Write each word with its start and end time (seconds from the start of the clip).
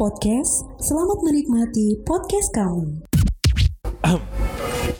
Podcast. 0.00 0.64
Selamat 0.80 1.20
menikmati 1.20 1.92
podcast 2.08 2.48
kami. 2.56 3.04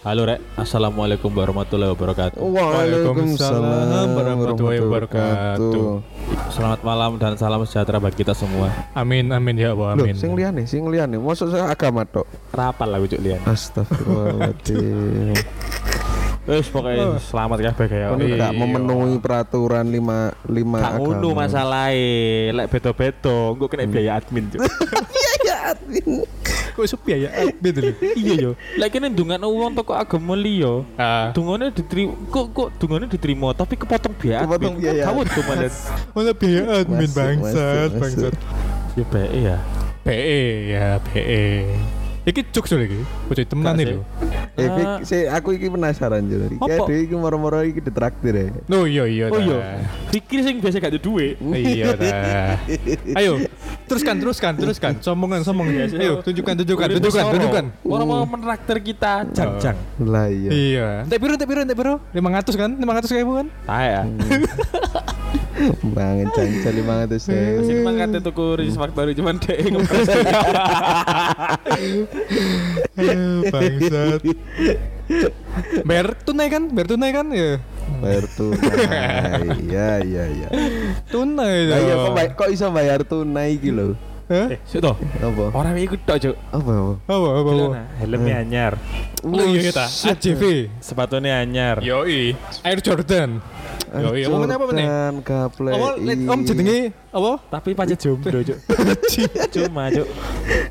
Halo 0.05 0.29
Rek, 0.29 0.45
Assalamualaikum 0.61 1.33
warahmatullahi 1.33 1.97
wabarakatuh 1.97 2.37
Waalaikumsalam 2.37 4.13
warahmatullahi 4.13 4.85
wabarakatuh. 4.85 6.05
Selamat 6.53 6.81
malam 6.85 7.17
dan 7.17 7.41
salam 7.41 7.65
sejahtera 7.65 7.97
bagi 7.97 8.21
kita 8.21 8.37
semua 8.37 8.69
Amin 8.93 9.33
amin 9.33 9.57
ya 9.57 9.73
Allah 9.73 9.97
Loh, 9.97 10.05
amin. 10.05 10.21
sing 10.21 10.37
liyane, 10.37 10.69
sing 10.69 10.85
liyane. 10.85 11.17
Mosok 11.17 11.49
saya 11.49 11.73
agama 11.73 12.05
tok. 12.05 12.29
Rapal 12.53 12.93
lah 12.93 13.01
ujuk 13.01 13.25
lian 13.25 13.41
Astagfirullahaladzim. 13.49 15.33
Wes 16.51 16.67
pokoknya 16.67 17.23
selamat 17.23 17.57
ya 17.57 17.71
bagi 17.71 17.95
ya 17.95 18.07
Kono 18.11 18.25
gak 18.27 18.53
memenuhi 18.53 19.15
peraturan 19.17 19.87
lima 19.87 20.19
lima 20.45 20.77
Gak 20.77 20.91
agama. 20.93 21.05
ngono 21.07 21.29
masalahnya 21.33 22.03
Lek 22.53 22.67
beto-beto 22.69 23.55
Gue 23.55 23.69
kena 23.69 23.87
biaya 23.87 24.19
admin 24.19 24.51
Cuk. 24.51 24.59
Kok 26.71 26.83
iso 26.83 26.97
biaya 26.99 27.31
admin 27.31 27.75
lho. 27.77 27.93
Iya 28.13 28.35
yo 28.37 28.51
Lek 28.75 28.91
kene 28.91 29.07
ndungan 29.09 29.39
uang 29.41 29.73
toko 29.73 29.95
agama 29.95 30.35
liya 30.35 30.83
Ah, 30.97 31.31
Dungane 31.31 31.71
diterima 31.71 32.19
Kok 32.27 32.47
kok 32.51 32.69
dungane 32.77 33.07
diterima 33.07 33.55
Tapi 33.55 33.79
kepotong 33.79 34.15
biaya 34.17 34.43
admin 34.43 34.51
Kepotong 34.51 34.75
biaya. 34.77 35.03
Kamu 35.07 35.21
tuh 35.25 35.43
malah 35.47 35.71
mana 36.19 36.33
biaya 36.35 36.63
admin 36.83 37.11
bangsat 37.11 37.91
bangsat. 37.95 38.35
Ya 38.93 39.05
baik 39.07 39.31
ya 39.33 39.57
PE 40.01 40.43
ya 40.67 40.87
PE. 41.05 41.47
Iki 42.21 42.53
cuk 42.53 42.69
lho 42.69 42.85
iki. 42.85 43.01
Bocah 43.29 43.45
temenan 43.49 43.77
lho. 43.81 44.03
Eh, 44.59 44.69
Ah. 44.69 44.77
Fik, 44.77 45.09
si, 45.09 45.25
aku 45.25 45.57
iki 45.57 45.73
penasaran 45.73 46.21
jadi. 46.29 46.53
Apa? 46.61 46.69
Kayak 46.69 46.81
dhewe 46.85 47.01
iki 47.09 47.15
moro-moro 47.17 47.65
iki 47.65 47.81
ditraktir 47.81 48.35
ya. 48.37 48.47
Oh 48.69 48.85
iya 48.85 49.05
iya. 49.09 49.27
Oh 49.33 49.41
iya 49.41 49.81
Fikir 50.13 50.45
sing 50.45 50.61
biasa 50.61 50.85
gak 50.85 50.93
ada 50.93 51.01
duit 51.01 51.41
Iya 51.41 51.97
ta. 51.97 52.05
Ayo, 53.21 53.41
teruskan 53.89 54.21
teruskan 54.21 54.53
teruskan. 54.53 54.93
Sombongan 55.01 55.41
sombongan. 55.49 55.89
Ayo, 55.97 56.21
tunjukkan 56.21 56.61
tunjukkan 56.61 56.89
tunjukkan 57.01 57.25
tunjukkan. 57.33 57.65
Orang 57.89 58.07
mau 58.07 58.23
menraktir 58.29 58.79
kita 58.85 59.25
Jang-jang 59.33 59.79
Lah 60.05 60.29
iya. 60.29 60.51
Iya. 60.53 60.89
Entek 61.09 61.19
piro 61.25 61.33
entek 61.41 61.49
piro 61.49 61.61
entek 61.65 61.77
piro? 61.79 61.95
500 62.13 62.53
kan? 62.61 62.71
500 62.77 63.17
ribu 63.17 63.33
kan? 63.41 63.47
Saya 63.65 64.01
Banget 65.93 66.33
cancel 66.33 66.77
banget 66.89 67.07
tuh 67.13 67.21
saya. 67.21 67.61
Sini 67.61 67.85
mah 67.85 67.93
kata 67.93 68.19
tuku 68.25 68.57
Ricis 68.57 68.81
Factory 68.81 69.13
cuman 69.13 69.37
dek 69.37 69.61
ngepres. 69.69 70.09
Bangsat. 73.51 74.23
Bayar 75.83 76.07
tunai 76.23 76.49
kan? 76.51 76.63
Bayar 76.71 76.89
tunai 76.91 77.11
kan? 77.11 77.27
Ya. 77.35 77.59
Bayar 77.99 78.25
tunai. 78.35 78.59
Iya 79.71 79.91
iya 80.03 80.25
iya. 80.31 80.49
Tunai 81.11 81.67
Lah 81.71 81.79
iya 81.79 81.95
kok 81.95 82.47
kok 82.47 82.49
iso 82.51 82.71
bayar 82.71 83.03
tunai 83.07 83.59
iki 83.59 83.71
lho? 83.75 83.95
Hah? 84.31 84.47
Eh. 84.47 84.59
Apa? 85.19 85.45
Orang 85.51 85.75
ikut 85.75 86.07
tok, 86.07 86.17
Cuk. 86.23 86.37
Apa 86.49 86.71
apa? 86.71 86.93
Apa 87.03 87.29
apa 87.29 87.51
apa? 87.51 87.67
Nah, 87.69 87.87
helmnya 87.99 88.35
anyar, 88.39 88.73
Oh 89.21 89.43
iya 89.43 89.75
ta. 89.75 89.91
AJV. 89.91 90.71
sepatunya 90.79 91.43
anyar. 91.43 91.83
Yoi. 91.83 92.39
Air 92.63 92.79
Jordan. 92.79 93.43
Yoi. 93.91 94.23
Apa 94.23 94.37
meneh 94.39 94.55
apa 94.55 94.65
meneh? 94.71 94.87
Jordan, 94.87 95.15
Kaplek. 95.27 95.73
Apa 95.75 95.89
let- 95.99 96.23
Om 96.25 96.41
jenenge 96.47 96.79
apa? 97.11 97.33
Tapi 97.51 97.71
pajak 97.75 97.99
jomblo, 97.99 98.39
Cuk. 98.41 98.59
Cuma, 99.53 99.91
Cuk. 99.91 100.07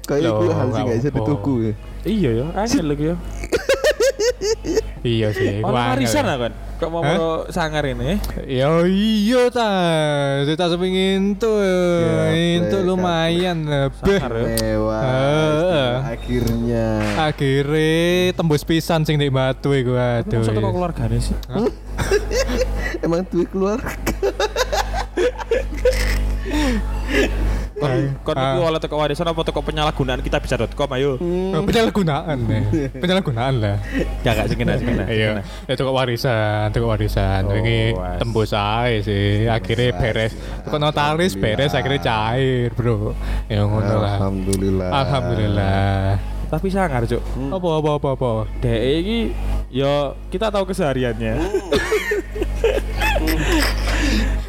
Kayak 0.07 0.31
iku 0.31 0.45
hal 0.49 0.67
sing 0.69 0.79
gak 0.79 0.95
apa-apa. 0.95 1.17
dituku 1.19 1.53
ya. 1.59 1.73
Iya 2.07 2.29
ya, 2.31 2.45
angel 2.55 2.85
lagi 2.87 3.05
ya. 3.11 3.15
Iya 4.99 5.31
sih. 5.31 5.63
Orang 5.63 5.71
gua 5.71 5.89
warisan 5.95 6.23
angel. 6.23 6.27
lah 6.27 6.37
kan. 6.43 6.51
Kok 6.79 6.89
mau 6.95 7.03
mau 7.03 7.43
sangar 7.51 7.83
ini? 7.87 8.19
Ya 8.47 8.71
iya 8.87 9.43
ta. 9.51 9.71
Saya 10.43 10.55
tak 10.55 10.69
sepengin 10.75 11.35
tuh. 11.35 11.59
Itu 12.35 12.77
lumayan. 12.83 13.63
Beh. 14.03 14.19
Sangar 14.19 14.33
ya. 14.43 14.47
Akhirnya. 16.03 16.87
Akhirnya 17.19 18.31
tembus 18.35 18.63
pisan 18.67 19.03
sing 19.07 19.19
di 19.19 19.29
batu 19.31 19.71
iku 19.75 19.95
aduh. 19.95 20.43
Kok 20.43 20.73
keluarganya 20.75 21.19
sih? 21.19 21.35
Emang 23.05 23.23
duit 23.31 23.47
keluar. 23.51 23.79
Kon 27.79 27.91
kon 28.27 28.35
Ah. 28.35 28.53
iku 28.53 28.59
oleh 28.67 28.77
teko 28.77 28.95
warisan 28.99 29.25
apa 29.25 29.39
teko 29.41 29.63
penyalahgunaan 29.63 30.19
kita 30.19 30.37
bisa.com 30.37 30.89
ayo. 30.93 31.15
Oh, 31.15 31.63
penyalahgunaan 31.63 32.37
ya. 32.43 32.59
Penyalahgunaan 33.01 33.53
lah. 33.57 33.77
Ya 34.21 34.35
gak 34.35 34.51
sing 34.51 34.59
kena. 34.59 34.75
Iya, 35.07 35.41
itu 35.63 35.79
kok 35.79 35.95
warisan, 35.95 36.69
itu 36.69 36.77
kok 36.77 36.91
warisan. 36.91 37.41
Oh, 37.47 37.55
Ini 37.55 37.95
tembus 38.19 38.51
aja 38.51 38.99
sih. 38.99 39.47
Akhirnya 39.47 39.95
beres. 39.95 40.35
Kok 40.67 40.75
notaris 40.75 41.33
beres 41.33 41.71
akhirnya 41.71 42.03
cair, 42.03 42.69
Bro. 42.75 43.15
Ya 43.47 43.63
ngono 43.63 43.95
lah. 43.97 44.19
Alhamdulillah. 44.19 44.89
Alhamdulillah. 44.91 46.19
Tapi 46.49 46.67
sangar, 46.67 47.05
Cuk. 47.05 47.21
Apa 47.53 47.67
apa 47.77 47.89
apa 47.95 48.09
apa. 48.17 48.31
Dek 48.59 48.81
iki 48.99 49.19
yo 49.69 50.17
kita 50.27 50.49
tahu 50.49 50.65
kesehariannya. 50.67 51.33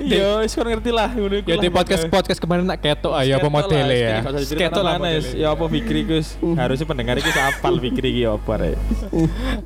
Yo, 0.00 0.40
wis 0.40 0.52
kon 0.52 0.64
ngerti 0.64 0.88
lah 0.88 1.08
ngono 1.08 1.34
iku 1.36 1.46
Ya 1.46 1.56
di 1.56 1.68
podcast 1.68 2.04
podcast 2.06 2.36
kemarin 2.36 2.64
nak 2.64 2.78
ketok 2.78 3.12
aja 3.12 3.36
apa 3.36 3.48
modele 3.48 3.92
ya. 3.94 4.24
Ketok 4.24 4.80
lah 4.80 4.96
modele. 4.96 5.36
ya 5.36 5.48
apa 5.50 5.64
Fikri 5.66 6.00
Gus. 6.02 6.40
Harusnya 6.40 6.84
pendengar 6.84 7.14
iki 7.14 7.28
apal 7.30 7.76
Fikri 7.76 8.08
iki 8.10 8.22
apa 8.24 8.52
rek. 8.56 8.76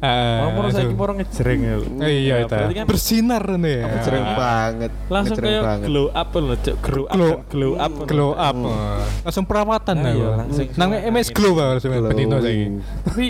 Ah, 0.00 0.50
Mau 0.50 0.68
saiki 0.68 0.90
langsung. 0.90 0.96
moro 0.96 1.12
ngejreng 1.14 1.60
ya. 1.60 1.74
Iya 2.02 2.18
Ya, 2.20 2.36
itu. 2.42 2.54
kan 2.74 2.84
Bersinar 2.84 3.44
nih 3.54 3.74
ya. 3.74 3.84
Ngejreng 3.88 4.24
banget. 4.34 4.90
langsung 5.06 5.36
kayak 5.38 5.62
glow 5.82 6.06
up 6.10 6.28
loh, 6.32 6.56
Cuk. 6.58 6.76
Glow 6.82 7.04
up. 7.06 7.38
Glow, 7.48 7.72
up. 7.76 7.92
glow 8.04 8.30
up. 8.34 8.56
Langsung 9.22 9.44
perawatan 9.44 9.94
Ah, 9.94 10.02
lah. 10.02 10.12
iya, 10.12 10.20
gua. 10.20 10.34
langsung 10.36 10.66
Nang 10.74 10.90
suara 10.90 11.08
MS. 11.08 11.26
Glow 11.30 11.52
langsung 11.56 11.90
saiki. 11.92 12.24
Glowing. 12.26 12.72
Tapi 13.04 13.26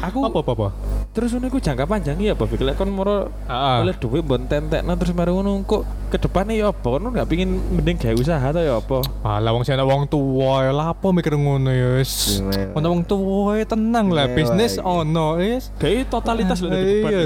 aku 0.00 0.18
Apa 0.24 0.38
apa 0.42 0.68
terus 1.08 1.30
ngono 1.30 1.46
iku 1.46 1.58
jangka 1.58 1.84
panjang 1.84 2.14
ya 2.20 2.32
apa 2.32 2.44
Fikri 2.44 2.62
lek 2.64 2.76
kon 2.76 2.90
moro 2.90 3.26
Ah. 3.46 3.80
oleh 3.80 3.90
duit 3.92 4.20
mbon 4.20 4.44
tentekno 4.44 4.92
terus 4.94 5.10
mari 5.10 5.30
ngono 5.30 5.62
kok 5.62 5.82
ke 6.08 6.16
depannya 6.16 6.56
ya 6.56 6.66
apa 6.72 6.82
kon 6.82 7.04
enggak 7.04 7.28
pengin 7.28 7.60
mending 7.68 8.00
gawe 8.00 8.16
usaha 8.16 8.48
to 8.48 8.60
ya 8.64 8.80
apa 8.80 9.04
Alah 9.20 9.52
wong 9.52 9.62
sing 9.62 9.76
ana 9.76 9.84
wong 9.84 10.08
tuwa 10.08 10.64
ya 10.64 10.72
lapo 10.72 11.12
mikir 11.12 11.36
ngono 11.36 11.68
ya 11.68 12.00
wis. 12.00 12.40
Mewah. 12.40 12.80
Ana 12.80 12.88
wong 12.88 13.04
tuwa 13.04 13.60
ya 13.60 13.68
tenang 13.68 14.08
lah 14.08 14.24
bisnis 14.32 14.76
iya. 14.76 14.82
iki. 14.82 14.88
ono 14.88 15.26
wis. 15.36 15.68
gawe 15.76 15.96
totalitas 16.08 16.58
lho 16.64 16.68
di 16.72 16.80
depan 16.80 17.10
Iya. 17.12 17.24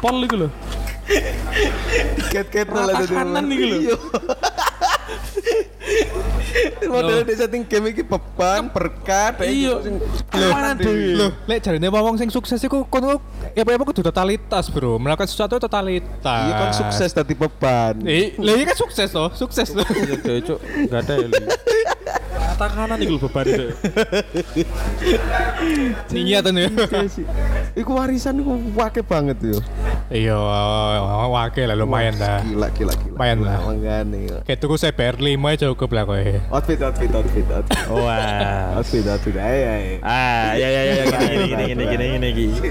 pol 0.00 0.16
iku 0.24 0.36
lho 0.42 0.48
Ket-ket 2.32 2.66
Rata 2.66 3.04
kanan 3.06 3.46
iki 3.52 3.64
lho. 3.86 3.96
Model 6.92 7.26
di 7.26 7.34
setting 7.34 7.62
game 7.66 7.92
iki 7.92 8.02
beban 8.02 8.70
berkat. 8.70 9.42
iya 9.44 9.76
Loh, 9.76 10.50
dewe? 10.78 11.16
Loh, 11.16 11.30
lek 11.44 11.58
jarine 11.62 11.88
wong 11.88 12.16
sing 12.16 12.30
sukses 12.30 12.60
iku 12.62 12.86
kono 12.86 13.18
ya 13.52 13.62
apa 13.64 13.84
kudu 13.84 14.02
totalitas, 14.04 14.68
Bro. 14.70 14.98
Melakukan 15.00 15.28
sesuatu 15.28 15.58
totalitas. 15.58 16.42
Iya 16.46 16.52
kan 16.54 16.70
sukses 16.72 17.10
tadi 17.12 17.34
beban. 17.34 18.00
Eh, 18.04 18.36
lah 18.38 18.54
iya 18.54 18.64
kan 18.68 18.76
sukses 18.78 19.08
toh, 19.10 19.30
sukses 19.32 19.68
toh. 19.72 19.86
Iya, 19.86 20.40
Cuk. 20.44 20.58
Enggak 20.62 21.00
ada 21.06 21.14
ya. 21.16 21.26
Li. 21.26 21.44
Rata 22.56 22.66
kanan 22.72 22.98
iku 23.04 23.16
lho 23.16 23.20
beban 23.28 23.44
itu. 23.44 23.66
Niat 26.12 26.40
tuh 26.46 26.52
ya. 26.64 26.68
Iku 27.76 27.90
warisan 27.92 28.40
iku 28.40 28.56
wake 28.72 29.04
banget 29.04 29.36
yo. 29.44 29.58
Iya, 30.08 30.36
wakil 31.28 31.68
lah 31.68 31.76
lumayan 31.76 32.16
lah. 32.16 32.40
Gila 32.40 32.68
gila 32.72 32.92
gila. 32.96 33.12
Lumayan 33.12 33.38
lah. 33.44 33.58
Kayak 34.48 34.58
tuku 34.62 34.76
CPR 34.80 35.16
5 35.20 35.36
aja 35.52 35.64
cukup 35.68 35.90
lah 35.92 36.04
kowe. 36.08 36.35
Outfit 36.48 36.80
outfit 36.80 37.10
outfit 37.10 37.46
outfit. 37.50 37.78
Wah. 37.88 38.76
Outfit 38.76 39.04
outfit. 39.06 39.34
Ayo 39.36 39.62
ayo. 39.66 39.94
Ah, 40.00 40.54
ya 40.54 40.68
ya 40.68 40.82
ya 40.82 40.94
ya 40.94 41.04
gini 41.06 41.26
gini 41.26 41.44
gini 41.46 41.64
gini 41.66 41.84
gini 41.86 42.04
gini 42.12 42.28
gini. 42.32 42.68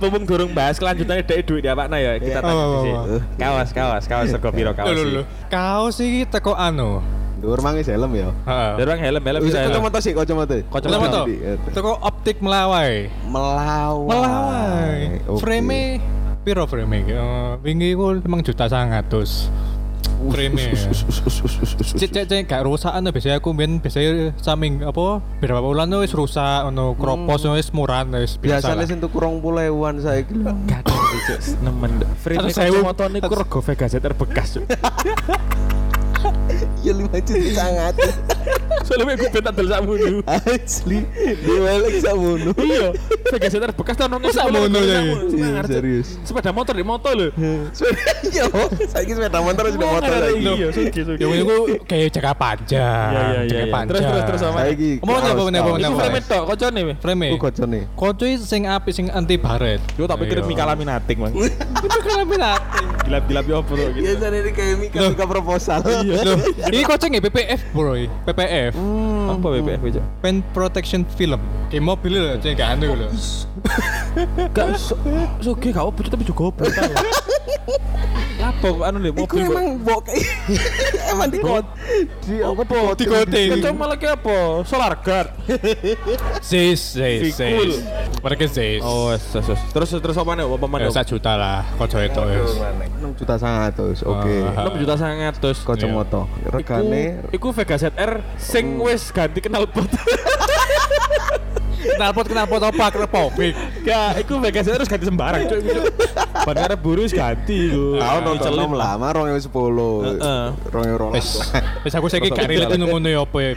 Mumpung 0.00 0.24
durung 0.24 0.52
bahas 0.52 0.76
kelanjutannya 0.76 1.24
dari 1.24 1.42
duit 1.42 1.62
dia 1.62 1.72
Pak 1.72 1.86
ya. 1.90 2.12
Kita 2.18 2.38
Iya. 2.38 2.46
tanya 2.46 2.64
Oh, 2.64 2.82
sih. 2.82 2.92
Kaos 3.36 3.70
kaos 3.70 4.04
kaos 4.04 4.26
sego 4.28 4.48
piro 4.50 4.72
kaos. 4.72 4.92
Lho 4.92 5.02
lho. 5.04 5.22
Kaos 5.48 5.96
iki 6.00 6.26
teko 6.26 6.52
anu. 6.52 7.00
Dur 7.38 7.60
mangis 7.60 7.84
helm 7.86 8.08
yo. 8.16 8.32
Heeh. 8.48 8.70
Dorong 8.80 9.00
helm 9.04 9.20
helm 9.20 9.40
Wis 9.44 9.52
bisa. 9.52 9.68
kacamata 9.68 9.98
sih 10.00 10.12
kacamata. 10.16 10.54
Kacamata. 10.72 11.20
Kacamata. 11.28 11.72
Teko 11.76 11.90
optik 12.00 12.40
melawai. 12.40 13.12
Melawai. 13.28 14.08
Melawai. 14.08 14.98
Frame 15.40 16.00
piro 16.40 16.64
frame 16.64 17.04
iki? 17.04 17.12
Eh, 17.12 17.52
wingi 17.60 17.92
ku 17.92 18.16
5 18.16 18.40
juta 18.44 18.64
100. 18.68 19.48
Frame. 20.30 20.54
Cek 21.98 22.10
cek 22.10 22.24
cek 22.30 22.42
gak 22.48 22.62
rusakan 22.64 23.08
biasanya 23.10 23.42
aku 23.42 23.50
ben 23.52 23.82
biasanya 23.82 24.32
saming 24.40 24.80
apa 24.84 25.20
berapa 25.42 25.60
bulan 25.60 25.90
wis 26.00 26.14
rusak 26.14 26.68
ono 26.68 26.94
kropos 26.96 27.44
wis 27.52 27.68
murah 27.74 28.06
wis 28.16 28.38
biasa. 28.40 28.72
Biasanya 28.72 28.84
sing 28.88 28.98
tuku 29.02 29.16
20.000-an 29.18 29.94
saiki 30.00 30.34
lho. 30.38 30.52
Gak 30.68 30.80
ada 30.86 30.94
Cuk. 31.24 31.40
nemen. 31.64 31.90
Sewu. 32.20 32.84
kacamata 32.84 33.04
niku 33.08 33.32
rego 33.32 33.58
Vega 33.64 33.86
Z 33.88 33.94
terbekas. 34.02 34.48
Cuk. 34.60 34.66
Ya 36.84 36.92
5 36.96 37.04
juta 37.20 37.52
sangat. 37.52 37.94
Soalnya 38.84 39.16
gue 39.16 39.28
bentak 39.32 39.52
dulu 39.56 39.68
sakmu 39.72 39.92
dulu. 39.96 40.18
Asli, 40.28 40.98
diwalek 41.40 41.94
sakmono. 42.04 42.52
Iya, 42.60 42.88
Vegaseter 43.32 43.70
bekas 43.72 43.96
tahun 43.96 44.10
nongol 44.12 44.30
Sakmono 44.30 44.78
ya, 44.78 45.00
iya. 45.00 45.00
Iya, 45.24 45.62
serius. 45.64 46.08
Sepeda 46.20 46.52
motor 46.52 46.76
di 46.76 46.84
motor 46.84 47.12
lho. 47.16 47.28
Iya, 48.28 48.44
saiki 48.92 49.12
sepeda 49.16 49.40
motor 49.40 49.64
sudah 49.72 49.88
motor 49.88 50.10
lagi. 50.12 50.44
Iya, 50.44 50.68
sugi 50.70 51.00
sugi. 51.00 51.20
Ya 51.24 51.26
itu 51.32 51.56
kayak 51.88 52.08
jaga 52.12 52.32
panjang. 52.36 53.10
Iya 53.10 53.22
iya 53.24 53.40
iya. 53.40 53.56
Iya. 53.64 53.72
panjang. 53.72 53.88
Terus 53.88 54.02
terus 54.04 54.22
terus 54.28 54.40
sama. 54.44 54.58
Saiki. 54.68 54.92
Apa 55.00 55.10
meneh, 55.10 55.30
apa 55.32 55.42
meneh, 55.48 55.60
apa 55.60 55.70
meneh, 55.72 55.88
Iku 55.88 55.94
apa 55.96 56.00
frame 56.04 56.20
tok 56.28 56.42
kocone 56.44 56.80
weh. 56.84 56.96
Frame. 57.00 57.26
Ku 57.32 57.38
kocone. 57.40 57.80
Koco 57.96 58.24
sing 58.36 58.62
apik 58.68 58.92
sing 58.92 59.06
anti 59.08 59.36
baret. 59.40 59.80
Yo 59.96 60.04
tak 60.04 60.20
pikir 60.20 60.44
Iya. 60.44 60.48
Mika 60.50 60.64
Laminating, 60.68 61.18
Bang. 61.24 61.32
Itu 61.84 62.24
minati. 62.28 62.82
Gilap-gilap 63.04 63.44
yo 63.46 63.56
apa 63.60 63.72
tuh 63.72 63.88
gitu. 63.96 64.04
Biasanya 64.04 64.38
ini 64.44 64.50
kayak 64.52 64.74
Mika 64.80 64.98
Mika 65.12 65.24
proposal. 65.24 65.80
Loh, 65.84 66.36
ini 66.72 66.84
koceng 66.84 67.12
ya 67.16 67.20
PPF 67.20 67.60
bro, 67.72 67.94
PPF. 68.28 68.73
Apa 68.74 69.46
BPF 69.54 69.82
aja? 69.86 70.02
Pen 70.18 70.42
Protection 70.50 71.06
Film. 71.14 71.38
Kayak 71.70 71.84
mobil 71.86 72.12
loh, 72.18 72.34
cek 72.42 72.58
gak 72.58 72.78
anu 72.78 72.98
loh. 72.98 73.10
Gak 74.50 74.66
sugi 75.40 75.68
gak 75.70 75.86
apa 75.86 76.00
tapi 76.10 76.22
juga 76.26 76.50
goblok 76.50 76.74
kok 78.64 78.80
anu 78.80 78.96
lho 78.96 79.10
Iku 79.12 79.20
mobil 79.36 79.44
kok. 79.44 79.52
emang 79.52 79.66
bok 79.84 80.04
emang 81.12 81.28
di 81.28 81.38
kot 81.40 81.66
di 82.24 82.36
apa 82.40 82.62
Di 82.96 83.04
coating. 83.04 83.48
Itu 83.60 83.68
malah 83.76 83.96
kayak 84.00 84.24
apa? 84.24 84.64
Solar 84.64 84.96
guard. 85.04 85.28
Zis, 86.48 86.96
Fikul. 86.96 87.76
Zis. 87.76 87.84
Mereka 88.24 88.44
Zis. 88.48 88.80
Oh, 88.80 89.12
wes, 89.12 89.20
wes. 89.28 89.60
Terus 89.68 89.88
terus 90.00 90.16
apa 90.16 90.32
nih? 90.32 90.44
Apa 90.48 90.64
Ya, 90.64 90.68
mana? 90.68 90.88
satu 90.88 91.16
juta 91.16 91.36
lah, 91.36 91.60
koco 91.76 91.98
itu 92.00 92.22
ya. 92.24 92.40
6 93.04 93.20
juta 93.20 93.34
sangatus. 93.36 93.98
Oke. 94.04 94.32
Ah. 94.56 94.64
6 94.72 94.80
juta 94.80 94.94
sangat 94.96 95.34
terus. 95.36 95.58
Kacamata. 95.60 96.24
Regane 96.48 97.20
Iku 97.32 97.52
Vega 97.52 97.76
ZR 97.76 98.24
sing 98.40 98.80
wis 98.80 99.12
ganti 99.12 99.44
knalpot. 99.44 99.88
Knalpot 101.84 102.26
knalpot 102.26 102.62
apa? 102.64 102.84
Knalpot. 102.90 103.30
Gak, 103.84 104.10
iku 104.18 104.40
Vega 104.40 104.60
ZR 104.60 104.76
harus 104.76 104.88
ganti 104.88 105.04
sembarang, 105.04 105.44
cuy. 105.44 105.60
Ban 106.44 106.56
karep 106.56 106.80
buru 106.80 107.04
ganti 107.06 107.68
iku. 107.68 107.96
tahun 107.96 108.20
nonton 108.22 108.50
Dicelin 108.50 108.60
nom 108.62 108.72
lama 108.74 109.06
2010. 109.12 110.18
Heeh. 110.20 110.44
2012. 110.68 111.14
Wes, 111.14 111.28
wes 111.84 111.94
aku 111.94 112.06
saiki 112.08 112.28
gak 112.28 112.48
relate 112.48 112.76
ngono 112.76 113.08
ya 113.08 113.20
apa 113.20 113.36
ya 113.40 113.50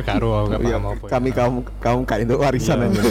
karo 0.00 0.28
aku 0.34 0.46
gak 0.50 0.60
Iya, 0.60 0.76
paham 0.76 0.84
apa. 0.86 1.04
ya. 1.04 1.10
kami 1.10 1.28
kaum 1.30 1.54
kaum 1.78 2.00
kayak 2.04 2.24
itu 2.24 2.34
warisan 2.36 2.76
Iya. 2.80 2.88
aja. 2.88 3.02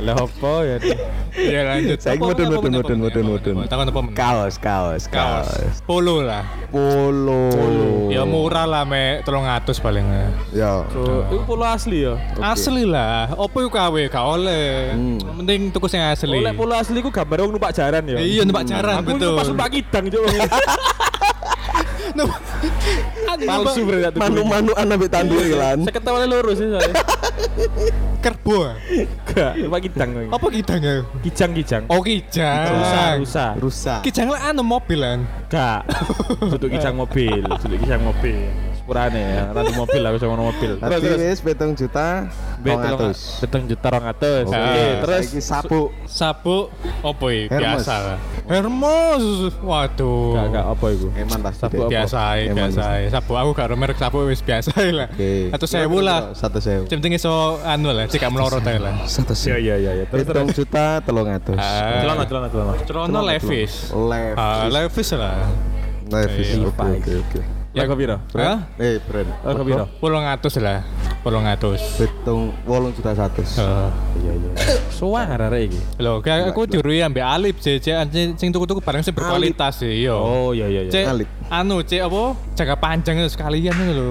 Lah 0.04 0.14
apa 0.16 0.52
ya? 0.62 0.76
Iya 1.34 1.60
lanjut. 1.66 1.98
Mudun, 2.14 2.46
mudun, 2.46 2.46
apa, 2.46 2.54
mudun, 2.54 2.74
apa, 2.74 2.94
mudun, 2.94 2.98
apa, 3.02 3.20
mudun. 3.24 3.54
apa, 3.56 3.68
Takon 3.68 3.86
apa 3.88 4.00
meneh? 4.00 4.16
Kaos, 4.16 4.54
kaos, 4.56 5.02
Kaos. 5.06 5.48
kaos. 5.50 5.76
Polo 5.82 6.22
lah. 6.22 6.44
Polo. 6.70 7.42
Ya 8.08 8.22
murah 8.22 8.66
lah 8.66 8.82
me 8.86 9.20
300 9.22 9.74
paling. 9.78 10.06
Ya. 10.54 10.86
So, 10.92 11.26
iku 11.28 11.44
polo 11.44 11.64
asli 11.66 12.06
ya. 12.06 12.14
Asli 12.38 12.63
lah. 12.70 13.34
Apa 13.34 13.56
yuk 13.60 13.72
KW 13.72 13.94
gak 14.08 14.24
oleh. 14.24 14.94
Hmm. 14.96 15.18
Yang 15.20 15.36
Penting 15.44 15.60
tuku 15.74 15.86
sing 15.90 16.00
asli. 16.00 16.38
Oleh 16.38 16.52
polo 16.56 16.72
asli 16.72 16.98
ku 17.04 17.10
gambar 17.12 17.44
wong 17.44 17.52
numpak 17.58 17.72
jaran 17.76 18.02
ya. 18.08 18.16
Iya 18.16 18.42
numpak 18.48 18.64
jaran 18.64 19.04
Aku 19.04 19.16
betul. 19.16 19.34
itu 19.34 19.38
pas 19.38 19.46
numpak 19.52 19.68
kidang. 19.72 20.04
Numpak- 22.14 22.42
Palsu 23.42 23.82
berarti. 23.82 24.18
Manu-manu 24.20 24.72
anak 24.78 24.94
mbek 25.02 25.10
tanduri 25.10 25.50
lan. 25.50 25.82
Saya 25.86 25.94
ketahuan 25.98 26.30
lurus 26.30 26.62
sih 26.62 26.68
soalnya. 26.70 26.94
Kerbo. 28.22 28.70
Gak, 29.34 29.52
numpak 29.58 29.80
kidang. 29.90 30.08
Apa 30.30 30.46
kijang 30.54 30.80
ya? 30.80 30.94
Kijang 31.26 31.50
kijang. 31.52 31.82
Oh 31.90 32.00
kijang. 32.00 32.70
Rusa, 32.70 33.02
rusa. 33.18 33.46
Rusak. 33.58 34.00
Kijang 34.06 34.30
lah 34.30 34.54
anu 34.54 34.62
mobil 34.62 35.00
kan. 35.02 35.20
Gak. 35.50 35.80
Duduk 36.54 36.70
kijang 36.70 36.94
mobil, 36.94 37.42
duduk 37.42 37.78
kijang 37.82 38.02
mobil. 38.06 38.38
Sepurane 38.84 39.16
ya, 39.16 39.48
ratu 39.48 39.72
mobil 39.80 40.02
aku 40.04 40.16
sama 40.20 40.36
mobil. 40.44 40.76
Terus 40.76 40.92
Tadi 40.92 41.08
terus. 41.08 41.16
wis 41.24 41.40
betong 41.40 41.72
juta. 41.72 42.28
Bet 42.60 42.76
Rongatus. 42.76 43.18
Beteng 43.40 43.64
juta 43.64 43.86
rong 43.88 44.04
atus. 44.04 44.44
Oke, 44.52 44.84
terus 45.00 45.24
sapu. 45.40 45.80
Sapu 46.04 46.68
apa 47.00 47.26
ya? 47.32 47.48
Biasa 47.48 47.94
lah. 47.96 48.18
Hermes. 48.44 49.24
Waduh. 49.64 50.36
gak 50.36 50.46
gak 50.52 50.66
apa 50.68 50.86
iku. 50.92 51.08
Eman 51.16 51.38
deh. 51.40 51.54
apa? 51.56 51.84
biasa 51.88 52.18
biasa 52.44 52.82
ae. 53.00 53.04
Sapu 53.08 53.32
aku 53.40 53.50
gak 53.56 53.72
merek 53.72 53.96
sapu 53.96 54.20
wis 54.28 54.44
biasa 54.44 54.76
lah. 54.92 55.08
Atau 55.56 55.64
sewu 55.64 56.04
lah. 56.04 56.36
Satu 56.36 56.60
sewu. 56.60 56.84
Yang 56.84 57.00
penting 57.00 57.16
iso 57.16 57.64
anu 57.64 57.88
lah, 57.88 58.04
cek 58.04 58.20
melorot 58.28 58.68
ae 58.68 58.76
lah. 58.76 59.08
Satu 59.08 59.32
Iya 59.32 59.56
sewu. 59.56 59.64
iya 59.64 59.74
iya 59.80 59.90
iya. 59.96 60.04
Terus. 60.12 60.28
Betong 60.28 60.52
juta 60.52 61.00
telung 61.00 61.32
atus. 61.32 61.56
Ah. 61.56 62.04
Celana 62.04 62.28
celana 62.28 62.48
celana. 62.52 62.72
Cerono 62.84 63.20
Levis. 63.24 63.96
Levis. 63.96 64.36
Ah, 64.36 64.68
Levis 64.68 65.08
lah. 65.16 65.40
Levis. 66.12 66.52
Iya, 66.52 66.68
Oke 66.68 66.84
oke 67.00 67.12
oke. 67.24 67.53
Ya 67.74 67.90
kau 67.90 67.98
piro? 67.98 68.22
Hah? 68.38 68.70
Eh, 68.78 69.02
brand. 69.02 69.26
Oh, 69.42 69.50
kau 69.50 69.66
piro? 69.66 69.84
Pulung 69.98 70.22
atus 70.22 70.62
lah. 70.62 70.86
Pulung 71.26 71.42
atus. 71.42 71.82
Betong 71.98 72.54
wolung 72.70 72.94
juta 72.94 73.10
satu. 73.18 73.42
Eh, 73.42 73.90
Iya 74.22 74.32
iya. 74.38 74.50
Suwang 74.94 75.26
arek 75.26 75.74
iki. 75.74 75.80
Lho, 75.98 76.22
kayak 76.22 76.54
aku 76.54 76.70
diurui 76.70 77.02
ambek 77.02 77.26
Alip 77.26 77.58
sih, 77.58 77.82
cek 77.82 78.14
sing 78.14 78.38
sing 78.38 78.48
tuku-tuku 78.54 78.78
barang 78.78 79.02
sing 79.02 79.10
berkualitas 79.10 79.82
sih, 79.82 80.06
yo. 80.06 80.14
Oh 80.14 80.50
iya 80.54 80.70
iya 80.70 80.86
iya. 80.86 80.92
Cek 80.94 81.04
Alip. 81.10 81.28
anu 81.50 81.82
cek 81.82 82.06
apa? 82.06 82.22
Jaga 82.54 82.74
panjang 82.78 83.18
itu 83.18 83.34
sekalian 83.34 83.74
lho. 83.90 84.06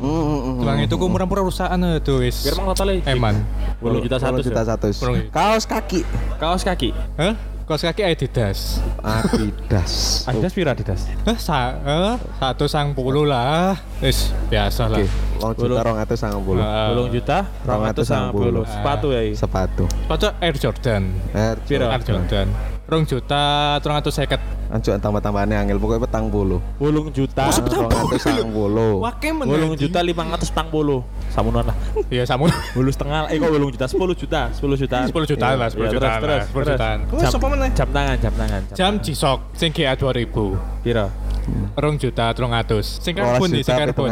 Hmm, 0.00 0.64
Tulang 0.64 0.80
itu 0.80 0.94
ku 0.96 1.04
murah-murah 1.12 1.44
rusakan 1.44 2.00
itu 2.00 2.16
wis. 2.24 2.48
Biar 2.48 2.56
mang 2.56 2.72
total 2.72 2.96
Eman. 3.04 3.44
Wolung 3.84 4.00
juta 4.00 4.16
satu. 4.16 4.40
juta 4.40 4.64
satu. 4.64 4.88
Kaos 5.28 5.68
kaki. 5.68 6.00
Kaos 6.40 6.64
kaki. 6.64 6.96
Hah? 7.20 7.51
Kaos 7.62 7.86
kaki 7.86 8.02
Adidas. 8.02 8.82
Adidas. 9.06 10.26
Adidas 10.26 10.50
piro 10.50 10.74
Adidas? 10.74 11.06
Hah, 11.22 11.38
sa 11.38 11.78
eh, 11.78 12.14
satu 12.42 12.66
sang 12.66 12.90
puluh 12.90 13.22
lah. 13.22 13.78
Wis 14.02 14.34
biasa 14.50 14.90
lah. 14.90 14.98
Oke, 14.98 15.06
wolung 15.38 15.70
juta 15.70 15.82
rong 15.86 15.98
atus 16.02 16.18
sangat 16.18 16.42
puluh. 16.42 16.62
Wolung 16.62 17.08
juta, 17.14 17.38
rong 17.62 17.82
atus 17.86 18.06
sama 18.10 18.28
puluh. 18.34 18.64
Sepatu 18.66 19.06
ya. 19.14 19.20
iki. 19.22 19.34
Sepatu. 19.38 19.84
Kocok 20.10 20.32
Air 20.42 20.56
Jordan. 20.58 21.02
Air 21.30 21.56
Piro? 21.62 21.86
Air 21.86 22.02
Jordan. 22.02 22.46
Rong 22.82 23.06
juta, 23.06 23.78
rong 23.78 23.96
atus 24.02 24.18
seket. 24.18 24.42
Anjuk 24.66 24.98
tambah-tambahane 24.98 25.54
angel 25.54 25.78
pokoknya 25.78 26.02
petang 26.02 26.26
puluh. 26.26 26.58
Wolung 26.82 27.14
juta, 27.14 27.46
Rong 27.48 27.88
atus 27.88 28.20
sangat 28.20 28.48
puluh. 28.50 28.98
Wake 28.98 29.30
wolung 29.32 29.78
juta 29.78 30.02
lima 30.02 30.26
ratus 30.34 30.50
petang 30.50 30.66
puluh. 30.66 31.00
Samunan 31.30 31.62
lah. 31.62 31.76
Iya, 32.10 32.26
samu. 32.26 32.50
Bulu 32.74 32.90
setengah, 32.96 33.30
eh 33.30 33.38
kok 33.38 33.50
wolung 33.54 33.70
juta, 33.70 33.86
sepuluh 33.86 34.14
juta, 34.18 34.50
sepuluh 34.50 34.74
juta. 34.74 35.06
10 35.06 35.30
juta 35.30 35.46
lah, 35.54 35.68
10 35.70 35.78
Iya, 35.78 35.88
juta 35.94 36.08
terus, 36.10 36.18
terus, 36.18 36.28
lah, 36.28 36.42
10 36.42 36.52
terus. 36.52 36.66
jutaan. 36.74 36.98
Jam, 37.08 37.30
jam 37.72 37.88
tangan, 37.94 38.16
jam 38.18 38.32
tangan. 38.34 38.62
Jam 38.74 38.92
G-Shock 38.98 39.38
sing 39.54 39.70
GA 39.70 39.94
2000. 39.94 40.82
Piro? 40.82 41.06
Rong 41.78 41.96
juta, 42.02 42.26
rong 42.34 42.52
atus. 42.52 42.98
Sing 42.98 43.14
Rolas 43.14 43.38
karbon 43.38 43.48
nih, 43.50 43.62
sing 43.62 43.74
juta 43.74 43.78
karbon 43.78 44.10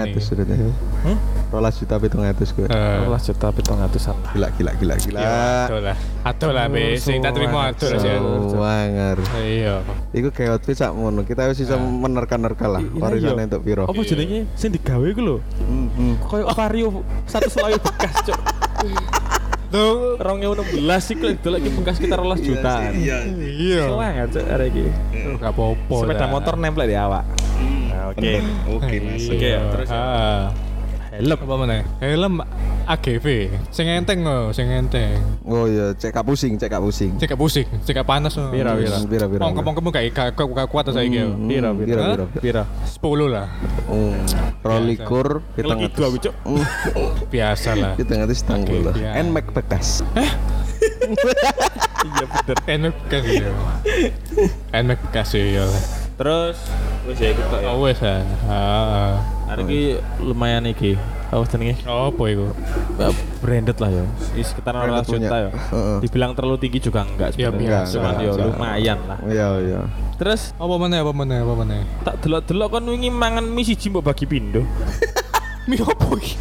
atus. 1.51 1.59
Rolas 1.59 1.75
juta 1.83 1.95
pitung 1.99 2.23
atus 2.23 2.51
gue. 2.55 2.67
Eh, 2.71 2.97
Rolas 3.03 3.23
juta 3.27 3.49
pitung 3.51 3.79
atusan. 3.83 4.15
Gila 4.35 4.49
gila 4.55 4.73
gila 4.79 4.95
gila. 5.03 5.19
ya, 5.21 5.67
aduh 5.67 5.81
lah. 5.83 5.97
Aduh 6.23 6.51
lah, 6.55 6.65
be. 6.71 6.97
Sing 6.97 7.19
tak 7.19 7.35
terima 7.35 7.75
aduh 7.75 7.89
lah 7.91 7.99
sih. 7.99 8.15
Wanger. 8.55 9.19
Iya. 9.43 9.75
Iku 10.15 10.29
kayak 10.31 10.63
outfit 10.63 10.79
sak 10.79 10.95
ngono. 10.95 11.27
Kita 11.27 11.51
wis 11.51 11.59
iso 11.59 11.77
menerka-nerka 11.77 12.67
lah 12.71 12.83
warisan 13.03 13.35
iya. 13.35 13.45
untuk 13.51 13.63
piro. 13.67 13.85
Apa 13.91 14.01
jenenge 14.07 14.47
sing 14.55 14.71
digawe 14.71 15.07
iku 15.11 15.21
lho? 15.21 15.37
Hmm, 15.59 15.89
hmm. 15.99 16.15
Kayak 16.31 16.55
vario 16.55 16.89
satu 17.27 17.51
selayu 17.51 17.79
bekas, 17.83 18.15
Cuk. 18.23 18.39
Tuh. 19.71 20.19
2016 20.19 21.15
iku 21.15 21.25
lek 21.31 21.47
lagi 21.47 21.69
bekas 21.71 21.97
kita 22.03 22.15
rolas 22.19 22.43
jutaan. 22.43 22.91
Iya. 22.95 23.87
Soalnya 23.87 24.27
iki. 24.67 24.91
Gak 25.39 25.51
apa-apa. 25.55 25.95
Sepeda 26.07 26.27
motor 26.27 26.55
nempel 26.59 26.91
di 26.91 26.99
awak. 26.99 27.23
Nah, 27.87 28.11
Oke. 28.11 28.43
Oke, 28.67 28.97
Iya. 28.99 29.31
Oke, 29.31 29.51
terus 29.71 29.89
ya. 29.95 30.03
Ah. 30.03 30.70
Helm. 31.21 31.37
Apa 31.37 31.55
mana? 31.61 31.85
Helm 32.01 32.41
AGV. 32.89 33.27
Sing 33.69 33.87
enteng 33.87 34.25
loh, 34.25 34.49
sing 34.57 34.73
enteng. 34.73 35.21
Oh 35.45 35.69
iya, 35.69 35.93
cek 35.93 36.17
pusing, 36.25 36.57
cek 36.57 36.73
pusing. 36.81 37.13
Cek 37.21 37.37
pusing, 37.37 37.69
cek 37.85 38.01
panas 38.09 38.41
loh. 38.41 38.49
Pira, 38.49 38.73
pira. 38.73 38.97
Pira 39.05 39.27
pira. 39.29 39.41
Gak 39.45 39.53
gak 40.17 40.33
gak- 40.33 40.53
gak 40.57 40.69
kuat 40.73 40.89
saya 40.89 41.05
gitu. 41.05 41.29
Hmm, 41.29 41.45
Pira, 41.47 41.69
pira 41.77 41.87
pira. 41.87 42.25
pira. 42.41 42.41
Pira. 42.41 42.63
10 42.89 43.29
lah. 43.29 43.47
Oh, 43.85 44.17
rolikur 44.65 45.45
kita 45.53 45.69
Lagi 45.69 45.87
dua, 45.93 46.09
Cuk. 46.17 46.35
Biasa 47.33 47.71
lah. 47.77 47.93
Kita 48.01 48.13
ngerti 48.17 48.35
setang 48.35 48.65
Oke, 48.65 48.73
puluh. 48.81 48.93
iya. 48.97 49.21
Nmax 49.21 49.47
bekas. 49.53 49.89
Iya 52.01 52.25
bener. 52.25 52.57
Enak 52.65 52.95
bekas 53.05 53.25
ya. 53.29 53.53
Enak 54.73 54.99
bekas 55.05 55.29
ya. 55.37 55.69
Terus 56.21 56.61
wis 57.09 57.17
ya 57.17 57.33
ikut 57.33 57.49
tok 57.49 57.61
ya. 57.65 57.69
Oh 57.73 57.81
wes 57.81 57.97
ah. 58.05 58.21
Ah. 58.45 59.13
Hari 59.49 59.65
ini 59.65 59.81
lumayan 60.21 60.69
iki. 60.69 61.01
Apa 61.33 61.49
jenenge? 61.49 61.81
Oh 61.89 62.13
apa 62.13 62.23
itu? 62.29 62.45
Eh, 63.01 63.15
Branded 63.41 63.81
lah 63.81 63.89
ya. 63.89 64.05
Di 64.37 64.45
sekitar 64.45 64.77
Branded 64.77 65.09
2 65.09 65.17
juta 65.17 65.37
ya. 65.49 65.51
Heeh. 65.51 65.97
Dibilang 66.05 66.37
terlalu 66.37 66.61
tinggi 66.61 66.85
juga 66.85 67.09
enggak 67.09 67.33
Ya, 67.41 67.49
sebenarnya. 67.49 67.89
Cuman 67.89 68.15
ya 68.21 68.33
lumayan 68.37 68.99
lah. 69.09 69.19
Iya 69.25 69.49
iya. 69.65 69.81
Terus 70.21 70.53
Apa 70.61 70.75
mana 70.77 71.01
apa 71.01 71.13
mana 71.17 71.41
apa 71.41 71.55
mana? 71.57 71.81
tak 72.05 72.21
delok-delok 72.21 72.69
kan 72.69 72.85
wingi 72.85 73.09
mangan 73.09 73.49
mie 73.49 73.65
siji 73.65 73.89
mbok 73.89 74.13
bagi 74.13 74.29
pindo. 74.29 74.61
Mie 75.69 75.77
opo 75.85 76.17
iki? 76.17 76.35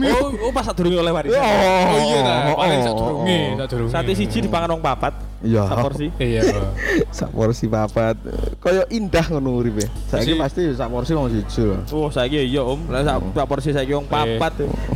Mie 0.00 0.08
Oh, 0.16 0.32
oh 0.48 0.50
pas 0.54 0.64
sadurunge 0.64 0.96
oleh 0.96 1.12
warisan. 1.12 1.36
Oh 1.36 2.00
iya 2.00 2.18
nah, 2.24 2.38
Oh, 2.48 2.56
paling 2.56 2.80
oh, 2.80 2.84
sak 2.86 2.94
durunge, 2.96 3.38
oh. 3.38 3.56
sak 3.60 3.68
durunge. 3.68 3.92
Sate 3.92 4.12
siji 4.16 4.38
dipangan 4.48 4.68
wong 4.72 4.80
papat. 4.80 5.12
Iya. 5.44 5.68
Sak 5.68 5.76
porsi. 5.84 6.06
Iya. 6.16 6.40
sak 7.20 7.30
porsi 7.36 7.64
papat. 7.68 8.16
Kaya 8.64 8.88
indah 8.88 9.26
ngono 9.28 9.60
uripe. 9.60 9.84
Saiki 10.08 10.32
Si- 10.32 10.40
pasti 10.40 10.62
sak 10.72 10.88
porsi 10.88 11.12
wong 11.12 11.28
siji 11.28 11.60
lho. 11.68 11.76
Oh, 11.92 12.08
saiki 12.08 12.40
iya 12.40 12.64
Om. 12.64 12.80
Lah 12.88 13.04
sak 13.04 13.16
sak 13.36 13.46
porsi 13.46 13.68
saiki 13.76 13.92
wong 13.92 14.08
papat. 14.08 14.52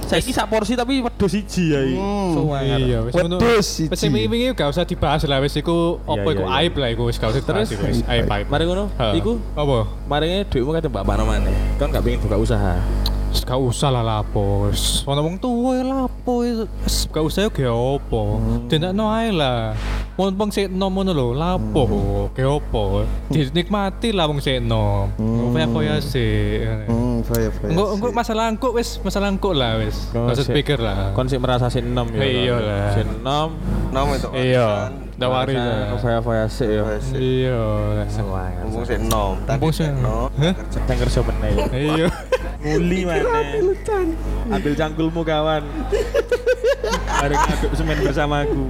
Saiki 0.09 0.33
sak 0.33 0.49
porsi 0.49 0.73
tapi 0.73 1.05
wedhus 1.05 1.29
siji 1.37 1.65
ya 1.77 1.81
iki. 1.85 1.99
Hmm. 2.01 2.49
Iya, 2.65 2.99
wis 3.05 3.13
ngono. 3.13 3.37
Wedhus 3.37 3.67
siji. 3.69 3.93
Wis 3.93 4.01
wingi-wingi 4.09 4.57
gak 4.57 4.73
usah 4.73 4.89
dibahas 4.89 5.21
lah 5.29 5.45
wis 5.45 5.53
iku 5.61 6.01
Iya, 6.09 6.25
apa 6.25 6.29
iya, 6.33 6.35
iku 6.35 6.45
iya. 6.49 6.57
aib 6.65 6.73
lah 6.81 6.89
iku 6.97 7.03
wis 7.13 7.21
gak 7.21 7.37
usah 7.37 7.45
Terus? 7.45 7.69
aib 8.09 8.25
aib. 8.25 8.47
Mari 8.49 8.65
ngono, 8.65 8.89
iku 9.13 9.37
apa? 9.53 9.85
maringe 10.09 10.49
dhuwitmu 10.49 10.73
kate 10.73 10.89
mbak 10.89 11.05
Pak 11.05 11.15
maneh. 11.21 11.55
Kan 11.77 11.93
gak 11.93 12.01
pengen 12.01 12.25
buka 12.25 12.41
usaha. 12.41 12.81
Gak 13.29 13.57
usah 13.57 13.89
lah 13.89 14.05
lapo. 14.05 14.69
Ono 15.09 15.21
wong 15.25 15.41
tuwa 15.41 15.77
ya 15.77 15.85
lapo. 15.85 16.45
Gak 16.85 17.25
usah 17.25 17.49
yo 17.49 17.51
ge 17.53 17.65
opo. 17.65 18.41
Dendakno 18.69 19.09
ae 19.09 19.33
lah. 19.33 19.73
Wong 20.21 20.37
wong 20.37 20.51
sekno 20.53 20.93
ngono 20.93 21.17
lho, 21.17 21.33
lapo 21.33 21.83
ge 22.37 22.45
opo. 22.45 23.09
Dinikmati 23.33 24.13
lah 24.13 24.29
wong 24.29 24.45
sekno. 24.45 25.09
Kaya-kaya 25.53 25.97
sih. 26.05 26.61
Hmm, 26.89 27.25
saya 27.25 27.49
saya. 27.49 27.73
Engko 27.73 27.85
engko 27.97 28.07
masalah 28.13 28.45
engko 28.53 28.69
wis 28.77 29.01
masalah 29.01 29.33
engko 29.33 29.57
lah 29.57 29.81
wis. 29.81 30.13
Usah 30.13 30.45
pikir 30.49 30.77
lah. 30.77 31.17
Kon 31.17 31.29
sik 31.33 31.41
merasa 31.41 31.73
sin 31.73 31.89
enom 31.89 32.13
ya. 32.13 32.21
Iya 32.25 32.57
lah. 32.61 32.85
Sin 32.93 33.09
enom. 33.09 33.57
nom 33.93 34.13
itu. 34.13 34.29
Iya. 34.37 34.93
Ndak 35.19 35.31
wari 35.35 35.55
lah. 35.59 35.99
Foya-foya 35.99 36.47
sik 36.47 36.71
ya. 36.71 36.83
Iya. 37.19 37.59
Ngomong 38.63 38.85
sik 38.87 39.03
nom. 39.03 39.35
Mumpung 39.43 39.73
sih. 39.75 39.91
No. 39.99 40.31
Hah? 40.39 40.55
Cang 40.71 40.99
kerja 40.99 41.21
meneh. 41.27 41.51
Iya. 41.75 42.07
Muli 42.63 43.03
maneh. 43.03 43.59
Ambil 44.47 44.73
cangkulmu 44.79 45.27
kawan. 45.27 45.67
Mari 47.19 47.35
ngaduk 47.35 47.73
semen 47.75 47.99
bersamaku. 47.99 48.63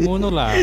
Ngono 0.00 0.32
lah. 0.32 0.56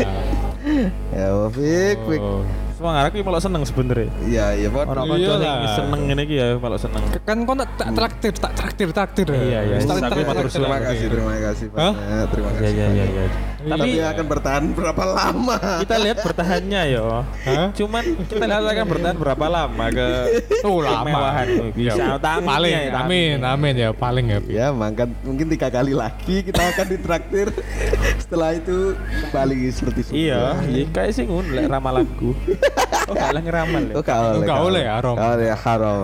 Ya, 1.14 1.30
Wafik, 1.38 2.02
Wik. 2.10 2.22
Oh. 2.22 2.42
Semua 2.82 2.98
ngarep 2.98 3.14
iki 3.14 3.22
malah 3.22 3.42
seneng 3.42 3.62
sebenernya. 3.62 4.10
Iya, 4.26 4.46
iya, 4.58 4.68
Pak. 4.74 4.90
Orang 4.90 5.06
Iya 5.14 5.38
kanca 5.38 5.38
sing 5.38 5.70
seneng 5.78 6.02
ngene 6.10 6.22
iki 6.26 6.36
ya 6.42 6.48
malah 6.58 6.82
seneng. 6.82 7.04
Kan 7.26 7.46
kau 7.46 7.54
tak 7.54 7.70
tak 7.78 7.90
traktir, 7.94 8.34
tak 8.34 8.54
traktir, 8.58 8.88
traktir. 8.90 9.28
Iya, 9.30 9.60
iya. 9.70 9.76
Traktir. 9.86 10.26
Terima 10.50 10.78
kasih, 10.82 11.08
terima 11.14 11.36
kasih 11.38 11.66
Hah? 11.78 11.94
banyak. 11.94 12.26
Terima 12.34 12.50
Iya 12.50 12.58
kasih. 12.58 12.74
iya 12.74 12.88
iya 12.90 13.06
iya. 13.06 13.26
Tapi 13.62 13.78
Tapi 13.78 13.90
akan 14.02 14.26
bertahan 14.28 14.64
berapa 14.72 15.04
lama? 15.06 15.58
kita 15.80 15.96
lihat 15.98 16.18
bertahannya 16.20 16.82
ya. 16.90 17.04
Hah? 17.46 17.70
Cuman 17.72 18.04
kita 18.26 18.44
lihat 18.44 18.64
akan 18.64 18.86
bertahan 18.88 19.18
berapa 19.18 19.46
lama 19.48 19.86
ke 19.88 20.08
Oh 20.68 20.82
lama. 20.82 21.06
kemewahan. 21.06 21.48
Bisa 21.72 21.94
Ya, 21.94 22.08
tamin 22.18 22.48
paling, 22.48 22.74
ya, 22.74 22.92
amin, 22.98 23.38
amin 23.40 23.74
ya, 23.76 23.90
paling 23.92 24.26
ya. 24.28 24.40
Ya, 24.44 24.68
mangkan 24.70 25.14
mungkin 25.22 25.46
tiga 25.48 25.70
kali 25.70 25.94
lagi 25.94 26.42
kita 26.42 26.58
akan 26.60 26.86
ditraktir. 26.88 27.48
Setelah 28.24 28.54
itu 28.54 28.98
kembali 29.28 29.60
seperti 29.70 30.02
semula. 30.04 30.18
Iya, 30.18 30.42
iya 30.68 30.84
kayak 30.88 31.12
sih 31.14 31.24
ngun 31.24 31.46
lek 31.52 31.66
ramalanku. 31.68 32.34
Oh, 33.12 33.14
gak 33.14 33.30
lah 33.36 33.42
ngeramal 33.44 33.82
ya. 33.84 33.94
Oh, 33.94 34.02
gak 34.02 34.18
oleh. 34.18 34.46
Gak 34.48 34.60
oleh, 34.64 34.84
haram. 34.88 35.16
Gak 35.20 35.30
oleh, 35.36 35.48
haram. 35.52 35.98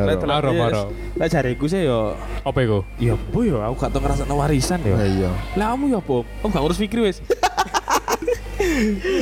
Lek 0.00 0.16
Haram. 0.16 0.30
Haram, 0.32 0.54
haram. 0.58 0.86
Lah 1.14 1.26
jariku 1.28 1.64
sih 1.68 1.84
yo 1.84 2.16
Apa 2.40 2.58
itu? 2.58 2.80
Ya 2.96 3.12
bu 3.14 3.44
yo 3.44 3.60
aku 3.60 3.76
gak 3.76 3.92
tau 3.92 4.00
ngerasa 4.00 4.24
warisan 4.26 4.80
yo. 4.80 4.96
Ya, 4.96 5.04
Iya. 5.04 5.30
Lah 5.54 5.76
kamu 5.76 5.92
ya 5.92 5.98
apa? 6.00 6.16
Kamu 6.40 6.48
gak 6.50 6.62
ngurus 6.64 6.80
fikri 6.80 7.00
wis. 7.04 7.20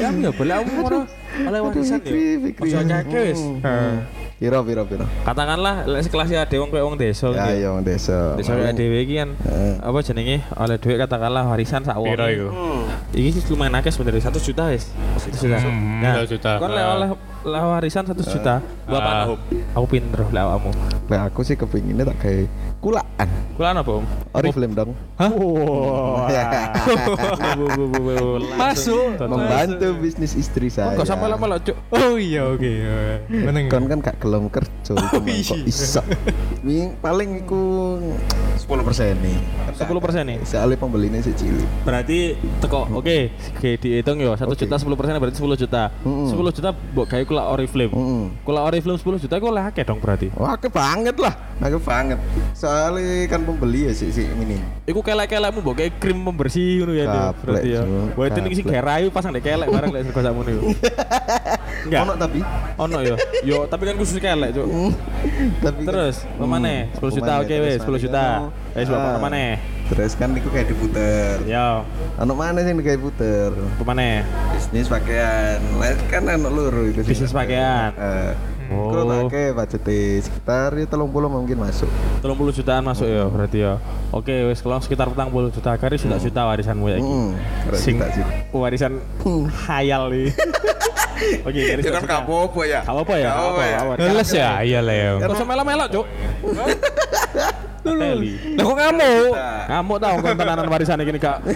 Kamu 0.02 0.18
ya 0.22 0.30
boleh 0.30 0.54
kamu 0.54 0.70
ngono 0.78 1.00
oleh 1.50 1.60
warisan 1.60 1.98
yo. 2.04 2.12
Ojo 2.62 2.78
nyake 2.80 3.18
wis. 3.26 3.40
Hmm. 3.60 4.06
Piro, 4.42 4.58
piro, 4.66 4.82
piro. 4.82 5.06
Katakanlah 5.22 5.86
lek 5.86 6.02
sekelas 6.02 6.26
ya 6.26 6.42
wong 6.58 6.74
koyo 6.74 6.90
wong 6.90 6.98
desa 6.98 7.30
Ya, 7.30 7.54
iya, 7.54 7.70
wong 7.70 7.86
desa. 7.86 8.34
Desa 8.34 8.58
dhewe 8.74 9.06
iki 9.06 9.22
kan 9.22 9.38
Heeh. 9.38 9.78
apa 9.78 9.98
jenenge 10.02 10.42
oleh 10.58 10.82
duit 10.82 10.98
katakanlah 10.98 11.46
warisan 11.46 11.86
sak 11.86 11.94
wong. 11.94 12.10
Piro 12.10 12.26
itu? 12.26 12.48
Iki 13.14 13.28
sih 13.38 13.42
lumayan 13.54 13.78
akeh 13.78 13.94
sebenarnya 13.94 14.34
1 14.34 14.42
juta 14.42 14.66
wis. 14.74 14.90
1 15.22 15.30
juta. 15.38 15.56
Hmm, 15.62 16.02
Nah, 16.02 16.14
1 16.18 16.26
juta. 16.26 16.58
Kon 16.58 16.74
lek 16.74 16.82
Ah. 16.82 16.94
oleh 16.98 17.08
lah 17.42 17.62
warisan 17.66 18.06
1 18.06 18.14
juta. 18.22 18.62
Apa 18.86 18.98
Ah. 18.98 19.26
Om? 19.34 19.38
Aku 19.74 19.86
pinter 19.90 20.22
lek 20.30 20.42
awakmu. 20.42 20.70
Lah 21.10 21.26
aku 21.26 21.42
sih 21.42 21.58
kepinginnya 21.58 22.06
tak 22.06 22.18
kayak 22.22 22.46
kulaan. 22.82 23.28
Kulaan 23.54 23.78
apa 23.78 23.90
Om? 24.02 24.04
Oriflame 24.34 24.74
dong. 24.74 24.90
Hah? 25.14 25.30
Ya. 26.32 26.72
Langsung 28.58 29.14
Masuk. 29.14 29.28
Membantu 29.28 29.88
bisnis 30.00 30.32
istri 30.34 30.66
saya. 30.72 30.96
Kok 30.98 31.06
sampai 31.06 31.28
lama 31.30 31.44
lo 31.46 31.56
cuk. 31.60 31.76
Oh 31.92 32.16
iya, 32.18 32.42
oke. 32.48 32.72
Meneng. 33.30 33.70
Kon 33.70 33.86
kan 33.86 33.98
gak 34.00 34.16
gelem 34.18 34.48
kerja 34.50 34.90
mah, 34.98 35.12
kok 35.12 35.22
iya. 35.28 35.56
iso. 35.62 36.02
Paling 36.98 37.44
iku 37.44 37.62
10% 38.58 38.66
nih. 39.20 39.38
10% 39.76 40.26
nih. 40.26 40.38
Soalnya 40.42 40.76
pembelinya 40.80 41.20
sih 41.20 41.34
cilik. 41.36 41.68
Berarti 41.86 42.34
teko 42.58 42.88
oke, 42.88 43.30
oke 43.30 43.70
dihitung 43.78 44.18
yo 44.18 44.34
1 44.34 44.48
Oke. 44.48 44.64
juta 44.64 44.74
10 44.80 44.98
persen 44.98 45.12
berarti 45.20 45.38
10 45.38 45.62
juta. 45.62 45.82
10 46.02 46.56
juta 46.56 46.70
mbok 46.72 47.06
gawe 47.06 47.22
kula 47.28 47.42
Oriflame. 47.52 47.92
Heeh. 47.92 48.24
Kula 48.42 48.60
Oriflame 48.66 48.98
10 48.98 49.22
juta 49.28 49.34
iku 49.36 49.46
oleh 49.52 49.62
akeh 49.68 49.84
dong 49.84 50.00
berarti. 50.00 50.32
Wah, 50.34 50.56
ke 50.56 50.72
banget 50.72 51.14
lah. 51.20 51.34
Aku 51.62 51.78
banget. 51.78 52.18
Soalnya 52.72 53.28
kan 53.28 53.44
pembeli 53.44 53.84
ya 53.84 53.92
sih 53.92 54.08
sih 54.08 54.24
ini. 54.24 54.56
Iku 54.88 55.04
kelek-kelekmu 55.04 55.60
mbok 55.60 55.76
kayak 55.76 56.00
krim 56.00 56.24
pembersih 56.24 56.80
ngono 56.80 56.96
ya 56.96 57.04
Gaplek, 57.04 57.44
berarti 57.44 57.68
ya. 57.68 57.80
Wah 58.16 58.24
itu 58.32 58.38
sing 58.56 58.66
rayu 58.72 59.08
pasang 59.12 59.36
dek 59.36 59.44
kelek 59.44 59.68
bareng 59.68 59.92
lek 59.92 60.08
sego 60.08 60.20
sakmono 60.24 60.48
yo. 60.48 60.60
Enggak. 61.84 62.00
Ono 62.00 62.12
tapi 62.16 62.40
Ono 62.80 62.98
yo. 63.04 63.14
Yo 63.44 63.68
tapi 63.68 63.82
kan 63.84 64.00
khusus 64.00 64.16
kelek, 64.16 64.56
Cuk. 64.56 64.64
tapi 65.60 65.84
kan- 65.84 65.88
Terus, 65.92 66.16
pemane? 66.32 66.88
10 66.96 67.12
juta 67.12 67.32
oke 67.44 67.54
wes, 67.60 67.76
10 67.84 68.00
juta. 68.00 68.24
Wes 68.72 68.88
kan, 68.88 68.96
bapak 68.96 69.28
ah? 69.36 69.56
Terus 69.92 70.12
kan 70.16 70.28
niku 70.32 70.48
kayak 70.48 70.72
diputer. 70.72 71.44
Yo, 71.44 71.84
Ono 72.24 72.32
mana 72.32 72.64
sih 72.64 72.72
kayak 72.72 73.04
puter? 73.04 73.52
pemane? 73.76 74.24
Bisnis 74.56 74.88
pakaian. 74.88 75.60
Kan 76.08 76.24
ono 76.24 76.48
loro 76.48 76.88
itu. 76.88 77.04
Bisnis 77.04 77.36
pakaian. 77.36 77.92
Oh. 78.72 78.90
Kalau 78.92 79.04
pakai 79.28 79.52
budget 79.52 79.82
sekitar 80.24 80.74
ya 80.76 80.86
telung 80.88 81.10
puluh 81.12 81.28
mungkin 81.28 81.60
masuk. 81.60 81.88
30 82.22 82.58
jutaan 82.58 82.82
masuk 82.86 83.06
ya 83.08 83.24
berarti 83.28 83.58
ya. 83.60 83.76
Oke, 84.12 84.32
wes 84.48 84.60
kalau 84.60 84.78
sekitar 84.80 85.08
40 85.10 85.54
juta 85.54 85.72
kari 85.76 85.96
sudah 86.00 86.18
juta 86.20 86.40
warisanmu 86.48 86.86
ya 86.88 86.96
iki. 87.00 87.12
Hmm, 87.12 87.30
Sing 87.76 87.96
warisan 88.52 89.00
khayal 89.66 90.12
nih. 90.12 90.32
Oke, 91.46 91.60
dari 91.62 91.82
kan 91.86 92.02
juta. 92.02 92.18
apa 92.26 92.62
ya? 92.66 92.80
Gak 92.82 92.94
apa-apa 92.94 93.14
ya, 93.14 93.30
apa-apa. 93.30 93.62
gak 93.62 93.82
apa-apa. 93.86 94.02
Leles 94.10 94.30
ya, 94.34 94.50
iya 94.66 94.80
Leo. 94.82 95.22
Kok 95.22 95.34
usah 95.38 95.46
melok-melok, 95.46 95.88
Cuk. 95.94 96.06
Teli. 97.82 98.30
Lah 98.54 98.62
kok 98.62 98.76
ngamuk? 98.78 99.32
Ngamuk 99.68 99.98
tau 99.98 100.14
kon 100.18 100.34
tenanan 100.34 100.66
warisan 100.66 100.98
iki 100.98 101.12
gak. 101.18 101.38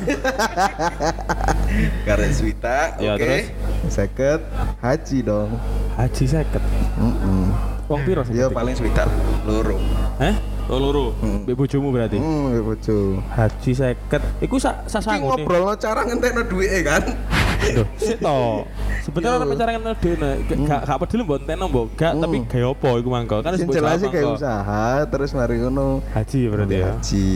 Karet 2.06 2.33
Swita, 2.33 2.97
Ya, 2.99 3.14
oke. 3.14 3.23
terus? 3.23 3.45
Seket, 3.87 4.40
haji 4.80 5.18
dong. 5.23 5.50
Haji 5.95 6.25
50. 6.25 6.59
Mm 6.99 7.47
Wong 7.87 8.00
piro 8.02 8.23
sih? 8.26 8.35
Ya 8.35 8.50
paling 8.50 8.75
Swita 8.75 9.06
loro. 9.47 9.78
Heh? 10.18 10.35
Oh, 10.66 10.83
loro. 10.83 11.14
Hmm. 11.23 11.47
Mbek 11.47 11.54
bojomu 11.54 11.95
berarti. 11.95 12.18
Hmm, 12.18 12.50
ya 12.50 12.61
bojo. 12.61 13.23
Haji 13.30 13.71
50. 13.71 14.42
Iku 14.42 14.56
sak 14.59 14.83
Iki 14.83 14.90
sasangune. 14.90 15.47
ngobrol 15.47 15.62
lo 15.62 15.75
cara 15.78 16.02
ngentekno 16.02 16.42
duit 16.45 16.83
kan. 16.83 17.02
Loh, 17.57 17.87
sik 17.97 18.19
to. 18.19 18.39
Sebenarnya 19.03 19.31
orang 19.37 19.49
pacaran 19.49 19.73
kenal 19.79 19.95
dene, 19.97 20.31
gak 20.67 20.81
gak 20.83 20.99
peduli 20.99 21.23
mbok 21.23 21.39
enteno 21.41 21.65
mbok 21.67 21.87
gak, 21.95 22.13
Hmm. 22.13 22.23
tapi 22.23 22.37
gawe 22.45 22.67
apa 22.73 22.89
iku 22.97 23.09
mangko. 23.09 23.37
Kan 23.39 23.53
Sing 23.55 23.61
sebut 23.65 23.75
jelas 23.75 23.97
sih 23.99 24.09
kayak 24.09 24.27
usaha 24.35 24.87
terus 25.07 25.31
mari 25.31 25.55
ngono. 25.59 26.03
Haji 26.11 26.39
ya 26.39 26.49
berarti 26.49 26.75
ya. 26.75 26.87
Haji. 26.91 27.27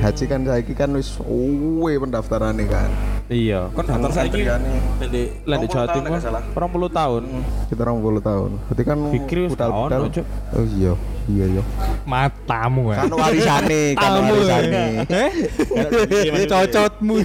Haji 0.00 0.24
kan 0.24 0.40
saiki 0.42 0.72
kan 0.72 0.90
wis 0.92 1.08
uwe 1.20 1.92
pendaftarannya 1.98 2.64
kan. 2.64 2.90
Iya, 3.28 3.68
kan 3.76 3.84
daftar 3.84 4.10
saiki 4.14 4.40
Antriane. 4.40 4.72
di 5.04 5.22
20 5.44 5.68
Jawa 5.68 5.84
tahun, 5.84 5.94
Timur 5.94 6.08
nek 6.08 6.12
gak 6.16 6.24
salah. 6.24 6.42
20 6.48 6.88
tahun. 6.90 7.22
Kita 7.68 7.80
orang 7.84 7.98
puluh 8.00 8.22
tahun. 8.24 8.50
Berarti 8.64 8.82
kan 8.82 8.98
wis 9.04 9.50
budal-budal. 9.52 10.00
Oh 10.56 10.64
iya, 10.74 10.92
iya 11.28 11.44
iya. 11.44 11.62
Matamu 12.08 12.88
ya. 12.88 13.04
Kan 13.04 13.12
warisane, 13.12 13.82
kan 13.94 14.10
warisane. 14.16 14.84
Eh? 15.12 15.30
Cocotmu. 16.48 17.16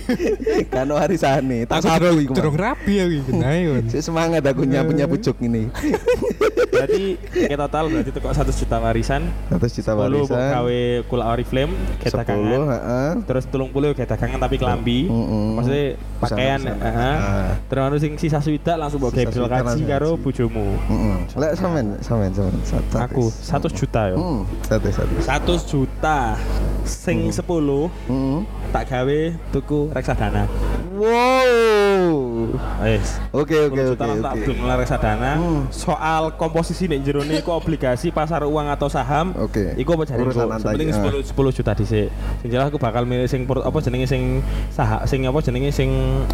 Kan 0.68 0.88
warisane. 0.92 1.58
Tak 1.64 1.80
durung 1.88 2.20
iku. 2.20 2.34
Durung 2.44 2.60
rapi 2.60 2.94
ya 3.00 3.06
iki. 3.08 3.32
Nah, 3.32 3.52
iya. 3.56 3.80
Si 3.88 4.00
semangat 4.08 4.44
aku 4.44 4.68
nyapu-nyapu 4.68 5.16
jok 5.18 5.40
ini. 5.40 5.72
Berarti 6.74 7.16
kayak 7.32 7.60
total 7.70 7.86
berarti 7.86 8.12
teko 8.12 8.28
1 8.34 8.50
juta 8.50 8.78
warisan. 8.82 9.22
100 9.54 9.78
juta 9.78 9.92
10 9.94 10.04
warisan. 10.04 10.50
gawe 10.52 10.80
kula 11.06 11.26
Oriflame, 11.30 11.72
10, 12.02 12.18
dagangan. 12.18 12.60
heeh. 12.66 13.10
Terus 13.30 13.46
30 13.48 13.94
kayak 13.94 14.10
dagangan 14.10 14.40
tapi 14.42 14.56
kelambi. 14.58 15.00
Mm-mm. 15.06 15.62
Maksudnya 15.62 15.86
pakaian, 16.18 16.60
heeh. 16.66 17.16
Ah. 17.22 17.54
Terus 17.70 18.02
sing 18.02 18.14
sisa 18.18 18.42
swidak 18.42 18.76
langsung 18.76 19.00
mbok 19.00 19.14
gawe 19.14 19.62
kaji 19.62 19.84
karo 19.86 20.18
bojomu. 20.18 20.66
Heeh. 20.90 21.16
Lek 21.38 21.52
sampean, 21.56 21.88
sampean, 22.02 22.32
sampean. 22.34 22.58
Satu. 22.66 22.98
Aku 23.06 23.24
100 23.30 23.70
juta 23.80 24.02
ya. 24.10 24.18
Hmm, 24.18 24.42
satu 24.66 24.88
satu. 24.90 25.14
100 25.22 25.72
juta 25.72 26.18
sing 26.84 27.30
10 27.30 27.88
Hmm. 28.10 28.44
tak 28.74 28.90
gawe 28.90 29.20
tuku 29.54 29.94
reksadana. 29.94 30.50
Wow. 30.98 32.33
Wes. 32.82 33.20
Oke 33.32 33.56
oke 33.70 33.82
10 33.94 33.98
oke 33.98 34.50
oke. 34.50 34.78
Reksadana. 34.80 35.38
Hmm. 35.40 35.62
Soal 35.70 36.36
komposisi 36.36 36.90
nek 36.90 37.06
jero 37.06 37.22
iku 37.24 37.56
obligasi 37.56 38.10
pasar 38.10 38.44
uang 38.44 38.70
atau 38.74 38.88
saham. 38.90 39.34
Oke. 39.40 39.74
Iku 39.78 39.96
apa 39.96 40.04
jare 40.10 40.22
Sepenting 40.34 40.90
ah. 40.92 41.14
10 41.14 41.34
10 41.34 41.58
juta 41.58 41.72
dhisik. 41.78 42.08
Sing 42.42 42.50
jelas 42.50 42.68
aku 42.70 42.82
bakal 42.82 43.06
milih 43.06 43.30
sing 43.30 43.46
apa 43.46 43.78
jenenge 43.82 44.08
sing 44.10 44.42
saham 44.74 45.02
sing 45.06 45.26
apa 45.26 45.40
jenenge 45.40 45.70
sing 45.72 45.90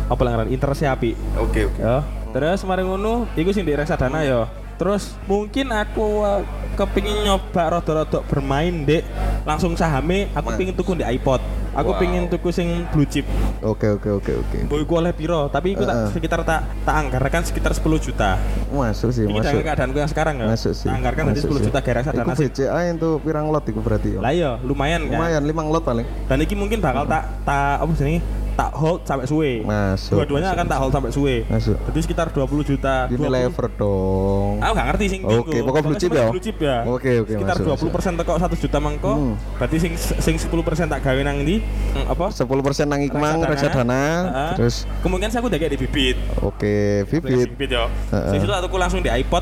apa 0.07 0.21
lah 0.23 0.31
ngaran 0.37 0.49
interest 0.49 0.87
apik. 0.87 1.15
Oke 1.37 1.67
oke. 1.67 1.79
Ya. 1.79 2.03
Terus 2.29 2.61
mari 2.61 2.85
ngono, 2.85 3.25
iku 3.33 3.49
sing 3.49 3.65
di 3.65 3.73
reksadana 3.73 4.21
ya. 4.21 4.45
Terus 4.79 5.17
mungkin 5.27 5.75
aku 5.75 6.23
uh, 6.23 6.39
kepingin 6.79 7.27
nyoba 7.27 7.67
rada-rada 7.67 8.23
bermain 8.23 8.87
dek 8.87 9.03
langsung 9.43 9.75
sahame 9.75 10.31
aku 10.31 10.55
pingin 10.55 10.71
tuku 10.71 10.95
di 10.95 11.03
iPod. 11.03 11.43
Aku 11.71 11.91
Wow. 11.91 11.99
pingin 11.99 12.23
tuku 12.25 12.49
sing 12.49 12.67
blue 12.89 13.05
chip. 13.05 13.25
Oke 13.59 13.85
oke 13.91 14.09
oke 14.11 14.31
oke. 14.35 14.57
Boy 14.65 14.81
ku 14.83 14.93
oleh 14.95 15.11
piro, 15.11 15.47
tapi 15.47 15.73
iku 15.73 15.83
tak 15.83 15.95
Heeh. 15.95 16.09
sekitar 16.11 16.41
tak 16.41 16.65
tak 16.81 16.95
anggarkan 16.97 17.41
sekitar 17.41 17.71
10 17.71 17.99
juta. 17.99 18.41
Masuk 18.69 19.09
sih 19.09 19.23
Ini 19.23 19.33
masuk. 19.35 19.49
dengan 19.51 19.65
keadaanku 19.65 19.97
yang 19.97 20.09
sekarang 20.09 20.35
ya. 20.37 20.47
Masuk 20.47 20.73
sih. 20.73 20.89
Anggarkan 20.89 21.23
nanti 21.27 21.39
masuk 21.39 21.51
10 21.51 21.59
sih. 21.59 21.65
juta 21.67 21.79
gara 21.79 21.97
reksadana 21.99 22.25
Iku 22.25 22.31
sih. 22.35 22.47
BCA 22.49 22.79
itu 22.87 23.09
pirang 23.19 23.45
lot 23.47 23.63
iku 23.63 23.79
berarti 23.79 24.09
ya. 24.15 24.19
Lah 24.19 24.31
iya, 24.31 24.51
lumayan 24.59 25.05
kan. 25.05 25.17
Lumayan 25.17 25.41
lima 25.43 25.61
lot 25.63 25.83
paling. 25.83 26.07
Dan 26.25 26.37
iki 26.39 26.53
mungkin 26.53 26.79
bakal 26.79 27.05
tak 27.05 27.27
tak 27.43 27.79
apa 27.79 27.91
jenenge? 27.93 28.21
Tak 28.51 28.75
hold 28.75 29.07
sampai 29.07 29.23
suwe. 29.23 29.63
Masuk. 29.63 30.19
Dua-duanya 30.19 30.51
masuk, 30.51 30.57
akan 30.59 30.67
tak 30.67 30.77
hold 30.77 30.91
sampai 30.91 31.11
suwe. 31.15 31.35
Masuk. 31.47 31.79
Jadi 31.79 31.99
sekitar 32.03 32.27
20 32.27 32.59
juta. 32.67 33.07
Ini 33.07 33.15
20 33.15 33.31
lever 33.31 33.65
dong. 33.73 34.59
Aku 34.59 34.71
gak 34.75 34.87
ngerti 34.91 35.05
sing 35.07 35.21
Oke, 35.23 35.31
tinggu. 35.47 35.63
pokok 35.63 35.81
blue 35.81 35.95
chip 35.95 36.11
ya? 36.11 36.27
Blue 36.27 36.43
chip 36.43 36.57
ya. 36.59 36.77
Oke, 36.83 37.23
oke, 37.23 37.31
Sekitar 37.31 37.55
masuk, 37.55 37.79
20 37.79 37.95
persen 37.95 38.11
teko 38.19 38.35
1 38.35 38.59
juta 38.59 38.77
mangko. 38.77 39.11
Hmm. 39.15 39.33
Berarti 39.55 39.77
sing 39.79 39.93
sing 39.95 40.35
10 40.35 40.51
persen 40.59 40.91
tak 40.91 40.99
gawe 40.99 41.21
nang 41.23 41.39
ndi? 41.39 41.63
Hmm, 41.89 42.05
apa? 42.05 42.29
10% 42.29 42.85
nang 42.85 43.01
ikmang 43.01 43.41
reksadana, 43.49 43.97
Heeh. 44.29 44.53
terus 44.61 44.85
kemungkinan 45.01 45.33
saya 45.33 45.41
aku 45.41 45.49
udah 45.49 45.57
kayak 45.57 45.73
di 45.73 45.79
bibit. 45.81 46.17
oke 46.37 46.75
bibit. 47.09 47.49
Sing 48.29 48.37
itu 48.37 48.45
tak 48.45 48.61
tuku 48.61 48.77
langsung 48.77 49.01
di 49.01 49.09
iPod. 49.09 49.41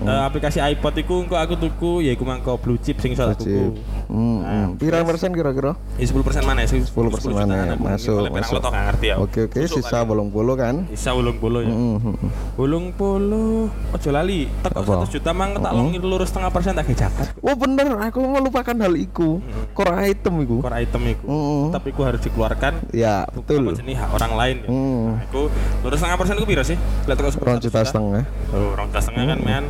Eh, 0.00 0.22
aplikasi 0.22 0.62
iPod 0.62 0.94
iku 1.02 1.26
engko 1.26 1.36
aku 1.36 1.54
tuku 1.58 2.06
ya 2.06 2.14
iku 2.14 2.22
mangko 2.22 2.56
blue 2.62 2.78
chip 2.78 3.02
sing 3.02 3.12
iso 3.12 3.26
tak 3.26 3.42
tuku. 3.42 3.74
Chip. 4.10 4.18
Hmm, 4.18 4.38
Nah, 4.40 4.66
hmm. 4.66 4.76
Pirang 4.76 5.04
persen 5.06 5.30
kira-kira? 5.30 5.72
Ya 5.94 6.04
10 6.04 6.26
persen 6.26 6.42
mana 6.42 6.58
ya? 6.60 6.68
10 6.68 6.90
10% 6.90 7.30
mana 7.30 7.54
ya? 7.64 7.74
Masuk, 7.76 8.26
masuk. 8.26 8.58
Masuk. 8.58 8.58
Gak 8.60 8.84
ngerti 8.90 9.06
ya. 9.06 9.16
Oke 9.16 9.40
oke, 9.46 9.58
Susuk 9.62 9.80
sisa 9.80 9.96
kali. 9.96 10.08
bolong 10.08 10.28
bolo 10.28 10.52
kan? 10.54 10.74
Sisa 10.90 11.14
ulung 11.14 11.38
bolo 11.38 11.62
ya. 11.62 11.70
Hmm, 11.70 11.96
hmm, 11.96 12.14
hmm. 12.16 12.30
Ulung 12.58 12.84
bolo. 12.90 13.70
Ojo 13.94 14.08
lali. 14.10 14.50
Teko 14.60 14.82
Apa? 14.82 15.06
100 15.06 15.14
juta 15.14 15.30
mang 15.30 15.50
tak 15.54 15.72
longi 15.72 15.98
lurus 15.98 16.28
setengah 16.28 16.50
persen 16.50 16.74
tak 16.74 16.90
jaket. 16.90 17.26
Oh 17.38 17.54
bener, 17.54 17.86
aku 18.00 18.18
melupakan 18.20 18.74
hal 18.74 18.94
iku. 18.94 19.38
Core 19.72 19.94
item 20.04 20.42
iku. 20.42 20.56
Core 20.58 20.76
item 20.82 21.02
iku. 21.06 21.24
Hmm. 21.24 21.64
Tapi 21.70 21.86
iku 21.90 22.00
harus 22.02 22.20
dikeluarkan 22.20 22.72
Ya, 22.90 23.22
betul. 23.30 23.62
jenis 23.72 23.94
hak 23.96 24.10
orang 24.10 24.32
lain 24.34 24.56
ya. 24.60 24.68
Hmm. 24.68 24.98
Nah, 25.14 25.22
Iku 25.24 25.40
lurus 25.80 25.98
setengah 25.98 26.18
persen 26.18 26.34
iku 26.34 26.46
piro 26.46 26.62
sih? 26.62 26.76
Lihat 27.06 27.16
teko 27.16 27.30
Rong 27.38 27.60
juta 27.60 27.80
setengah. 27.80 28.22
Oh, 28.50 28.74
rong 28.74 28.88
juta 28.90 29.00
setengah 29.00 29.24
kan 29.30 29.38
men. 29.38 29.64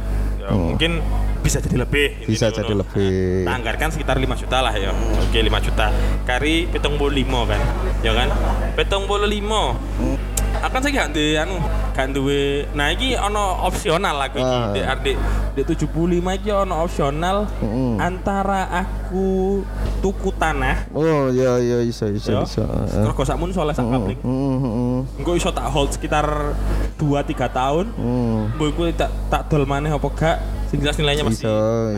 Ya, 0.51 0.59
mungkin 0.59 0.99
bisa 1.47 1.63
jadi 1.63 1.87
lebih. 1.87 2.27
Bisa 2.27 2.51
jadi 2.51 2.75
lebih. 2.75 3.47
Nah, 3.47 3.55
anggarkan 3.57 3.95
sekitar 3.95 4.19
5 4.19 4.35
juta 4.35 4.59
lah 4.61 4.75
ya. 4.75 4.91
Oke, 5.23 5.39
5 5.39 5.63
juta. 5.63 5.95
Kari 6.27 6.69
75 6.75 7.47
kan. 7.47 7.61
Ya 8.03 8.13
kan? 8.13 8.29
75. 8.75 9.79
Hmm. 10.03 10.19
Akan 10.61 10.79
saya 10.85 10.93
gak 10.93 11.17
di 11.17 11.41
anu, 11.41 11.57
gak 11.97 12.13
duwe. 12.13 12.69
Nah, 12.77 12.93
iki 12.93 13.17
ono 13.17 13.65
opsional 13.65 14.21
iki. 14.29 14.41
Ah. 14.45 14.77
Di 14.77 14.85
di, 14.85 15.13
di 15.57 15.63
75 15.65 15.89
iki 16.37 16.51
ono 16.53 16.75
opsional 16.85 17.49
antara 17.97 18.69
aku 18.69 19.61
tuku 20.01 20.33
tanah 20.41 20.89
Oh 20.97 21.29
iya 21.29 21.61
iya 21.61 21.85
bisa 21.85 22.09
bisa 22.09 22.33
ya. 22.33 22.41
bisa. 22.45 22.65
Heeh. 22.65 23.05
Mergo 23.05 23.23
sakmun 23.25 23.53
soleh 23.53 23.77
sak 23.77 23.85
hmm, 23.85 25.21
Engko 25.21 25.37
iso 25.37 25.53
tak 25.53 25.69
hold 25.69 25.93
sekitar 25.93 26.57
2 26.97 27.05
3 27.05 27.37
tahun. 27.53 27.87
hmm. 27.97 28.57
Mbok 28.57 28.67
iku 28.73 28.83
tak 28.97 29.11
tak 29.33 29.49
dol 29.49 29.65
maneh 29.65 29.93
apa 29.93 30.09
gak? 30.13 30.37
Sing 30.69 30.79
jelas 30.81 30.97
nilainya 31.01 31.27
masih 31.27 31.51
Bisa, 31.51 31.57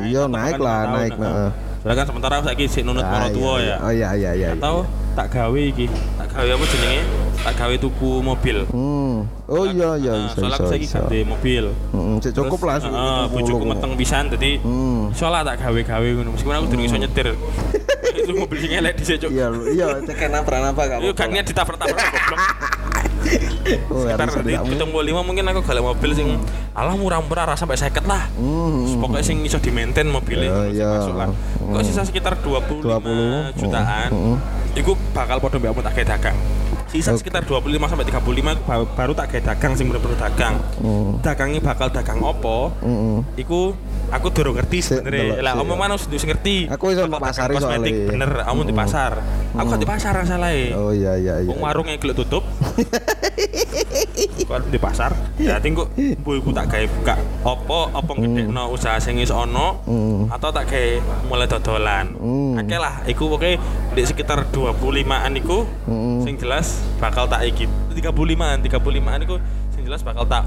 iya, 0.08 0.24
atau 0.24 0.32
naik 0.32 0.56
lah, 0.56 0.80
naik, 0.96 1.12
heeh. 1.12 1.28
heeh. 1.28 1.50
Soalnya 1.82 1.96
kan 1.98 2.06
sementara 2.08 2.34
saiki 2.40 2.64
sik 2.70 2.82
nunut 2.86 3.04
para 3.04 3.26
iya, 3.28 3.34
tua 3.36 3.54
iya. 3.58 3.66
ya. 3.66 3.76
Oh 3.82 3.92
iya 3.92 4.08
iya 4.14 4.30
iya. 4.32 4.48
Atau 4.56 4.86
tak 5.12 5.28
gawe 5.34 5.60
iki, 5.60 5.90
tak 6.16 6.26
gawe 6.32 6.48
apa 6.56 6.64
jenenge? 6.72 7.02
Tak 7.42 7.54
gawe 7.56 7.74
tuku 7.76 8.10
mobil. 8.20 8.62
Hmm. 8.68 9.26
Oh 9.44 9.66
iya 9.66 9.98
iya 9.98 10.12
Nah, 10.12 10.24
bisa 10.24 10.38
Soalnya 10.38 10.46
bisa. 10.48 10.56
aku 10.56 10.70
saiki 10.70 10.86
bisa. 10.86 10.98
ganti 11.00 11.18
mobil. 11.24 11.64
Hmm, 11.90 12.16
cek 12.16 12.32
cukup 12.32 12.60
lah. 12.62 12.74
Heeh, 12.78 13.22
bojoku 13.28 13.64
meteng 13.66 13.92
pisan 13.94 14.24
dadi 14.28 14.52
Hmm. 14.58 15.10
soalnya 15.10 15.42
tak 15.44 15.56
gawe-gawe 15.60 16.08
ngono. 16.12 16.30
Meskipun 16.32 16.54
aku 16.54 16.66
durung 16.68 16.84
iso 16.84 16.96
nyetir. 16.96 17.34
Itu 18.14 18.32
mobil 18.36 18.58
sing 18.58 18.72
elek 18.72 18.94
dhisik, 18.94 19.16
Cuk. 19.18 19.30
Iya 19.30 19.46
iya 19.68 19.86
cek 20.06 20.22
nabrak 20.28 20.60
napa 20.60 20.82
gak 20.84 20.98
Yuk 21.00 21.12
kan 21.12 21.28
niat 21.28 21.42
ditabrak-tabrak 21.44 21.98
goblok. 22.14 22.40
Oh, 23.88 24.02
Sekitar 24.04 24.28
di 24.42 24.52
kamu. 24.52 24.90
puluh 24.90 25.04
lima 25.04 25.20
mungkin 25.20 25.42
aku 25.44 25.62
galak 25.62 25.82
mobil 25.84 26.10
sing 26.12 26.28
alah 26.72 26.92
murah-murah 26.92 27.44
rasa 27.48 27.62
sampai 27.62 27.74
seket 27.76 28.04
lah. 28.04 28.30
Hmm. 28.34 28.98
Pokoknya 28.98 29.24
sing 29.24 29.42
iso 29.42 29.56
di 29.56 29.70
maintain 29.70 30.06
mobilnya 30.06 30.46
Ya, 30.46 30.62
masih 30.62 30.78
ya. 30.78 30.88
masuk 30.92 31.14
lah. 31.16 31.28
Kok 31.56 31.70
Hmm. 31.72 31.82
sisa 31.82 32.02
sekitar 32.02 32.38
25 32.38 32.82
20, 33.00 33.54
jutaan. 33.56 34.08
hmm, 34.10 34.36
Iku 34.74 34.94
bakal 35.10 35.36
podo 35.36 35.56
mbak 35.56 35.70
aku 35.70 35.80
tak 35.80 35.92
kayak 35.94 36.08
dagang. 36.10 36.36
Sisa 36.92 37.16
Oke. 37.16 37.24
sekitar 37.24 37.40
25 37.48 37.88
sampai 37.88 38.04
35 38.04 38.52
aku 38.52 38.62
baru, 38.68 38.84
baru 38.92 39.12
tak 39.16 39.26
kayak 39.32 39.44
dagang 39.48 39.72
sing 39.72 39.88
bener-bener 39.88 40.18
dagang. 40.20 40.60
Hmm. 40.76 41.16
Dagangnya 41.24 41.64
bakal 41.64 41.88
dagang 41.88 42.20
opo? 42.20 42.68
Hmm. 42.84 43.24
Iku 43.40 43.72
aku 44.12 44.28
durung 44.28 44.54
ngerti 44.54 44.78
sebenarnya. 44.84 45.40
Lah 45.40 45.52
omong 45.58 45.78
mana 45.80 45.96
harus 45.96 46.04
ngerti. 46.06 46.68
Aku 46.68 46.92
iso 46.92 47.08
pasar 47.08 47.48
kosmetik 47.48 48.12
bener, 48.12 48.44
kamu 48.44 48.68
di 48.68 48.74
pasar. 48.76 49.12
Aku 49.56 49.74
di 49.80 49.88
pasar 49.88 50.14
salah 50.28 50.52
Oh 50.76 50.92
iya 50.92 51.16
iya 51.16 51.40
iya. 51.40 51.48
Wong 51.48 51.64
warungnya 51.64 51.96
gelek 51.96 52.20
tutup. 52.20 52.44
Kok 54.48 54.68
di 54.68 54.76
pasar. 54.76 55.16
Ya 55.40 55.56
tinggu 55.56 55.88
ibu 55.96 56.52
tak 56.52 56.68
gawe 56.68 56.86
buka 57.00 57.14
opo 57.42 57.88
opo 57.90 58.12
ngedekno 58.14 58.68
usaha 58.68 59.00
sing 59.00 59.16
wis 59.16 59.32
ono 59.32 59.80
Hmm. 59.82 60.28
atau 60.28 60.52
tak 60.52 60.68
gawe 60.68 60.90
mulai 61.26 61.48
dodolan. 61.48 62.12
Hmm. 62.20 62.60
Akeh 62.60 62.76
lah 62.76 63.00
iku 63.08 63.32
pokoke 63.32 63.56
di 63.96 64.02
sekitar 64.04 64.44
25-an 64.52 65.32
iku 65.40 65.64
sing 66.22 66.36
jelas 66.36 66.84
bakal 67.00 67.24
tak 67.24 67.48
iki 67.48 67.64
35-an 67.96 68.60
35-an 68.60 69.20
iku 69.24 69.40
sing 69.72 69.88
jelas 69.88 70.04
bakal 70.04 70.28
tak 70.28 70.44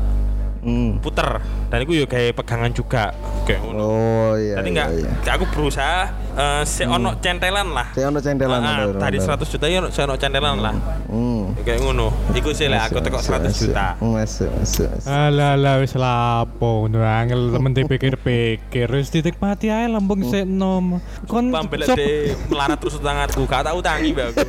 Hmm. 0.66 0.98
puter 0.98 1.38
dan 1.70 1.78
iku 1.80 1.94
yo 1.94 2.06
gawe 2.06 2.34
pegangan 2.34 2.74
juga 2.74 3.14
kayak 3.46 3.62
ngono. 3.62 3.86
Oh 3.86 4.34
iya. 4.34 4.58
Jadi 4.58 4.66
iya, 4.68 4.74
enggak, 4.74 4.88
iya. 4.98 5.32
aku 5.32 5.46
berusaha 5.48 6.00
eh 6.34 6.62
si 6.66 6.82
ono 6.84 7.22
centelan 7.22 7.70
lah. 7.70 7.94
Saya 7.94 8.10
ono 8.10 8.18
centelan 8.18 8.58
Ah, 8.58 8.82
bener, 8.82 8.98
tadi 8.98 9.18
bener. 9.20 9.38
100 9.38 9.46
juta 9.48 9.66
ya 9.68 9.78
ono- 9.78 9.92
saya 9.92 10.04
ono 10.06 10.16
centelan 10.18 10.58
lah. 10.58 10.74
Hmm. 11.06 11.54
Kayak 11.62 11.80
ngono. 11.80 12.08
Iku 12.34 12.50
sih 12.52 12.66
lah 12.66 12.90
aku 12.90 12.98
tekok 12.98 13.22
masuk, 13.22 13.32
100 13.32 13.46
masuk. 13.46 13.62
juta. 13.62 13.88
Masuk 13.96 14.50
masuk. 14.52 14.88
masuk. 14.90 15.08
Alah 15.08 15.54
lah 15.54 15.76
wis 15.78 15.94
lapo 15.94 16.70
ngono 16.84 16.98
angel 17.00 17.42
temen 17.54 17.72
dipikir-pikir 17.72 18.88
wis 18.90 19.10
dinikmati 19.10 19.70
ae 19.70 19.86
lambung 19.86 20.26
sik 20.26 20.44
nom. 20.44 20.98
Kon 21.26 21.54
sop- 21.54 21.94
de 21.94 22.10
melarat 22.48 22.78
terus 22.78 22.98
utanganku, 22.98 23.46
gak 23.46 23.62
tak 23.64 23.74
utangi 23.74 24.10
mbak 24.12 24.34
aku. 24.34 24.40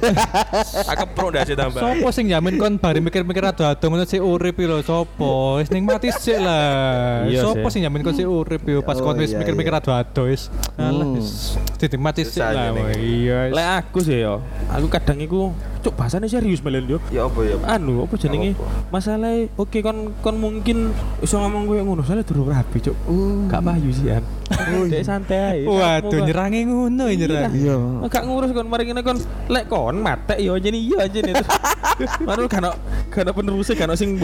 Aku 0.92 1.04
pro 1.12 1.28
ndak 1.28 1.44
sih 1.44 1.54
tambah. 1.54 1.76
Sopo 1.78 2.08
sing 2.08 2.26
jamin 2.26 2.56
kon 2.56 2.76
bari 2.76 2.98
mikir-mikir 2.98 3.44
ado-ado 3.44 3.84
ngono 3.84 4.02
sik 4.02 4.18
urip 4.18 4.56
lho 4.56 4.80
sopo? 4.80 5.60
Wis 5.60 5.68
nikmati 6.06 6.22
sik 6.22 6.38
lah. 6.38 7.26
Iya 7.26 7.40
Sopo 7.42 7.66
sih. 7.68 7.72
sing 7.78 7.82
jamin 7.84 8.00
kon 8.00 8.14
sik 8.14 8.26
urip 8.26 8.62
yo 8.64 8.80
pas 8.80 8.96
Oh, 8.96 9.04
kon 9.04 9.18
wis 9.18 9.34
iya, 9.34 9.38
mikir-mikir 9.42 9.72
iya. 9.74 9.80
ado-ado 9.82 10.22
wis. 10.30 10.48
Alah 10.78 11.04
Hmm. 11.06 11.16
wis 11.18 11.58
dinikmati 11.76 12.22
Susah 12.24 12.50
lah. 12.54 12.72
Iya. 12.96 13.52
Lek 13.52 13.66
aku 13.84 13.98
sih 14.00 14.22
yo, 14.22 14.40
aku 14.70 14.86
kadang 14.88 15.20
iku 15.20 15.52
cuk 15.84 15.94
bahasane 15.94 16.26
serius 16.26 16.64
melen 16.64 16.88
yo. 16.88 16.98
Ya 17.10 17.26
apa 17.26 17.38
ya? 17.44 17.56
Anu, 17.68 18.02
apa 18.02 18.14
jenenge? 18.16 18.56
Masalah 18.90 19.30
oke 19.54 19.78
kon 19.84 20.16
kon 20.18 20.36
mungkin 20.38 20.90
iso 21.20 21.36
ngomong 21.38 21.68
koyo 21.68 21.82
ngono, 21.84 22.02
soalnya 22.02 22.24
durung 22.26 22.50
rapi, 22.50 22.80
cuk. 22.80 22.96
Gak 23.46 23.60
payu 23.62 23.90
sih 23.92 24.10
an. 24.10 24.24
Dek 24.88 25.02
santai 25.04 25.38
ae. 25.38 25.60
Waduh 25.66 26.22
nyerangi 26.24 26.66
ngono 26.66 27.04
nyerang. 27.06 27.52
Iya. 27.52 27.76
Gak 28.08 28.24
ngurus 28.24 28.50
kon 28.50 28.66
mari 28.66 28.88
ngene 28.88 29.02
kon 29.04 29.18
lek 29.46 29.68
kon 29.68 30.00
mate 30.00 30.38
yo 30.40 30.56
aja 30.56 30.68
nih 30.70 30.80
iya 30.80 30.98
aja 31.06 31.18
nih. 31.20 31.34
Baru 32.24 32.48
kan 32.48 32.66
kan 33.08 33.28
penerusnya 33.30 33.74
kan 33.76 33.92
sing 33.94 34.16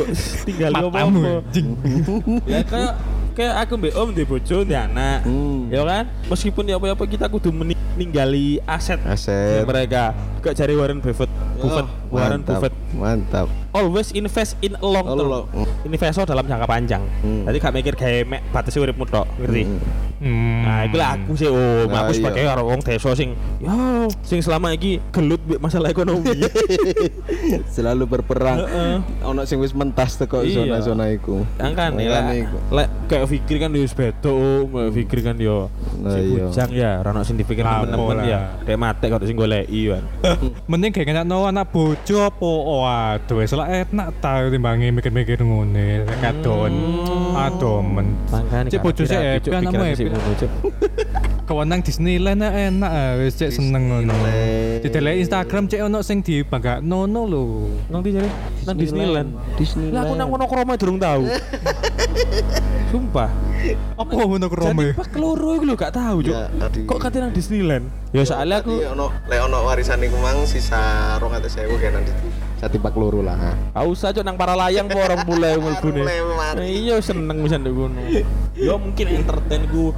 tinggal 0.45 0.73
yo 0.77 0.89
apa. 0.89 1.43
Anjing. 1.63 2.43
Ya 2.47 2.61
kayak 2.67 2.93
kayak 3.33 3.55
aku 3.59 3.73
mbek 3.75 3.95
om 3.95 4.09
di 4.11 4.23
bojo 4.23 4.63
di 4.63 4.73
anak. 4.73 5.25
Hmm. 5.25 5.69
Ya 5.69 5.83
kan? 5.83 6.05
Meskipun 6.27 6.65
ya 6.65 6.77
apa-apa 6.77 7.05
kita 7.05 7.27
kudu 7.27 7.49
meni- 7.49 7.77
ninggali 7.93 8.61
aset 8.63 9.01
Aset. 9.03 9.65
mereka. 9.65 10.13
Gak 10.39 10.55
cari 10.55 10.75
Warren 10.75 10.99
Buffett. 10.99 11.31
Buffett, 11.55 11.87
Oh, 11.87 12.13
Warren 12.13 12.41
mantap, 12.41 12.59
Buffett. 12.59 12.75
Mantap. 12.93 13.47
Always 13.71 14.11
invest 14.11 14.59
in 14.59 14.75
a 14.75 14.83
long 14.83 15.07
Oh, 15.07 15.15
term. 15.15 15.29
long. 15.29 15.47
Investor 15.83 16.25
dalam 16.25 16.43
jangka 16.43 16.67
panjang. 16.67 17.03
Hmm. 17.21 17.47
Jadi 17.47 17.57
gak 17.59 17.73
mikir 17.73 17.95
kayak 17.95 18.27
mek 18.27 18.43
batasi 18.51 18.77
uripmu 18.77 19.05
tok, 19.05 19.25
ngerti? 19.39 19.63
Hmm. 19.65 19.81
Hmm. 20.19 20.63
Nah, 20.63 20.79
itu 20.85 20.97
lah 20.97 21.09
aku 21.17 21.33
sih 21.35 21.47
om. 21.47 21.59
Nah, 21.85 21.99
aku 22.01 22.13
iya. 22.13 22.19
sebagai 22.21 22.43
orang 22.47 22.67
wong 22.69 22.81
desa 22.81 23.11
sing 23.13 23.35
ya 23.59 23.75
sing 24.23 24.39
selama 24.39 24.71
iki 24.71 25.03
gelut 25.11 25.43
masalah 25.59 25.91
ekonomi. 25.91 26.47
Selalu 27.75 28.05
berperang. 28.09 28.63
Heeh. 28.63 28.95
Ono 29.25 29.43
sing 29.43 29.59
wis 29.59 29.73
mentas 29.73 30.15
teko 30.15 30.43
Iya. 30.43 30.63
zona-zona 30.63 31.11
iku. 31.11 31.43
Angkan 31.59 31.99
ya, 31.99 32.23
lek 32.71 32.89
kayak 33.23 33.31
pikir 33.39 33.57
kan 33.63 33.71
yo 33.71 33.87
om, 34.27 34.67
Kayak 34.75 34.93
pikir 34.99 35.19
kan 35.23 35.37
yo 35.39 35.71
Nah, 36.03 36.19
si 36.19 36.35
iya. 36.35 36.51
bujang 36.51 36.71
ya, 36.75 36.91
ora 36.99 37.15
ono 37.15 37.23
sing 37.23 37.39
dipikir 37.39 37.63
temen-temen 37.63 38.27
ya. 38.27 38.59
Dek 38.67 38.75
mate 38.75 39.07
kok 39.07 39.23
sing 39.23 39.39
goleki 39.39 39.95
kan. 39.95 40.03
Mending 40.71 40.91
kayak 40.91 41.15
kena 41.15 41.23
no 41.23 41.47
anak 41.47 41.71
bojo 41.71 42.27
apa 42.27 42.51
waduh 42.67 43.39
wis 43.39 43.55
enak 43.55 44.09
ta 44.19 44.43
timbangi 44.51 44.91
mikir-mikir 44.91 45.39
ngene 45.39 46.11
kadon. 46.19 46.75
Aduh 47.39 47.79
men. 47.87 48.19
Cek 48.67 48.83
bojo 48.83 49.07
happy 49.07 49.47
Cuk, 49.47 49.53
anakmu 49.55 49.85
pikirannya 49.95 50.49
Kawan 51.53 51.69
nang 51.69 51.85
Disneyland 51.85 52.41
ah, 52.41 52.49
enak 52.49 52.89
ah, 52.89 53.13
wis 53.21 53.37
cek 53.37 53.53
seneng 53.53 53.93
ngono. 53.93 54.17
Didelek 54.81 55.21
Instagram 55.21 55.69
cek 55.69 55.85
ono 55.85 56.01
sing 56.01 56.25
dibanggakno 56.25 57.05
no 57.05 57.29
lho. 57.29 57.45
Nang 57.93 58.01
di 58.01 58.17
jare? 58.17 58.25
Nang 58.65 58.73
Disneyland. 58.73 59.37
Disneyland. 59.61 59.93
Lah 59.93 60.01
aku 60.01 60.17
nang 60.17 60.33
kono 60.33 60.49
kromo 60.49 60.73
durung 60.81 60.97
tahu. 60.97 61.29
Sumpah. 62.97 63.29
Apa 64.01 64.11
ngono 64.17 64.41
Jadi 64.41 64.49
krome? 64.49 64.87
pak 64.97 65.13
keloro 65.13 65.53
iku 65.53 65.65
lho 65.69 65.77
gak 65.77 65.93
tahu, 65.93 66.25
Cuk. 66.25 66.33
Ya, 66.33 66.49
di- 66.73 66.89
Kok 66.89 66.99
kate 66.99 67.21
nang 67.21 67.37
Disneyland? 67.37 67.85
Ya 68.17 68.25
soalnya 68.25 68.65
aku 68.65 68.73
ono 68.89 69.13
lek 69.29 69.41
ono 69.45 69.59
warisan 69.69 70.01
iku 70.01 70.17
mang 70.25 70.49
sisa 70.49 70.81
200.000 71.21 71.69
kayak 71.69 72.01
nanti. 72.01 72.13
Satu 72.57 72.81
pak 72.81 72.97
loro 72.97 73.21
lah. 73.21 73.37
Gak 73.77 73.85
usah 73.85 74.09
cok 74.09 74.25
nang 74.25 74.41
para 74.41 74.57
layang 74.57 74.89
kok 74.89 75.05
orang 75.05 75.21
mulai 75.29 75.61
mari. 75.61 76.01
Iya 76.81 76.97
seneng 77.05 77.45
bisa 77.45 77.61
ndek 77.61 77.77
kono. 77.77 78.01
Yo 78.57 78.81
mungkin 78.81 79.21
entertain 79.21 79.69
ku 79.69 79.93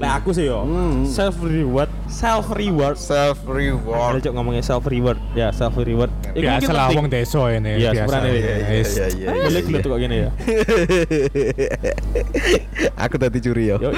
Lah 0.00 0.16
aku 0.16 0.32
sih 0.32 0.48
yo 0.48 0.64
Hmm. 0.64 1.04
self 1.04 1.36
reward, 1.38 1.92
self 2.06 2.48
reward. 2.50 2.96
Self 2.96 3.36
Ada 3.38 3.52
reward. 3.52 4.14
cok 4.18 4.32
ngomongnya 4.32 4.62
self 4.62 4.84
reward. 4.84 5.20
Ya 5.32 5.52
self 5.52 5.76
reward. 5.76 6.08
Iku 6.30 6.40
Biasa 6.40 6.56
mungkin 6.56 6.68
lah 6.70 6.80
penting. 6.82 6.96
wong 6.96 7.08
desa 7.10 7.42
ini. 7.50 7.70
Iya, 7.76 7.90
biasa. 7.92 8.16
iki. 8.22 8.40
Wis. 8.70 8.90
Iya 8.90 9.06
iya. 9.10 9.26
Eh, 9.28 9.36
Boleh 9.44 9.60
gelut 9.62 9.84
kok 9.84 9.98
gini 9.98 10.16
ya. 10.18 10.30
Aku 12.98 13.16
tadi 13.16 13.38
curi 13.38 13.64
yo. 13.66 13.76
Yo 13.78 13.90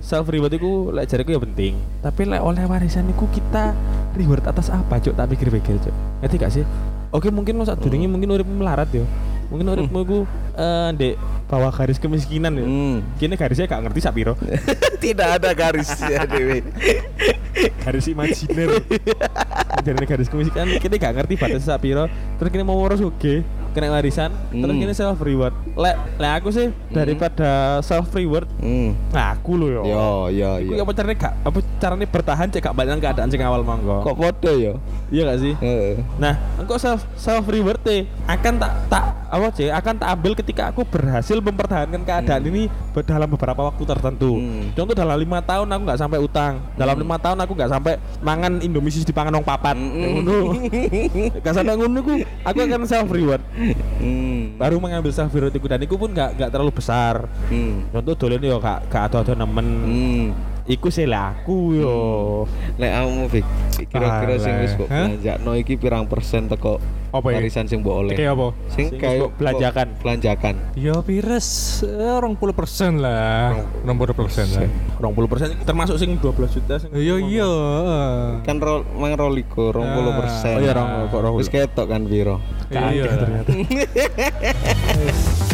self 0.00 0.26
reward 0.26 0.52
itu 0.52 0.70
lek 0.90 1.06
jariku 1.06 1.30
ya 1.30 1.40
penting. 1.40 1.72
Tapi 2.00 2.22
lek 2.26 2.42
oleh 2.42 2.64
warisan 2.64 3.06
iku 3.08 3.26
kita 3.28 3.70
reward 4.14 4.42
atas 4.44 4.66
apa 4.68 4.98
cok? 4.98 5.14
Tak 5.14 5.26
pikir-pikir 5.30 5.78
cok. 5.80 5.94
Ngerti 6.20 6.36
gak 6.36 6.52
sih? 6.52 6.64
Oke 7.10 7.30
mungkin 7.30 7.54
lo 7.54 7.62
saat 7.62 7.78
durunge 7.78 8.06
mungkin 8.06 8.26
urip 8.28 8.44
melarat 8.44 8.90
yo. 8.90 9.06
Mungkin 9.46 9.66
uripmu 9.68 9.98
iku 10.00 10.18
eh 10.52 10.88
ndek 10.90 11.14
bawah 11.54 11.70
garis 11.70 11.96
kemiskinan 11.96 12.50
ya. 12.52 12.66
Hmm. 12.66 12.96
Kini 13.14 13.34
garisnya 13.34 13.64
gak 13.64 13.86
ngerti 13.86 14.00
sak 14.00 14.12
piro. 14.12 14.34
Tidak 15.04 15.28
ada 15.38 15.54
garis 15.54 15.86
ya 16.02 16.26
Dewi. 16.26 16.66
garis 17.80 18.06
imajiner. 18.06 18.82
Jadi 19.80 20.04
garis 20.04 20.26
kemiskinan 20.26 20.74
kini 20.76 20.96
gak 20.96 21.14
ngerti 21.14 21.34
batas 21.36 21.62
sak 21.62 21.78
piro. 21.78 22.10
Terus 22.36 22.50
kini 22.50 22.62
mau 22.62 22.74
ngurus 22.74 22.98
oke 23.00 23.46
kena 23.74 23.90
warisan, 23.90 24.30
terus 24.54 24.70
Hmm. 24.70 24.78
kini 24.78 24.94
self 24.94 25.18
reward. 25.18 25.50
Lek 25.74 25.98
lek 26.14 26.32
aku 26.38 26.54
sih 26.54 26.70
daripada 26.94 27.82
self 27.82 28.06
reward, 28.14 28.46
Hmm. 28.62 28.94
nah 29.10 29.34
aku 29.34 29.58
lo 29.58 29.66
yo. 29.66 29.82
Yo 29.82 30.06
yo 30.30 30.50
Iku 30.62 30.72
yo. 30.72 30.82
apa 30.86 30.92
caranya 30.94 31.16
gak 31.18 31.34
apa 31.42 31.58
caranya 31.82 32.06
bertahan 32.06 32.46
cek 32.48 32.62
gak 32.62 32.70
balik 32.70 33.02
keadaan 33.02 33.26
sing 33.26 33.42
awal 33.42 33.66
monggo. 33.66 34.06
Kok 34.06 34.14
podo 34.14 34.54
yo? 34.54 34.78
Iya 35.10 35.26
gak 35.26 35.38
sih? 35.42 35.58
Heeh. 35.58 35.98
Nah, 36.16 36.38
engkau 36.54 36.78
self 36.78 37.02
self 37.18 37.50
reward 37.50 37.82
teh 37.82 38.06
akan 38.30 38.62
tak 38.62 38.72
tak 38.86 39.04
apa 39.26 39.46
sih 39.50 39.66
akan 39.66 39.94
tak 39.98 40.08
ambil 40.08 40.32
ketika 40.38 40.70
aku 40.70 40.86
berhasil 40.86 41.42
mempertahankan 41.44 42.02
keadaan 42.02 42.42
ini 42.48 42.66
be- 42.68 43.04
dalam 43.04 43.28
beberapa 43.28 43.60
waktu 43.68 43.82
tertentu. 43.84 44.40
Hmm. 44.40 44.72
Contoh 44.72 44.94
dalam 44.96 45.16
lima 45.20 45.44
tahun 45.44 45.68
aku 45.68 45.82
nggak 45.84 46.00
sampai 46.00 46.18
utang, 46.18 46.52
dalam 46.74 46.96
lima 46.96 47.16
tahun 47.20 47.38
aku 47.44 47.52
nggak 47.52 47.70
sampai 47.70 47.92
mangan 48.24 48.64
Indomie 48.64 48.90
di 48.90 49.12
pangan 49.12 49.36
wong 49.36 49.46
papat. 49.46 49.76
Ngono. 49.76 50.56
Gak 51.44 51.54
sampai 51.54 51.74
ngono 51.76 52.00
aku, 52.00 52.12
aku 52.46 52.58
akan 52.64 52.82
self 52.88 53.08
reward. 53.12 53.42
Hmm. 54.00 54.56
Baru 54.56 54.80
mengambil 54.80 55.12
self 55.12 55.34
reward 55.34 55.52
itu 55.52 55.66
dan 55.68 55.80
itu 55.82 55.94
pun 55.94 56.08
nggak 56.10 56.40
nggak 56.40 56.50
terlalu 56.50 56.72
besar. 56.72 57.28
Hmm. 57.52 57.84
Contoh 57.92 58.14
dolen 58.16 58.40
yo 58.40 58.56
gak 58.62 58.88
gak 58.88 59.12
ada 59.12 59.34
nemen. 59.36 59.66
Hmm. 59.84 60.53
Iku 60.64 60.88
sih 60.88 61.04
aku 61.04 61.76
yo. 61.76 61.96
Lek 62.80 62.88
kamu 62.88 63.28
Fik, 63.28 63.44
kira-kira 63.84 64.40
sing 64.40 64.54
wis 64.64 64.72
Hah? 64.88 65.12
belanjakno 65.12 65.52
iki 65.60 65.76
pirang 65.76 66.08
persen 66.08 66.48
teko 66.48 66.80
Apa 67.12 67.30
ya? 67.30 67.36
warisan 67.36 67.68
sing 67.68 67.84
mbok 67.84 67.96
oleh? 68.00 68.16
Kayak 68.16 68.32
apa? 68.32 68.46
Sing 68.72 68.88
kayak 68.96 69.20
mbok 69.20 69.30
belanjakan. 69.36 69.86
Belanjakan. 70.00 70.54
Ya 70.72 70.96
pires 71.04 71.48
eh, 71.84 72.16
20% 72.16 72.96
lah. 72.96 73.60
60% 73.84 74.56
lah. 74.56 74.64
20% 75.04 75.68
termasuk 75.68 76.00
sing 76.00 76.16
12 76.16 76.56
juta 76.56 76.80
sing 76.80 76.88
Iya 76.96 77.20
iya. 77.20 77.50
Kan 78.40 78.56
ro, 78.56 78.88
mang 78.96 79.12
roliko 79.12 79.68
20 79.68 79.84
persen. 80.16 80.56
Oh 80.56 80.60
iya, 80.64 80.72
rong- 80.72 81.12
kok 81.12 81.20
rong- 81.20 81.36
Wis 81.36 81.52
ketok 81.52 81.86
kan 81.86 82.08
piro? 82.08 82.40
Iya 82.72 83.04
ternyata. 83.12 83.52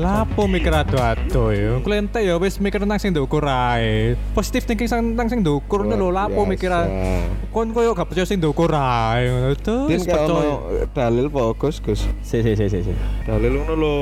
Lapo 0.00 0.48
mikir 0.48 0.72
ado-ado 0.72 1.52
ya. 1.52 1.76
Ku 1.84 1.92
entek 1.92 2.24
ya 2.24 2.40
wis 2.40 2.56
mikir 2.56 2.80
nang 2.88 2.96
sing 2.96 3.12
ndukur 3.12 3.44
ae. 3.44 4.16
Positif 4.32 4.64
thinking 4.64 4.88
sang 4.88 5.12
nang 5.12 5.28
sing 5.28 5.44
ndukur 5.44 5.84
lho 5.84 6.08
lapo 6.08 6.48
mikir 6.48 6.72
kon 7.52 7.68
koyo 7.76 7.92
gak 7.92 8.08
percaya 8.08 8.24
sing 8.24 8.40
ndukur 8.40 8.72
ae 8.72 9.28
ngono 9.28 9.52
terus 9.60 10.08
percaya. 10.08 10.88
dalil 10.96 11.28
po 11.28 11.52
Gus 11.52 11.84
Gus. 11.84 12.08
Si 12.24 12.40
si 12.40 12.56
si 12.56 12.80
si. 12.80 12.92
Dalil 13.28 13.60
ngono 13.60 13.74
lho. 13.76 13.94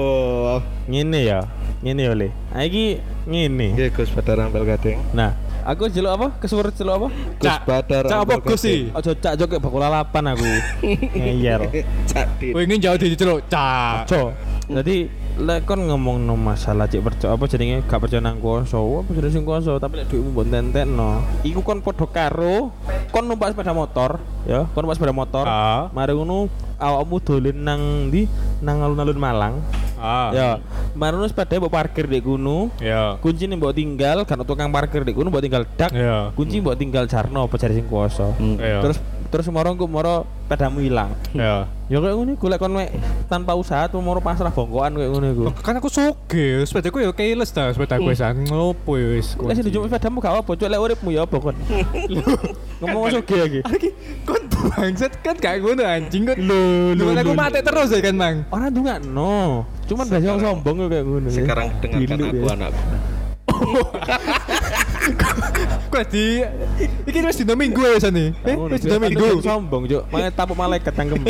Ngene 0.86 1.20
ya. 1.26 1.42
Ngene 1.82 2.02
ya 2.06 2.14
le. 2.14 2.30
Ah 2.54 2.62
iki 2.62 3.02
ngene. 3.26 3.74
Nggih 3.74 3.90
Gus 3.90 4.14
Badar 4.14 4.46
Ampel 4.46 4.70
Gading. 4.70 5.02
Nah, 5.10 5.34
aku 5.66 5.90
jeluk 5.90 6.14
apa? 6.14 6.26
Kesuwur 6.38 6.70
jeluk 6.70 6.94
apa? 6.94 7.08
Gus 7.10 7.42
Cak, 7.42 7.60
Badar 7.66 8.06
cak 8.06 8.22
apa 8.22 8.34
Gus 8.38 8.62
sih? 8.62 8.86
Ojo 8.94 9.18
cak 9.18 9.34
jok 9.34 9.50
kayak 9.50 9.62
bakul 9.66 9.82
lalapan 9.82 10.30
aku. 10.30 10.46
Ngeyel. 11.18 11.74
Cak. 12.06 12.38
Kowe 12.54 12.62
ingin 12.62 12.78
jauh 12.86 12.94
di 12.94 13.18
celuk 13.18 13.50
cak. 13.50 14.06
Ojo. 14.06 14.30
Jadi 14.68 15.17
lek 15.38 15.70
kon 15.70 15.78
ngomong 15.86 16.18
no 16.18 16.34
masalah 16.34 16.90
cek 16.90 16.98
percaya 16.98 17.38
apa 17.38 17.46
jadinya 17.46 17.78
gak 17.86 18.02
percaya 18.02 18.18
nang 18.18 18.42
kuasa 18.42 18.74
apa 18.74 19.06
jadi 19.14 19.30
sing 19.30 19.46
kuasa 19.46 19.78
tapi 19.78 20.02
lek 20.02 20.10
duitmu 20.10 20.34
mbok 20.34 20.46
no 20.90 21.22
iku 21.46 21.62
kon 21.62 21.78
podo 21.78 22.10
karo 22.10 22.74
kon 23.14 23.22
numpak 23.22 23.54
sepeda 23.54 23.70
motor 23.70 24.18
ya 24.50 24.66
kon 24.74 24.82
numpak 24.82 24.98
sepeda 24.98 25.14
motor 25.14 25.46
Ah. 25.46 25.86
mari 25.94 26.10
ngono 26.10 26.50
awakmu 26.82 27.22
dolen 27.22 27.54
nang 27.62 28.10
di 28.10 28.26
nang 28.58 28.82
alun-alun 28.82 29.14
Malang 29.14 29.54
Ah. 29.94 30.34
ya 30.34 30.48
mari 30.98 31.14
ngono 31.14 31.30
sepeda 31.30 31.54
mbok 31.62 31.70
parkir 31.70 32.10
di 32.10 32.18
gunung 32.18 32.74
Ya. 32.82 33.14
kunci 33.22 33.46
nih 33.46 33.54
mbok 33.54 33.78
tinggal 33.78 34.26
kan 34.26 34.42
tukang 34.42 34.74
parkir 34.74 35.06
di 35.06 35.14
gunung 35.14 35.30
mbok 35.30 35.46
tinggal 35.46 35.62
dak 35.78 35.94
Ya. 35.94 36.34
kunci 36.34 36.58
mbok 36.58 36.74
tinggal 36.74 37.06
jarno 37.06 37.46
apa 37.46 37.54
jari 37.54 37.78
sing 37.78 37.86
kuasa 37.86 38.34
Hmm. 38.42 38.58
Ya. 38.58 38.82
terus 38.82 38.98
terus 39.28 39.46
moro 39.46 39.68
engko 39.68 39.84
moro 39.84 40.24
pedamu 40.44 40.80
hilang 40.80 41.12
Ya. 41.30 41.68
ya 41.86 42.00
kayak 42.00 42.16
ngono 42.16 42.30
iku 42.32 42.48
lek 42.48 42.56
kon 42.56 42.72
mek 42.72 42.88
tanpa 43.26 43.52
usaha 43.52 43.84
tuh 43.84 44.00
moro 44.00 44.18
pasrah 44.18 44.48
bongkoan 44.48 44.92
kayak 44.92 45.10
ngono 45.10 45.26
iku 45.28 45.42
Kan 45.60 45.76
aku 45.76 45.88
soge, 45.88 46.64
sepedaku 46.64 47.00
ya 47.00 47.12
keles 47.12 47.48
ta, 47.48 47.68
sepedaku 47.68 48.08
wisan 48.08 48.44
ngopo 48.44 48.96
ya 48.96 49.12
wis. 49.14 49.36
Lek 49.36 49.54
sing 49.54 49.68
dijumuk 49.68 49.88
sepedamu 49.88 50.18
gak 50.18 50.40
apa, 50.40 50.50
cuk 50.50 50.64
lek 50.64 50.80
uripmu 50.80 51.08
ya 51.10 51.22
apa 51.22 51.36
kon. 51.36 51.56
Ngomong 52.80 53.00
ojo 53.10 53.20
ge 53.22 53.36
iki. 53.44 53.60
Lagi 53.64 53.88
kon 54.24 54.42
bangsat 54.48 55.12
kan 55.20 55.36
kayak 55.36 55.58
ngono 55.60 55.82
anjing 55.84 56.22
kon. 56.24 56.36
Lho, 56.40 56.60
Lu 56.96 57.02
kan 57.10 57.20
aku 57.20 57.32
mati 57.34 57.60
terus 57.60 57.88
ya 57.92 58.00
kan, 58.00 58.14
Mang. 58.16 58.36
Orang 58.48 58.72
tuh 58.72 58.80
nggak 58.80 59.00
no, 59.04 59.68
cuman 59.84 60.04
gak 60.08 60.20
sombong 60.24 60.76
kayak 60.88 61.04
ya. 61.04 61.30
Sekarang 61.30 61.66
dengarkan 61.84 62.00
Gini 62.00 62.24
aku 62.24 62.36
dia. 62.40 62.52
anakku. 62.56 62.82
Kok 65.88 66.04
di 66.12 66.44
iki 67.08 67.18
wis 67.24 67.40
dino 67.40 67.54
minggu 67.56 67.80
ya. 67.80 67.96
Eh, 67.96 67.98
wis 68.68 68.80
dino 68.84 68.96
Cuk. 68.96 69.02
minggu. 69.02 69.26
Sombong, 69.40 69.82
cuk. 69.88 70.02
Makanya 70.12 70.30
tapuk 70.32 70.56
malaikat 70.56 70.92
cangkem. 70.92 71.24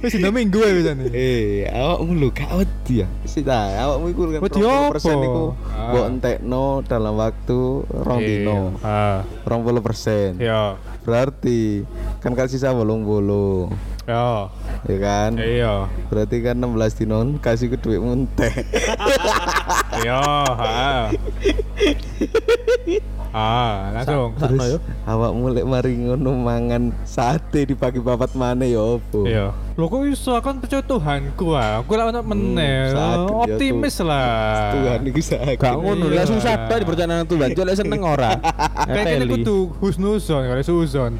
Wis 0.00 0.12
dino 0.12 0.32
minggu 0.32 0.58
ya 0.58 0.70
wisan 0.72 0.96
nih. 1.04 1.10
Eh, 1.12 1.68
awakmu 1.68 2.12
lho 2.16 2.28
gak 2.32 2.50
wedi 2.56 3.04
ya. 3.04 3.08
Wis 3.22 3.36
ta, 3.44 3.76
awakmu 3.84 4.06
iku 4.10 4.20
kan 4.32 4.40
Wedi 4.40 4.56
20% 4.56 5.12
apa? 5.12 5.22
iku 5.22 5.44
Ah. 5.68 5.92
mbok 5.92 6.04
entekno 6.08 6.64
dalam 6.82 7.14
waktu 7.14 7.60
rong 7.86 8.20
dino. 8.20 8.58
Ah. 8.80 9.20
20%. 9.44 10.40
Ya. 10.40 10.80
Berarti 11.04 11.84
kan 12.18 12.32
kan 12.32 12.48
sisa 12.48 12.72
80. 12.72 13.68
Ya. 14.06 14.48
Ya 14.86 14.96
kan? 14.98 15.30
Iya. 15.38 15.74
Berarti 16.08 16.36
kan 16.40 16.56
16 16.56 16.96
dino 16.96 17.16
kasih 17.38 17.68
ke 17.70 17.76
duit 17.78 18.00
entek. 18.00 18.54
Iya, 20.02 20.22
ha. 20.46 21.10
Ah, 23.36 23.92
langsung. 23.92 24.32
Sakno 24.40 24.64
yo. 24.64 24.78
Awakmu 25.04 25.52
lek 25.52 25.66
mari 25.68 25.92
ngono 25.92 26.32
mangan 26.40 26.88
sate 27.04 27.68
dibagi 27.68 28.00
papat 28.00 28.32
maneh 28.32 28.72
ya 28.72 28.80
opo? 28.80 29.28
Iya. 29.28 29.52
Lho 29.76 29.84
kok 29.92 30.08
iso 30.08 30.32
kan 30.40 30.56
percaya 30.56 30.80
Tuhanku 30.80 31.52
ah. 31.52 31.84
Aku 31.84 32.00
lak 32.00 32.16
ono 32.16 32.24
meneh. 32.24 32.96
Hmm, 32.96 32.96
ya, 32.96 33.28
Optimis 33.28 34.00
lah. 34.00 34.72
Tuhan 34.72 35.00
iki 35.12 35.20
sakit. 35.20 35.60
Gak 35.60 35.76
ngono, 35.76 36.08
lek 36.08 36.24
susah 36.32 36.64
ta 36.64 36.80
dipercaya 36.80 37.04
nang 37.04 37.28
Tuhan, 37.28 37.52
cuk 37.52 37.64
lek 37.68 37.76
seneng 37.76 38.00
ora. 38.08 38.40
Kayak 38.88 39.28
kudu 39.28 39.76
husnuzon 39.84 40.48
kali 40.48 40.64
suzon. 40.64 41.12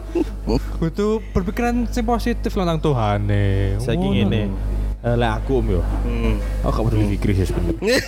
kudu 0.80 1.20
berpikiran 1.36 1.84
sing 1.92 2.08
positif 2.08 2.56
lah 2.56 2.64
nang 2.64 2.80
Tuhan 2.80 3.28
nih. 3.28 3.76
Saiki 3.76 4.08
ngene. 4.08 4.48
Eh, 5.02 5.18
lah 5.18 5.34
aku 5.34 5.58
om 5.58 5.66
yo. 5.68 5.82
Hmm. 6.06 6.38
Oh, 6.62 6.70
gak 6.70 6.86
peduli 6.86 7.04
fikri 7.12 7.34
sih 7.34 7.50
sebenarnya. 7.50 7.98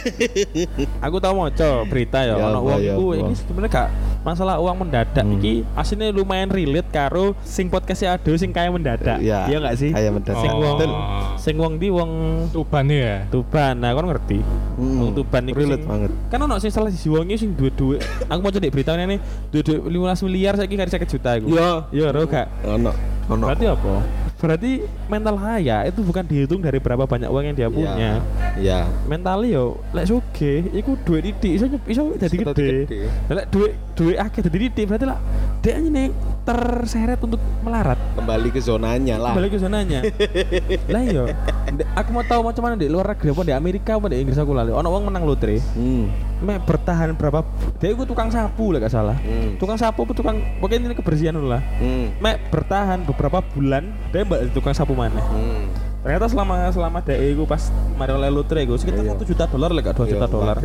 aku 1.04 1.18
tau 1.18 1.34
moco 1.34 1.70
berita 1.90 2.22
ya, 2.22 2.38
Ya 2.38 2.46
ono 2.46 2.62
wong 2.62 2.78
ya 2.78 2.94
iku 2.94 3.04
apa. 3.04 3.18
iki 3.20 3.34
sebenarnya 3.34 3.70
gak 3.72 3.88
masalah 4.22 4.54
uang 4.56 4.76
mendadak 4.78 5.20
Hmm. 5.20 5.34
iki 5.34 5.66
aslinya 5.74 6.14
lumayan 6.14 6.46
relate 6.48 6.86
karo 6.88 7.34
sing 7.42 7.66
podcastnya 7.66 8.14
Ado 8.14 8.30
sing 8.34 8.54
kaya 8.54 8.70
mendadak. 8.70 9.18
Iya. 9.18 9.42
Iya 9.44 9.56
gak 9.60 9.74
sih? 9.74 9.90
Kaya 9.90 10.08
mendadak. 10.08 10.38
Sing 10.38 10.52
wong 10.54 10.70
Betul. 10.72 10.90
sing 11.34 11.54
wong 11.58 11.72
di 11.76 11.88
wong 11.90 12.10
Tuban 12.54 12.86
ya. 12.86 13.26
Tuban. 13.26 13.74
Nah, 13.74 13.90
kon 13.90 14.06
ngerti. 14.06 14.38
Hmm. 14.78 14.98
Wong 15.00 15.10
Tuban 15.12 15.42
iku 15.44 15.58
Relate 15.58 15.74
sing- 15.76 15.90
banget. 15.90 16.10
Kan 16.30 16.38
ono 16.40 16.54
sing 16.56 16.70
salah 16.70 16.94
wong 16.94 17.26
iki 17.26 17.36
sing 17.36 17.50
duwe 17.52 17.74
duit. 17.74 18.06
Aku 18.30 18.38
mau 18.38 18.54
cek 18.54 18.70
berita 18.70 18.94
ini 18.94 19.18
duwe 19.50 19.66
duit 19.66 19.82
15 19.82 20.22
miliar 20.22 20.54
saiki 20.54 20.78
kari 20.78 20.88
50 20.88 21.10
juta 21.10 21.30
iku. 21.34 21.46
Iya. 21.50 21.70
Iya, 21.90 22.06
ro 22.08 22.22
gak? 22.24 22.46
Ono. 22.64 22.94
Ono. 23.26 23.44
Berarti 23.44 23.66
apa? 23.66 24.23
Berarti 24.44 24.70
mental 25.08 25.40
kaya 25.40 25.88
itu 25.88 26.04
bukan 26.04 26.20
dihitung 26.20 26.60
dari 26.60 26.76
berapa 26.76 27.08
banyak 27.08 27.32
uang 27.32 27.44
yang 27.48 27.56
dia 27.56 27.68
punya. 27.72 28.20
Iya. 28.60 28.84
Mentalnya 29.08 29.48
yo 29.48 29.80
lek 29.96 30.04
suge 30.04 30.68
iku 30.70 31.00
duit 31.00 31.24
didik 31.24 31.56
iso 31.56 31.64
iso 31.88 32.12
jadi 32.20 32.36
Iso 32.36 32.44
gede. 32.44 32.52
dadi 32.52 32.84
gede. 32.84 32.98
Lek 33.32 33.46
duit 33.48 33.72
duit 33.96 34.16
akeh 34.20 34.44
jadi 34.44 34.58
didik 34.68 34.84
berarti 34.84 35.06
lah 35.08 35.18
dia 35.64 35.80
nih 35.80 36.12
terseret 36.44 37.16
untuk 37.18 37.40
melarat. 37.64 37.96
Kembali 38.14 38.52
ke 38.52 38.60
zonanya 38.60 39.16
lah. 39.16 39.32
Balik 39.32 39.56
ke 39.56 39.58
zonanya. 39.58 40.04
lah 40.92 41.02
yo, 41.02 41.24
Ndek- 41.72 41.88
aku 41.96 42.08
mau 42.12 42.20
tahu 42.20 42.44
macam 42.44 42.62
mana 42.68 42.76
di 42.76 42.84
luar 42.84 43.16
negeri 43.16 43.32
apa 43.32 43.42
di 43.48 43.54
Amerika 43.56 43.96
apa 43.96 44.12
di 44.12 44.20
Inggris 44.20 44.36
aku 44.36 44.52
lali. 44.52 44.68
Ono 44.68 44.84
wong 44.84 45.08
menang 45.08 45.24
lotre. 45.24 45.56
Hmm. 45.72 46.12
Mek 46.44 46.60
bertahan 46.68 47.16
berapa? 47.16 47.40
Dia 47.80 47.96
itu 47.96 48.04
tukang 48.04 48.28
sapu 48.28 48.68
lah 48.70 48.84
gak 48.84 48.92
salah. 48.92 49.16
Hmm. 49.24 49.56
Tukang 49.56 49.80
sapu 49.80 50.04
tukang 50.12 50.44
pokoknya 50.60 50.92
ini 50.92 50.96
kebersihan 50.96 51.34
lah. 51.40 51.64
Hmm. 51.80 52.12
Mek 52.20 52.52
bertahan 52.52 53.00
beberapa 53.08 53.40
bulan 53.40 53.88
dia 54.12 54.28
mbak 54.28 54.52
tukang 54.52 54.76
sapu 54.76 54.92
mana. 54.92 55.24
Hmm. 55.32 55.72
Ternyata 56.04 56.28
selama 56.28 56.68
selama 56.68 57.00
dek 57.00 57.16
iku 57.32 57.48
pas 57.48 57.72
mari 57.96 58.12
oleh 58.12 58.28
lotre 58.28 58.60
iku 58.60 58.76
sekitar 58.76 59.08
Iya. 59.08 59.16
1 59.16 59.24
juta 59.24 59.48
dolar 59.48 59.72
lek 59.72 59.88
gak 59.88 59.96
2 60.04 60.12
juta 60.12 60.28
Iya, 60.28 60.34
dolar. 60.36 60.56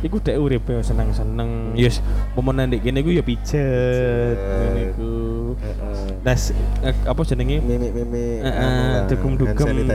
Iku 0.00 0.16
dek 0.16 0.36
urip 0.40 0.64
ya 0.64 0.80
seneng-seneng. 0.80 1.76
Yes, 1.76 2.00
momen 2.32 2.72
ndek 2.72 2.80
kene 2.80 3.04
iku 3.04 3.12
ya 3.12 3.20
pijet 3.20 4.40
iku. 4.96 5.12
Nah, 6.24 6.32
eh, 6.88 6.94
apa 7.04 7.20
jenenge? 7.28 7.60
Mimi-mimi 7.60 8.40
Heeh, 8.40 8.62
anu 8.64 8.82
lah, 8.96 9.02
dugem-dugem. 9.10 9.66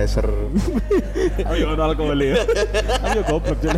Ayo 1.46 1.78
ono 1.78 1.82
alkohol 1.86 2.18
ya. 2.18 2.42
Ayo 3.06 3.22
goblok 3.28 3.58
jadi 3.62 3.78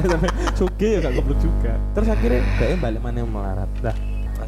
suge 0.55 0.87
ya 0.95 0.99
gak 1.03 1.13
goblok 1.19 1.39
juga. 1.43 1.73
Terus 1.97 2.07
akhirnya 2.07 2.39
dek 2.55 2.79
balik 2.79 3.01
mana 3.03 3.25
melarat. 3.27 3.69
Lah, 3.83 3.95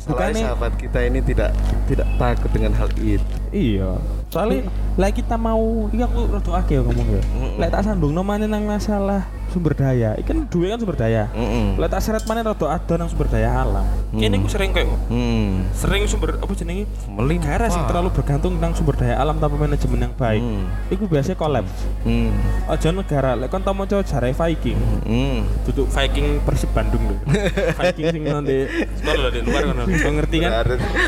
Bukannya- 0.08 0.46
sahabat 0.48 0.74
kita 0.80 1.00
ini 1.04 1.20
tidak 1.22 1.52
tidak 1.86 2.08
takut 2.16 2.50
dengan 2.56 2.72
hal 2.80 2.90
itu. 2.98 3.26
Iya. 3.52 4.00
Soalnya 4.32 4.72
lah 4.96 5.10
kita 5.12 5.36
mau 5.36 5.92
iya 5.92 6.08
aku 6.08 6.32
rada 6.32 6.52
akeh 6.64 6.80
ya 6.80 6.82
ngomong 6.88 7.08
ya. 7.12 7.22
Mm-mm. 7.36 7.60
Lek 7.60 7.70
tak 7.70 7.82
sambung 7.84 8.16
mana 8.16 8.48
nang 8.48 8.64
masalah 8.64 9.28
sumber 9.52 9.74
daya. 9.74 10.16
Ikan 10.18 10.48
duwe 10.48 10.68
kan 10.68 10.80
sumber 10.80 10.96
daya. 10.96 11.28
Heeh. 11.30 11.76
Lek 11.76 11.90
tak 11.90 12.02
seret 12.02 12.24
mana 12.24 12.42
rada 12.44 12.66
ada 12.66 12.94
nang 12.96 13.06
sumber 13.06 13.28
daya 13.28 13.62
alam. 13.62 13.86
Kene 14.10 14.34
Hmm. 14.34 14.44
ku 14.44 14.50
sering 14.50 14.72
kayak 14.72 14.88
Hmm. 15.08 15.68
sering 15.72 16.04
sumber 16.06 16.36
apa 16.36 16.52
jenenge 16.52 16.88
negara 17.08 17.68
sing 17.68 17.78
Melimpah. 17.78 17.88
terlalu 17.88 18.10
bergantung 18.12 18.54
nang 18.58 18.72
sumber 18.72 18.96
daya 18.96 19.16
alam 19.16 19.38
tanpa 19.38 19.56
manajemen 19.58 20.00
yang 20.02 20.14
baik. 20.14 20.40
Hmm. 20.40 20.66
Iku 20.90 21.04
biasanya 21.06 21.36
kolaps. 21.36 21.72
Hmm. 22.02 22.32
Aja 22.66 22.90
negara 22.90 23.36
lek 23.36 23.48
kon 23.48 23.60
tau 23.60 23.72
maca 23.72 24.00
jare 24.00 24.32
Viking. 24.32 24.80
Hmm. 25.04 25.44
Duduk 25.64 25.88
Viking 25.88 26.40
Persib 26.42 26.72
Bandung 26.72 27.04
lho. 27.06 27.16
Viking 27.80 28.06
sing 28.10 28.24
nanti 28.24 28.58
sekolah 28.98 29.30
di 29.30 29.40
luar 29.42 29.62
kan. 29.66 29.76
Ngerti 29.86 30.38
kan? 30.40 30.52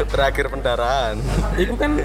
Terakhir- 0.07 0.41
pendaraan. 0.45 1.17
Iku 1.55 1.73
kan 1.73 1.95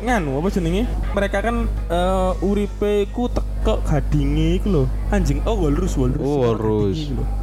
nganu 0.00 0.36
apa 0.36 0.48
jenenge? 0.50 0.84
Mereka 1.12 1.38
kan 1.38 1.56
eh, 1.86 2.32
uripe 2.40 3.04
ku 3.08 3.28
teko 3.28 3.78
gadinge 3.82 4.56
iku 4.56 4.68
lho. 4.68 4.84
Anjing 5.08 5.44
oh 5.44 5.54
walrus 5.82 5.98
walrus. 5.98 6.22
Oh, 6.22 6.38
walrus. 6.38 6.98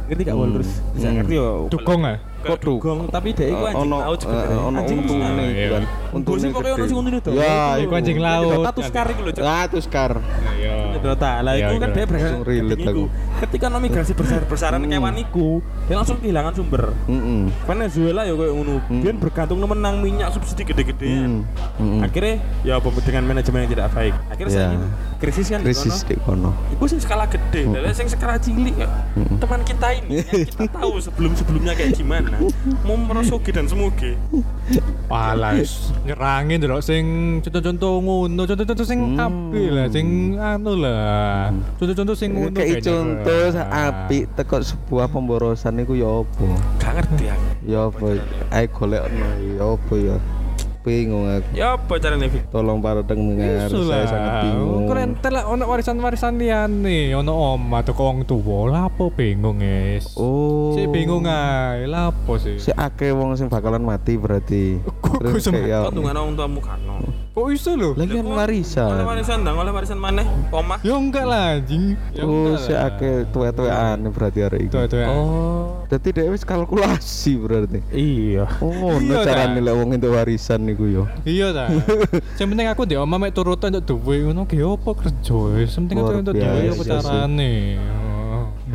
Ngerti 0.08 0.22
gak 0.24 0.36
walrus? 0.40 0.70
Bisa 0.96 1.06
Hmm. 1.08 1.16
ngerti 1.20 1.34
yo. 1.36 1.68
Dugong 1.68 2.02
ah. 2.08 2.16
Kok 2.40 2.58
dugong 2.58 2.98
tapi 3.08 3.28
dia 3.30 3.46
iku 3.48 3.64
anjing 3.64 3.84
ono 3.84 3.96
laut 4.00 4.16
eh, 4.16 4.22
sebenarnya. 4.22 4.58
ono 4.58 4.78
Anjing 4.78 4.98
untungnya 4.98 5.28
besar. 5.30 5.44
Iya. 5.50 5.68
kan. 5.68 5.82
Untungnya 6.10 6.48
pokoknya 6.50 6.72
ono 6.72 6.84
sing 6.84 6.96
untungnya 6.96 7.20
tuh. 7.20 7.32
Ya, 7.32 7.58
iku 7.78 7.92
anjing 7.92 8.18
laut. 8.18 8.62
Tatus 8.64 8.88
kar 8.88 9.06
iku 9.08 9.20
lho. 9.22 9.32
Ah, 9.40 9.64
tuskar. 9.66 10.12
Iya. 10.56 10.74
Dota 11.00 11.32
lah 11.40 11.56
Iya, 11.56 11.64
itu 11.64 11.74
kan 11.76 11.88
iya. 11.90 12.04
berhasil 12.04 12.28
Langsung 12.30 12.44
relate 12.44 12.84
aku. 12.84 13.04
Ketika 13.40 13.64
no 13.66 13.78
migrasi 13.80 14.12
besar 14.12 14.40
besaran 14.44 14.80
Hmm. 14.80 14.92
kewan 14.92 15.16
iku, 15.16 15.48
dia 15.88 15.96
langsung 15.96 16.16
kehilangan 16.20 16.52
sumber. 16.52 16.92
Heeh. 17.08 17.40
Venezuela 17.64 18.20
ya 18.22 18.34
kayak 18.36 18.52
ngono. 18.52 18.74
Hmm. 18.84 19.00
Dia 19.00 19.12
bergantung 19.16 19.58
menang 19.60 20.04
minyak 20.04 20.28
subsidi 20.30 20.62
gede-gedean. 20.62 21.48
Hmm. 21.78 22.00
Hmm. 22.00 22.00
Akhirnya 22.04 22.36
ya 22.62 22.76
dengan 22.80 23.24
manajemen 23.26 23.64
yang 23.64 23.72
tidak 23.72 23.88
baik. 23.90 24.14
Akhirnya 24.28 24.52
Ya. 24.52 24.60
saya 24.68 24.78
krisis 25.16 25.46
kan 25.48 25.60
Krisis 25.60 25.96
di 26.04 26.16
kono. 26.18 26.52
Iku 26.70 26.84
sing 26.84 27.00
skala 27.00 27.24
gede, 27.24 27.64
Hmm. 27.64 27.76
dan 27.76 27.92
sing 27.92 28.08
skala 28.08 28.36
cilik 28.36 28.76
ya. 28.76 28.88
Teman 29.40 29.60
kita 29.64 29.88
ini 29.94 30.20
yang 30.20 30.44
kita 30.44 30.64
tahu 30.68 30.92
sebelum-sebelumnya 31.00 31.72
kayak 31.72 31.92
gimana. 31.94 32.29
Mau 32.82 32.94
merosogi 32.94 33.50
dan 33.50 33.66
semoga. 33.66 34.14
Walah, 35.06 35.58
wis 35.58 35.90
nyerangin 36.02 36.62
lho 36.62 36.78
sing 36.78 37.04
contoh-contoh 37.40 37.98
ngono, 37.98 38.46
contoh-contoh 38.46 38.86
sing 38.86 39.00
Hmm. 39.10 39.18
apik 39.20 39.68
lah, 39.68 39.86
sing 39.90 40.06
anu 40.36 40.72
lah. 40.78 41.50
Contoh-contoh 41.76 42.14
sing 42.14 42.30
ngono 42.30 42.54
Kayak 42.54 42.86
contoh 42.86 43.42
Ah. 43.58 43.90
apik 43.90 44.30
teko 44.34 44.62
sebuah 44.62 45.10
pemborosan 45.10 45.82
iku 45.82 45.94
ya 45.94 46.22
apa? 46.22 46.46
Gak 46.78 46.92
ngerti 46.96 47.24
aku. 47.26 47.46
Ya 47.66 47.80
apa? 47.84 48.06
Ayo 48.50 48.66
golekno 48.70 49.26
ya 49.50 49.64
apa 49.66 49.94
ya? 49.96 50.16
Bingung 50.80 51.28
aku. 51.28 51.48
Ya 51.52 51.76
apa 51.76 52.00
caranya 52.00 52.24
Vic? 52.24 52.48
Tolong 52.48 52.80
para 52.80 53.04
pendengar, 53.04 53.68
Isu 53.68 53.84
saya 53.84 54.08
sangat 54.08 54.32
bingung. 54.48 54.88
Keren 54.88 55.12
lah 55.20 55.44
ono 55.44 55.68
warisan-warisan 55.68 56.40
liyane, 56.40 57.12
ono 57.12 57.32
oma 57.36 57.84
atau 57.84 57.92
wong 57.92 58.24
tuwa. 58.24 58.64
Lah 58.64 58.82
apa 58.88 59.12
bingung, 59.12 59.60
guys? 59.60 60.08
Oh. 60.16 60.72
Si 60.72 60.88
bingung 60.88 61.28
ae, 61.28 61.84
lah 61.84 62.08
apa 62.08 62.32
sih? 62.40 62.56
Si 62.56 62.72
akeh 62.72 63.12
wong 63.12 63.36
sing 63.36 63.52
bakalan 63.52 63.84
mati 63.84 64.16
berarti. 64.16 64.80
Terus 65.20 65.44
kayak 65.44 65.68
ya. 65.68 65.78
Kau 65.84 65.92
tunggu 65.92 66.08
orang 66.08 66.32
tuamu 66.32 66.60
kan? 66.64 66.80
Kok 67.30 67.46
iso 67.52 67.76
lho? 67.76 67.92
Lagi 67.94 68.16
kan 68.16 68.26
Oleh 68.26 68.36
warisan. 68.42 68.88
warisan 69.06 69.38
dong, 69.44 69.56
oleh 69.60 69.70
warisan 69.70 69.98
mana? 70.00 70.24
Omah. 70.50 70.80
Ya 70.82 70.96
enggak 70.96 71.24
lah 71.28 71.60
anjing. 71.60 71.94
Ya 72.10 72.24
Oh, 72.24 72.56
si 72.56 72.72
lah. 72.72 72.90
akeh 72.90 73.28
tuwe-tuwean 73.30 74.00
berarti 74.10 74.38
hari 74.42 74.66
ini. 74.66 74.72
Ya. 74.72 75.06
Oh. 75.12 75.84
Dadi 75.86 76.10
dia 76.10 76.26
wis 76.26 76.42
kalkulasi 76.42 77.38
berarti. 77.38 77.84
Iya. 77.92 78.50
Oh, 78.58 78.98
Iya, 78.98 79.22
cara 79.22 79.46
kan? 79.46 79.54
nilai 79.54 79.74
wong 79.74 79.94
entuk 79.94 80.10
warisan 80.10 80.66
niku 80.70 80.86
yo. 80.86 81.04
Iya 81.26 81.50
ta. 81.50 81.66
Sing 82.38 82.46
penting 82.46 82.70
aku 82.70 82.86
di 82.86 82.94
oma 82.94 83.18
mek 83.18 83.34
turut 83.34 83.58
untuk 83.58 83.82
duwe 83.82 84.22
ngono 84.22 84.46
ki 84.46 84.62
opo 84.62 84.94
kerja. 84.94 85.66
Sing 85.66 85.90
penting 85.90 85.98
aku 86.00 86.22
untuk 86.22 86.34
duwe 86.38 86.70
sih. 86.72 86.86
carane. 86.86 87.54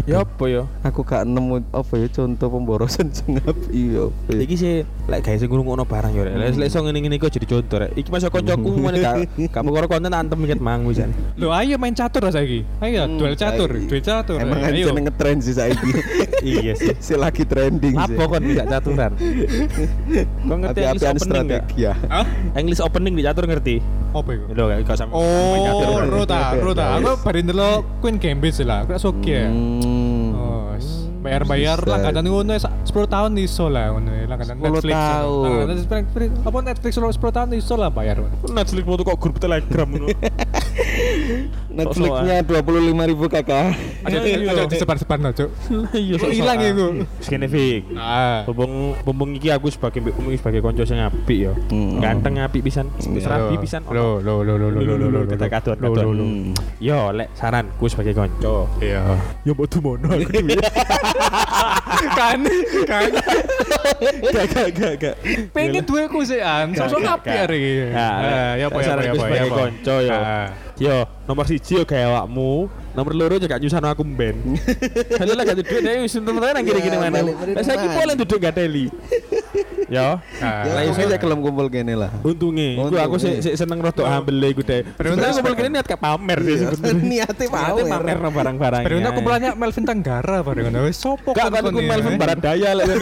Ya 0.03 0.27
apa 0.27 0.43
ya? 0.51 0.63
Aku 0.84 1.08
gak 1.08 1.23
nemu 1.23 1.63
apa 1.71 1.93
ya 1.95 2.08
contoh 2.12 2.51
pemborosan 2.51 3.08
sing 3.15 3.39
apik 3.39 3.71
yo. 3.71 4.12
Iki 4.27 4.55
sih 4.60 4.73
lek 5.08 5.23
guys 5.23 5.39
sing 5.39 5.47
ngono 5.47 5.88
barang 5.88 6.12
ya. 6.12 6.27
Lek 6.36 6.60
lek 6.60 6.67
iso 6.67 6.84
ngene-ngene 6.84 7.15
kok 7.15 7.31
jadi 7.31 7.47
contoh 7.47 7.77
rek. 7.79 7.95
Iki 7.95 8.10
masuk 8.12 8.36
koncoku 8.36 8.75
mana 8.84 8.99
gak 8.99 9.15
gak 9.55 9.63
perkara 9.63 9.88
konten 9.88 10.12
antem 10.12 10.36
mikir 10.36 10.60
mang 10.60 10.84
wisan. 10.84 11.15
Lho 11.39 11.55
ayo 11.55 11.79
main 11.79 11.95
catur 11.95 12.27
lah 12.27 12.36
saiki. 12.36 12.67
Ayo 12.84 13.08
Hmm, 13.08 13.21
duel 13.21 13.38
catur, 13.38 13.69
duel 13.69 14.01
catur. 14.01 14.41
Emang 14.41 14.60
ayo. 14.65 14.91
ngetren 14.91 15.39
sih 15.39 15.55
saiki. 15.55 15.89
Iya 16.45 16.77
sih. 16.77 16.93
si 17.05 17.13
lagi 17.17 17.41
trending 17.41 17.97
sih. 17.97 18.15
Apa 18.17 18.21
kon 18.29 18.43
bisa 18.45 18.65
caturan? 18.69 19.17
Kau 20.45 20.55
ngerti 20.62 20.81
English 20.86 21.05
opening 21.10 21.47
ya. 21.73 21.93
Hah? 22.12 22.25
English 22.53 22.81
opening 22.84 23.13
di 23.17 23.23
catur 23.25 23.45
ngerti? 23.49 23.75
Apa 24.15 24.29
iku? 24.31 24.45
Lho 24.53 24.63
gak 24.86 24.97
sampe 24.97 25.13
main 25.17 25.62
catur. 25.65 25.86
Oh, 25.89 25.99
Rota, 26.08 26.41
Rota. 26.62 26.86
Aku 27.01 27.12
bari 27.25 27.39
ndelok 27.43 27.99
Queen 27.99 28.15
Gambit 28.21 28.53
sih 28.55 28.65
lah. 28.65 28.86
Aku 28.86 28.95
sok 28.95 29.25
ya. 29.25 29.49
Bayar-bayar 31.25 31.81
Bisa. 31.81 31.89
langganan 31.89 32.23
ngono 32.23 32.51
ya, 32.53 32.61
sa- 32.61 32.75
10 32.85 33.09
tahun 33.09 33.31
iso 33.41 33.65
lah 33.65 33.89
ngono 33.91 34.13
ya, 34.13 34.25
langganan 34.29 34.55
10 34.55 34.69
Netflix. 34.69 34.93
tahun. 34.93 35.41
Langganan 35.43 35.75
Netflix 35.75 36.29
apa 36.45 36.57
Netflix 36.61 36.91
lo 36.95 37.07
10 37.09 37.31
tahun 37.33 37.49
iso 37.57 37.73
lah 37.73 37.89
bayar. 37.89 38.15
Netflix 38.45 38.83
mau 38.85 38.93
tuh 38.93 39.05
kok 39.05 39.17
grup 39.17 39.35
Telegram 39.35 39.88
ngono. 39.89 40.07
Netflixnya 41.75 42.35
dua 42.41 42.59
puluh 42.59 42.81
lima 42.81 43.03
ribu 43.03 43.27
kakak. 43.27 43.75
Aja 44.01 44.17
Iya. 44.25 44.47
aja 44.49 44.63
disebar-sebar 44.65 45.17
no, 45.17 45.29
Cuk. 45.29 45.49
Iya 45.91 46.15
hilang 46.25 46.59
iku? 46.61 46.88
Sekene 47.19 47.45
Vic. 47.45 47.83
Ah. 47.93 48.41
Bumbung 48.45 48.73
bumbung 49.01 49.31
iki 49.33 49.49
aku 49.49 49.67
sebagai 49.67 49.99
bumbung 50.01 50.33
sebagai 50.33 50.59
konco 50.59 50.81
sing 50.81 50.97
apik 50.97 51.38
ya. 51.41 51.53
Ganteng 51.99 52.39
apik 52.39 52.61
pisan. 52.61 52.88
Rapi 52.95 53.55
Lo, 53.55 53.61
pisan. 53.61 53.81
Lo 53.85 54.07
lo 54.17 54.41
lo 54.41 54.55
lo 54.55 54.67
lo 54.69 54.81
lo 54.81 54.95
lo 54.95 55.07
lo. 55.11 55.19
Kita 55.27 55.47
kadon 55.49 55.77
Lo, 55.77 55.88
lo, 55.88 55.93
kadon. 55.93 56.13
lo. 56.13 56.23
Hmm. 56.23 56.51
Yo 56.79 57.11
lek 57.11 57.29
saranku 57.33 57.85
sebagai 57.85 58.13
konco. 58.13 58.71
Iya. 58.79 59.03
Ya 59.43 59.51
mbok 59.51 59.67
dumono 59.67 60.07
aku 60.09 60.31
dhewe. 60.31 60.55
Kan 62.15 62.41
kan 62.85 63.09
Gak 64.25 64.45
gak 64.51 64.67
gak 64.73 64.93
gak. 64.97 65.15
pengen 65.51 65.83
duweku 65.83 66.21
sih 66.21 66.39
an. 66.39 66.71
Sosok 66.71 67.01
Gak, 67.01 67.23
apik. 67.23 67.91
Nah, 67.91 68.11
Ah, 68.15 68.51
ya 68.55 68.67
apa 68.67 68.77
ya 68.77 68.91
apa 68.91 69.01
ya 69.01 69.11
apa. 69.11 69.15
sebagai 69.15 69.35
ya 69.35 69.43
apa. 69.43 69.55
konco, 69.57 69.95
ya. 70.01 70.19
Yo 70.75 71.07
nomor 71.23 71.47
siji 71.47 71.79
yo 71.79 71.83
kayak 71.83 72.11
awakmu 72.11 72.67
Nomor 72.95 73.11
loro 73.11 73.35
juga 73.35 73.59
nyusano 73.59 73.91
aku 73.91 74.07
mben. 74.07 74.55
Kalau 75.19 75.35
lah 75.35 75.43
gak 75.43 75.59
duit 75.59 75.67
deh 75.67 75.99
wis 75.99 76.15
temen-temen 76.15 76.47
nang 76.47 76.63
kiri-kiri 76.63 76.95
Ya, 76.95 77.03
mana. 77.03 77.19
Lah 77.27 77.59
saiki 77.59 77.88
boleh 77.91 78.15
duduk 78.15 78.39
gak 78.39 78.55
teli. 78.55 78.88
Ya. 79.91 80.23
Ah, 80.39 80.63
Ya, 80.63 80.71
Lah 80.71 80.81
iso 80.88 81.03
saya 81.03 81.19
kelem 81.19 81.43
kumpul 81.43 81.67
kene 81.67 81.99
lah. 81.99 82.07
Untungnya, 82.23 82.88
gue 82.88 82.95
aku 82.95 83.19
sih 83.19 83.35
Untungnya. 83.35 83.59
seneng 83.59 83.83
rotok 83.83 84.07
hambel 84.07 84.39
iku 84.47 84.63
deh. 84.63 84.88
Sebenarnya 84.95 85.27
aku 85.27 85.43
balik 85.43 85.67
niat 85.67 85.88
ke 85.91 85.97
pamer 85.99 86.39
sih 86.39 86.55
Iya, 86.55 86.67
sebenarnya. 86.71 87.03
niatnya 87.03 87.45
ya. 87.45 87.83
pamer 87.83 88.15
no 88.15 88.29
barang-barang. 88.31 88.83
Aku 89.11 89.19
belanja 89.19 89.49
Melvin 89.53 89.83
Tenggara 89.83 90.38
baru 90.39 90.59
ngono. 90.63 90.79
Wis 90.88 90.95
sopo 90.95 91.35
Gak 91.35 91.51
kan 91.51 91.67
Melvin 91.67 92.15
Baradaya 92.15 92.69
lah 92.71 92.83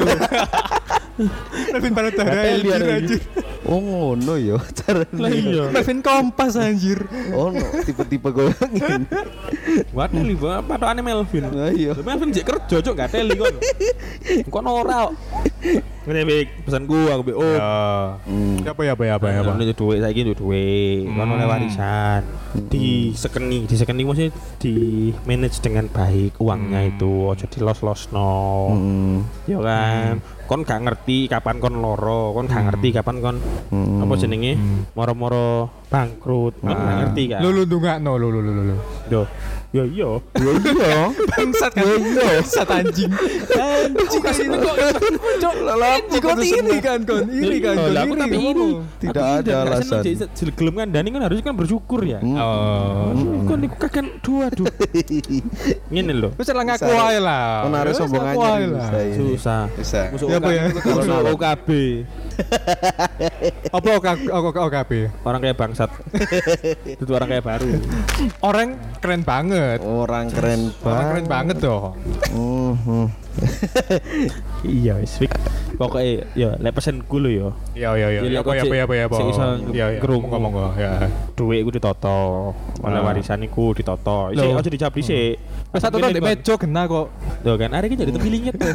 Gatel 1.14 2.58
dia 2.66 2.74
anjir, 2.74 2.90
anjir. 2.90 3.22
Oh 3.64 3.80
ngono 3.80 4.36
ya 4.36 4.58
carane. 4.76 5.20
Lah 5.24 5.32
iya. 5.32 5.64
Melvin 5.72 6.00
Kompas 6.04 6.58
anjir. 6.60 7.06
Oh 7.32 7.54
no, 7.54 7.64
tipe-tipe 7.86 8.30
golongin. 8.34 9.08
Waduh 9.96 10.24
li 10.26 10.36
apa 10.36 10.74
tuh 10.76 11.04
Melvin. 11.06 11.44
Lah 11.54 11.72
iya. 11.72 11.94
Melvin 11.96 12.34
jek 12.34 12.44
kerja 12.50 12.82
cok 12.84 12.94
gak 12.98 13.10
teli 13.14 13.38
kon. 13.38 13.56
Kon 14.50 14.66
ora. 14.68 15.08
kok. 15.08 15.14
Ngene 16.04 16.28
Bik, 16.28 16.68
pesanku 16.68 17.08
aku 17.08 17.22
Bik. 17.32 17.38
Oh, 17.40 17.48
Ya. 17.56 17.72
Apa 18.68 18.82
ya 18.84 18.92
apa 19.00 19.04
ya 19.08 19.14
apa 19.16 19.28
ya 19.32 19.40
apa. 19.40 19.56
Ini 19.56 19.72
duit 19.72 20.04
saiki 20.04 20.28
itu 20.28 20.36
duit, 20.36 21.08
kan 21.08 21.28
oleh 21.32 21.48
warisan. 21.48 22.22
Di 22.68 23.16
sekeni, 23.16 23.64
di 23.64 23.76
sekeni 23.80 24.04
maksudnya 24.04 24.36
di 24.60 24.76
manage 25.24 25.64
dengan 25.64 25.88
baik 25.88 26.36
uangnya 26.44 26.92
itu, 26.92 27.32
ojo 27.32 27.46
di 27.48 27.60
los 27.64 27.80
los 27.80 28.12
no. 28.12 28.68
Hmm. 28.76 29.16
Ya 29.48 29.64
kan, 29.64 30.20
kon 30.54 30.62
gak 30.62 30.86
ngerti 30.86 31.26
kapan 31.26 31.58
kon 31.58 31.82
loro, 31.82 32.30
kon 32.38 32.46
gak 32.46 32.62
ngerti 32.70 32.94
kapan 32.94 33.18
kon 33.26 33.38
Hmm. 33.74 34.06
apa 34.06 34.14
jenenge 34.22 34.54
moro-moro 34.94 35.66
bangkrut, 35.90 36.62
kon 36.62 36.78
gak 36.78 36.98
ngerti 37.02 37.24
kan. 37.34 37.42
Lu 37.42 37.50
lu 37.50 37.66
ndongakno 37.66 38.22
lu 38.22 38.30
lu 38.30 38.40
lu 38.46 38.52
lu. 38.70 38.76
Yo, 39.10 39.26
yo 39.74 39.84
yo. 39.90 40.22
Ya 40.38 40.52
iya. 40.54 40.94
Bangsat 41.34 41.72
kan. 41.74 41.84
Bangsat 42.14 42.68
anjing. 42.70 43.10
Anjing 43.58 44.22
kasih 44.22 44.46
ini 44.46 44.58
kok. 44.62 44.76
Cok, 45.42 45.54
anjing 45.66 46.22
kok 46.22 46.38
ini 46.40 46.76
kan 46.78 47.00
kon. 47.02 47.24
Ini 47.26 47.58
kan 47.58 47.74
Oh, 47.74 47.82
kon. 47.82 47.90
lah, 47.90 48.02
aku 48.06 48.14
Ini 48.14 48.22
tapi 48.22 48.38
ini 48.38 48.68
Tidak 49.02 49.24
Aku 49.26 49.40
ada 49.42 49.54
alasan. 49.66 50.02
seneng, 50.06 50.30
jadi 50.30 50.52
gelem 50.54 50.74
kan 50.78 50.88
Dani 50.94 51.10
kan 51.10 51.22
harusnya 51.26 51.44
kan 51.44 51.56
bersyukur 51.58 52.02
ya. 52.06 52.20
Hmm. 52.22 52.38
Oh. 52.38 53.10
Kon 53.50 53.58
niku 53.60 53.76
kakek 53.82 54.06
dua 54.22 54.46
duh. 54.54 54.70
Ngene 55.90 56.14
lho. 56.22 56.30
Wis 56.38 56.48
lah 56.48 56.64
ngaku 56.64 56.86
Bisa. 56.86 57.06
ae 57.10 57.18
lah. 57.18 57.46
Kon 57.66 57.74
sombong 57.98 58.26
aja 58.30 58.54
bisa 58.62 58.98
ini. 59.02 59.18
Susah. 59.18 59.62
Bisa. 59.74 60.02
Musuh 60.14 60.28
Ya, 60.30 60.38
apa 60.38 60.50
ya? 60.54 60.64
OKB. 60.70 60.86
Musuh 60.86 61.18
OKB. 61.34 61.70
Apa 63.76 63.90
OK- 63.94 64.30
OK- 64.30 64.62
OKB? 64.66 64.92
Orang 65.22 65.40
kayak 65.42 65.58
bangsat. 65.58 65.90
Itu 67.02 67.12
orang 67.14 67.30
kayak 67.30 67.46
baru. 67.46 67.70
Orang 68.42 68.68
keren 69.02 69.22
banget. 69.22 69.63
Orang 69.82 70.26
keren 70.30 70.62
Orang 70.80 71.06
keren 71.06 71.26
banget. 71.26 71.28
banget 71.28 71.58
dong. 71.60 71.94
Mhm. 72.30 73.06
iya 74.64 74.94
wis 74.96 75.18
fik. 75.18 75.32
Pokoke 75.74 76.06
ya 76.32 76.54
lek 76.56 76.70
pesenku 76.72 77.18
lho 77.18 77.30
ya. 77.30 77.50
Ya 77.74 77.90
ya 77.96 78.08
ya. 78.12 78.22
Jadi 78.22 78.34
Ya, 78.34 78.40
Apa 78.40 78.54
ya 78.54 78.62
apa 78.62 78.76
ya 78.76 78.84
apa 78.84 78.94
ya 78.94 79.04
apa. 79.06 79.18
sing 79.18 79.28
iso 79.28 79.46
Ya 79.72 79.86
ya. 79.90 80.00
ngerungok. 80.00 80.30
Monggo 80.30 80.38
monggo 80.62 80.68
ya. 80.76 81.10
Duit 81.34 81.60
iku 81.60 81.72
ditoto. 81.72 82.54
Oleh 82.80 83.00
Ah. 83.00 83.04
warisan 83.04 83.42
iku 83.42 83.74
ditoto. 83.74 84.30
Loh. 84.30 84.54
aja 84.54 84.70
dicabri 84.70 85.02
sik. 85.02 85.36
Wis 85.72 85.82
satu 85.82 85.98
tahun 85.98 86.14
di 86.14 86.22
mejo 86.22 86.54
kena 86.56 86.86
kok. 86.86 87.08
Tuh 87.42 87.56
kan, 87.58 87.74
hari 87.74 87.90
ini 87.90 87.96
jadi 87.98 88.12
terpilihnya 88.12 88.52
tuh. 88.56 88.70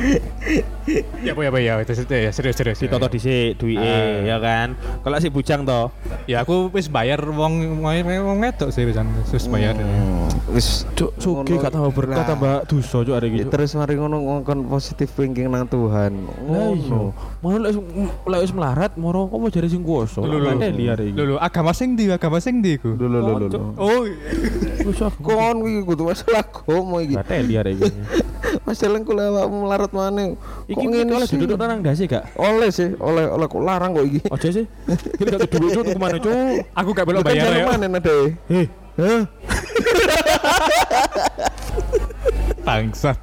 Ya 1.26 1.36
apa 1.36 1.40
ya 1.44 1.50
apa 1.52 1.58
ya. 1.60 1.72
Terus 1.84 2.02
ya 2.08 2.30
serius 2.32 2.56
serius. 2.56 2.78
Ditoto 2.80 3.06
ya. 3.06 3.12
dhisik 3.12 3.60
duwike 3.60 3.84
Ah. 3.84 4.24
ya 4.26 4.36
kan. 4.40 4.68
Kalau 5.04 5.16
si 5.20 5.28
bujang 5.30 5.62
toh, 5.62 5.92
Ya 6.26 6.42
aku 6.42 6.72
wis 6.72 6.88
bayar 6.90 7.20
wong 7.22 7.82
wong 7.84 8.38
wedok 8.40 8.72
sih 8.72 8.88
wis 8.88 9.46
bayar. 9.46 9.76
Hmm. 9.76 10.26
Wis 10.50 10.82
cuk 10.98 11.14
Ngono. 11.16 11.62
gak 11.62 11.70
tambah 11.70 11.92
berkah 11.94 12.24
tambah 12.26 12.54
dosa 12.66 13.06
cuk 13.06 13.14
hari 13.14 13.30
Ya, 13.30 13.46
iki. 13.46 13.54
terus 13.54 13.70
mari 13.78 13.94
ngono 13.94 14.18
ngongkon 14.18 14.66
positif 14.66 15.14
thinking 15.14 15.46
nang 15.46 15.64
Tuhan. 15.64 16.26
Iya. 16.26 16.74
Ngono. 16.74 17.14
Mau 17.38 17.54
lek 17.54 17.70
lek 18.26 18.40
wis 18.42 18.50
melarat 18.50 18.92
moro 18.98 19.30
kok 19.30 19.38
mau 19.38 19.46
jare 19.46 19.70
sing 19.70 19.86
kuwasa. 19.86 20.18
Lho 20.20 20.36
lho. 20.36 20.50
Ada 20.50 20.74
liar 20.74 20.98
iki. 20.98 21.14
Lho 21.14 21.24
lho 21.24 21.36
agama 21.38 21.70
sing 21.70 21.94
ndi 21.94 22.10
agama 22.10 22.42
sing 22.42 22.58
ndi 22.58 22.82
iku? 22.82 22.98
Lho 22.98 23.06
lho 23.06 23.20
lho. 23.22 23.60
Oh. 23.78 24.02
Wis 24.82 24.98
aku 24.98 25.22
Kon 25.22 25.62
iki 25.62 25.80
kudu 25.86 26.02
masalah 26.10 26.42
gomo 26.42 26.98
iki. 26.98 27.14
gak 27.14 27.30
ada 27.30 27.42
liar 27.46 27.66
iki. 27.70 27.86
Masalah 28.66 28.98
kula 29.06 29.30
awakmu 29.30 29.56
melarat 29.62 29.92
maneh. 29.94 30.34
Iki 30.66 30.74
Kok 30.74 30.90
ngene 30.90 31.10
oleh 31.14 31.28
duduk 31.30 31.56
nang 31.58 31.80
dasi 31.86 32.10
gak? 32.10 32.34
Oleh 32.34 32.74
sih, 32.74 32.90
oleh 32.98 33.30
oleh 33.30 33.46
kok 33.46 33.62
larang 33.62 33.94
kok 33.94 34.02
iki. 34.02 34.20
Ojo 34.26 34.48
sih. 34.50 34.66
Ini 34.66 35.22
gak 35.30 35.40
duit 35.54 35.70
cuk 35.70 35.82
tuku 35.86 35.98
mana 35.98 36.18
cuk. 36.18 36.34
Aku 36.74 36.90
gak 36.90 37.06
belok 37.06 37.22
bayar 37.22 37.46
ya. 37.46 37.64
mana 37.70 37.86
nade? 37.86 38.34
Heh? 38.50 38.66
Bangsat. 42.64 43.16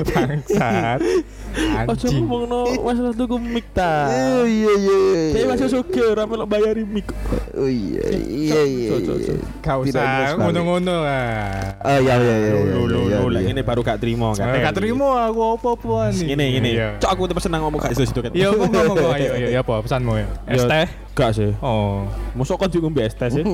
Bangsat. 0.12 1.00
ojo 1.52 1.92
Anjing. 2.08 2.24
ngomongno 2.24 2.80
masalah 2.80 3.12
tuku 3.12 3.36
mic 3.36 3.66
ta. 3.76 4.08
Oh 4.08 4.44
iya 4.48 4.72
iya. 4.72 4.96
iya. 5.04 5.20
Kayak 5.36 5.46
masih 5.52 5.68
suge 5.68 6.00
ora 6.00 6.24
melok 6.24 6.48
bayari 6.48 6.80
mic. 6.80 7.04
Oh 7.52 7.68
iya 7.68 8.08
iya 8.08 8.60
iya. 8.64 8.88
Iya. 8.96 8.96
cok. 9.04 9.16
Gak 9.60 9.76
Tidak 9.76 9.76
usah 9.84 9.92
jelas 9.92 10.28
sekali. 10.32 10.42
ngono-ngono 10.48 10.94
lah. 11.04 11.76
Oh 11.84 11.98
iya 12.00 12.14
iya 12.16 12.34
iya. 12.40 12.50
Lho 12.56 12.60
iya, 12.64 12.72
lho 12.72 13.00
iya, 13.04 13.16
lho, 13.20 13.28
iya. 13.28 13.34
lek 13.36 13.42
ngene 13.52 13.62
baru 13.62 13.80
gak 13.84 13.98
trimo 14.00 14.32
Gak 14.32 14.48
gak. 14.48 14.60
gak 14.64 14.74
terima 14.80 15.08
aku 15.28 15.40
apa-apaan 15.60 16.10
nih. 16.16 16.26
Ngene 16.32 16.44
ngene. 16.56 16.70
Iya. 16.72 16.88
Cok 17.04 17.10
aku 17.12 17.22
tuh 17.28 17.34
seneng 17.44 17.60
ngomong 17.68 17.80
gak 17.84 17.92
iso 17.92 18.04
situ 18.08 18.20
kan. 18.24 18.32
Iya, 18.32 18.48
monggo 18.58 18.80
monggo 18.88 19.08
ayo 19.12 19.28
ayo 19.36 19.46
ya 19.52 19.60
apa 19.60 19.74
pesanmu 19.84 20.12
ya? 20.16 20.26
Es 20.48 20.64
teh. 20.64 20.86
Gak 21.12 21.36
sih. 21.36 21.52
Oh. 21.60 22.08
Mosok 22.32 22.64
kan 22.64 22.68
juga 22.72 22.88
ngombe 22.88 23.04
es 23.04 23.12
teh 23.12 23.28
sih. 23.28 23.44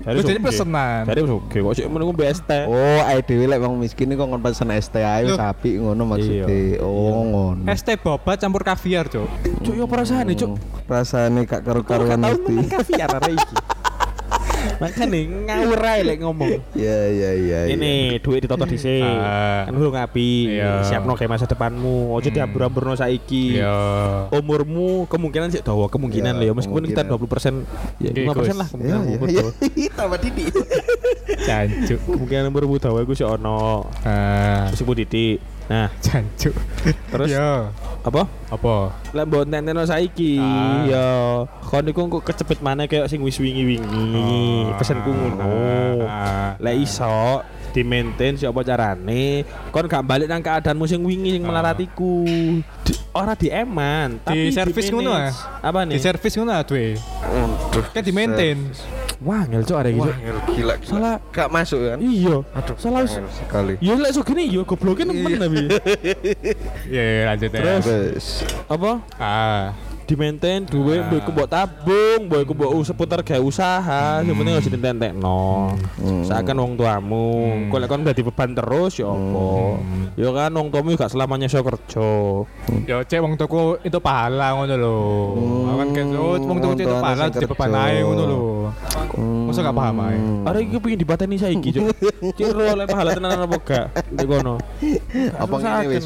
Dari 0.00 0.24
jadi 0.24 0.40
pesenan. 0.40 1.04
Dari 1.04 1.20
suge 1.20 1.60
kok 1.60 1.74
sih 1.76 1.84
menunggu 1.84 2.16
es 2.24 2.40
teh. 2.40 2.64
Oh, 2.64 3.00
ae 3.04 3.20
dhewe 3.20 3.44
lek 3.44 3.60
wong 3.60 3.76
miskin 3.76 4.08
kok 4.08 4.24
ngon 4.24 4.40
pesen 4.40 4.72
es 4.72 4.88
teh 4.88 5.04
ae 5.04 5.28
Loh. 5.28 5.36
Sapi 5.74 5.82
ngono 5.82 6.02
maksudnya. 6.06 6.46
Iya. 6.46 6.78
Oh, 6.80 7.22
ngono. 7.24 7.66
Es 7.66 7.82
teh 7.82 7.98
boba 7.98 8.38
campur 8.38 8.62
kaviar, 8.62 9.10
Cuk. 9.10 9.26
Cuk 9.60 9.74
yo 9.74 9.84
perasaan 9.84 10.30
nih 10.30 10.36
cuk. 10.38 10.54
Rasane 10.84 11.42
gak 11.44 11.64
karo-karuan 11.64 12.20
Tahu 12.20 12.38
mesti. 12.46 12.70
kaviar 12.70 13.10
arek 13.10 13.34
iki. 13.34 13.56
Makanya 14.74 15.20
ngawur 15.46 15.80
ae 15.82 16.00
lek 16.02 16.18
ngomong. 16.18 16.50
Iya 16.74 16.98
iya 17.06 17.30
iya. 17.32 17.58
iya. 17.62 17.74
Ini 17.74 17.92
duit 18.18 18.40
ditoto 18.40 18.64
dhisik. 18.64 19.04
Ah. 19.04 19.68
Kan 19.68 19.76
urung 19.76 19.92
ngapi. 19.92 20.30
Iya. 20.50 20.82
Siapno 20.82 21.14
kayak 21.14 21.30
masa 21.30 21.44
depanmu. 21.44 22.10
Ojo 22.10 22.26
Hmm. 22.26 22.34
diambur-amburno 22.34 22.92
saiki. 22.94 23.60
Iya. 23.60 23.76
Umurmu 24.30 25.04
kemungkinan 25.06 25.52
sih 25.52 25.60
dawa 25.60 25.86
kemungkinan 25.86 26.32
Iya, 26.32 26.40
lah 26.40 26.46
ya 26.46 26.52
meskipun 26.54 26.84
kita 26.84 27.02
kemungkinan. 27.02 27.54
20% 27.60 28.02
ya 28.02 28.10
Oke, 28.10 28.20
5% 28.20 28.34
Gus. 28.34 28.48
lah 28.50 28.66
Iya 28.66 28.72
kemungkinan 28.72 29.00
iya 29.00 29.14
umur 29.14 29.28
iya. 29.28 29.42
tuh. 29.44 29.52
Tambah 29.94 30.18
didik. 30.18 30.52
Jancuk. 31.44 31.98
Kemungkinan 32.02 32.44
umurmu 32.48 32.74
dawa 32.78 32.98
iku 33.00 33.12
sih 33.12 33.26
ono. 33.26 33.84
Ah, 34.02 34.68
Meskipun 34.68 34.96
didik. 34.98 35.38
Nah, 35.64 35.88
jancuk. 35.98 36.52
Terus? 37.08 37.28
Yo. 37.32 37.72
apa? 38.04 38.28
Apa? 38.52 38.92
Lah 39.16 39.24
mbok 39.24 39.48
nenteno 39.48 39.80
saiki 39.82 40.36
Ah. 40.36 40.84
ya 40.84 41.06
kon 41.64 41.88
iku 41.88 42.04
kok 42.12 42.28
kecepet 42.28 42.60
mana 42.60 42.84
kayak 42.84 43.08
sing 43.08 43.24
wis 43.24 43.40
wingi-wingi. 43.40 44.68
Pesenku 44.76 45.08
ngono. 45.08 46.04
Ah, 46.04 46.52
Lah 46.60 46.74
iso 46.76 47.40
di 47.72 47.80
maintain 47.80 48.36
siapa 48.36 48.60
carane 48.60 49.42
kon 49.72 49.88
gak 49.88 50.04
balik 50.04 50.28
nang 50.28 50.38
keadaanmu 50.38 50.84
sing 50.84 51.00
wingi 51.00 51.32
sing 51.32 51.42
Ah. 51.42 51.48
melaratiku 51.48 52.28
di, 52.84 52.92
ora 53.10 53.32
di 53.32 53.48
eman 53.48 54.20
tapi 54.20 54.46
di 54.46 54.52
servis 54.52 54.92
ngono 54.92 55.10
ah. 55.10 55.32
apa 55.58 55.82
nih 55.82 55.96
Di 55.96 56.00
servis 56.04 56.36
ngono 56.36 56.52
ah, 56.52 56.60
duwe. 56.60 57.00
Kan 57.90 58.04
di 58.04 58.12
maintain. 58.12 58.58
Wah 59.24 59.42
ngel 59.48 59.64
cok 59.64 59.78
arek 59.80 59.92
iki 59.96 60.00
Wah, 60.04 60.16
gila, 60.20 60.42
gila. 60.52 60.74
salah 60.84 61.14
Gak 61.32 61.48
masuk 61.48 61.80
kan? 61.80 61.98
iya 61.98 62.36
Aduh, 62.54 62.76
salah 62.76 63.02
sekali. 63.08 63.74
Ya 63.80 63.96
lek 63.96 64.12
sugene 64.12 64.44
yo 64.46 64.62
gobloke 64.62 65.02
nemen 65.02 65.40
tapi. 65.40 65.64
Iya, 66.86 67.02
iya, 67.02 67.22
lanjut 67.32 67.50
ya. 67.50 67.60
Terus. 67.80 68.26
Apa? 68.68 69.00
Ah. 69.16 69.72
Di 70.04 70.20
maintain 70.20 70.68
duwe 70.68 71.00
Ah. 71.00 71.08
mbok 71.08 71.32
mbok 71.32 71.48
tabung, 71.48 72.28
mbok 72.28 72.44
mbok 72.52 72.70
seputar 72.84 73.24
gawe 73.24 73.40
usaha, 73.40 74.20
sing 74.20 74.36
penting 74.36 74.52
aja 74.52 74.68
ditentekno. 74.68 75.72
Seakan 76.28 76.60
wong 76.60 76.72
tuamu, 76.76 77.28
kok 77.72 77.78
lek 77.80 77.88
kon 77.88 78.04
dadi 78.04 78.20
beban 78.20 78.52
terus 78.52 79.00
ya 79.00 79.08
apa? 79.08 79.48
Ya 80.20 80.28
kan 80.28 80.52
wong 80.52 80.68
tuamu 80.68 80.92
gak 80.92 81.08
selamanya 81.08 81.48
iso 81.48 81.64
kerja. 81.64 82.08
Yo 82.84 82.96
cek 83.00 83.16
wong 83.16 83.40
toko 83.40 83.80
itu 83.80 83.96
pahala 83.96 84.52
ngono 84.52 84.74
lho. 84.76 84.98
Hmm, 85.40 85.72
Kan 85.72 85.88
kan 85.96 86.06
wong 86.12 86.58
toko 86.60 86.72
itu 86.76 86.84
wong 86.84 86.92
tuane 86.92 87.00
pahala 87.00 87.24
jadi 87.32 87.46
beban 87.48 87.72
ae 87.72 87.96
ngono 88.04 88.22
lho. 88.28 88.40
Hmm. 89.16 89.48
Masa 89.48 89.64
gak 89.64 89.72
paham 89.72 89.96
ae? 90.04 90.16
Are 90.44 90.58
iki 90.60 90.76
pengen 90.84 90.98
dipateni 91.00 91.36
saiki, 91.40 91.80
Cuk. 91.80 91.96
Ciro 92.36 92.60
lek 92.76 92.92
pahala 92.92 93.16
tenan 93.16 93.40
apa 93.40 93.56
gak? 93.56 93.84
Ndek 94.12 94.26
kono. 94.28 94.60
Apa 95.40 95.54
ngene 95.56 95.96
wis? 95.96 96.04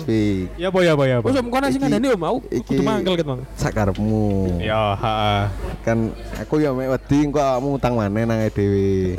Ya 0.55 0.71
apa 0.71 0.79
ya 0.87 0.95
apa 0.95 1.03
ya 1.03 1.15
apa. 1.19 1.27
Wes 1.27 1.35
om 1.35 1.51
kono 1.51 1.67
sing 1.67 1.83
ngandani 1.83 2.07
om, 2.15 2.23
aku 2.23 2.39
kudu 2.63 2.83
mangkel 2.87 3.19
ket, 3.19 3.27
Mang. 3.27 3.43
Sakarepmu. 3.88 4.61
Ya, 4.61 4.92
heeh. 5.01 5.42
Kan 5.85 5.98
aku 6.37 6.61
ya 6.61 6.77
mek 6.77 6.92
wedi 6.92 7.24
engko 7.24 7.40
awakmu 7.40 7.81
utang 7.81 7.96
maneh 7.96 8.29
nang 8.29 8.40
dhewe. 8.53 9.16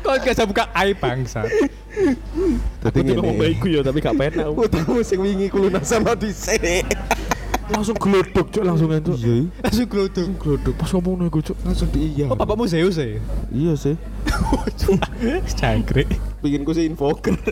Kok 0.00 0.14
gak 0.24 0.48
buka 0.48 0.64
aib 0.72 0.96
bangsa. 0.96 1.44
Dadi 2.80 2.98
Aku 3.12 3.20
ngene. 3.20 3.36
baikku 3.36 3.66
ya 3.68 3.80
tapi 3.84 4.00
gak 4.00 4.16
penak. 4.16 4.48
Utangmu 4.48 5.04
sing 5.04 5.20
wingi 5.20 5.52
ku 5.52 5.68
lunasan 5.68 6.04
dhisik. 6.16 6.84
langsung 7.66 7.98
gelodok 7.98 8.46
cok 8.54 8.62
langsung 8.62 8.86
itu 8.94 9.10
Iya, 9.18 9.50
Langsung 9.58 9.90
glodok. 9.90 10.26
gelodok 10.38 10.74
pas 10.78 10.86
ngomong 10.94 11.26
nih 11.26 11.34
cok 11.34 11.58
langsung 11.66 11.88
di 11.90 12.14
iya. 12.14 12.30
Oh, 12.30 12.38
bapakmu 12.38 12.62
Zeus 12.70 12.94
ya? 12.94 13.18
Iya 13.50 13.74
sih. 13.74 13.98
Cangkrik. 15.58 16.06
Bikin 16.46 16.62
ku 16.62 16.70
sih 16.70 16.86
infoker. 16.86 17.34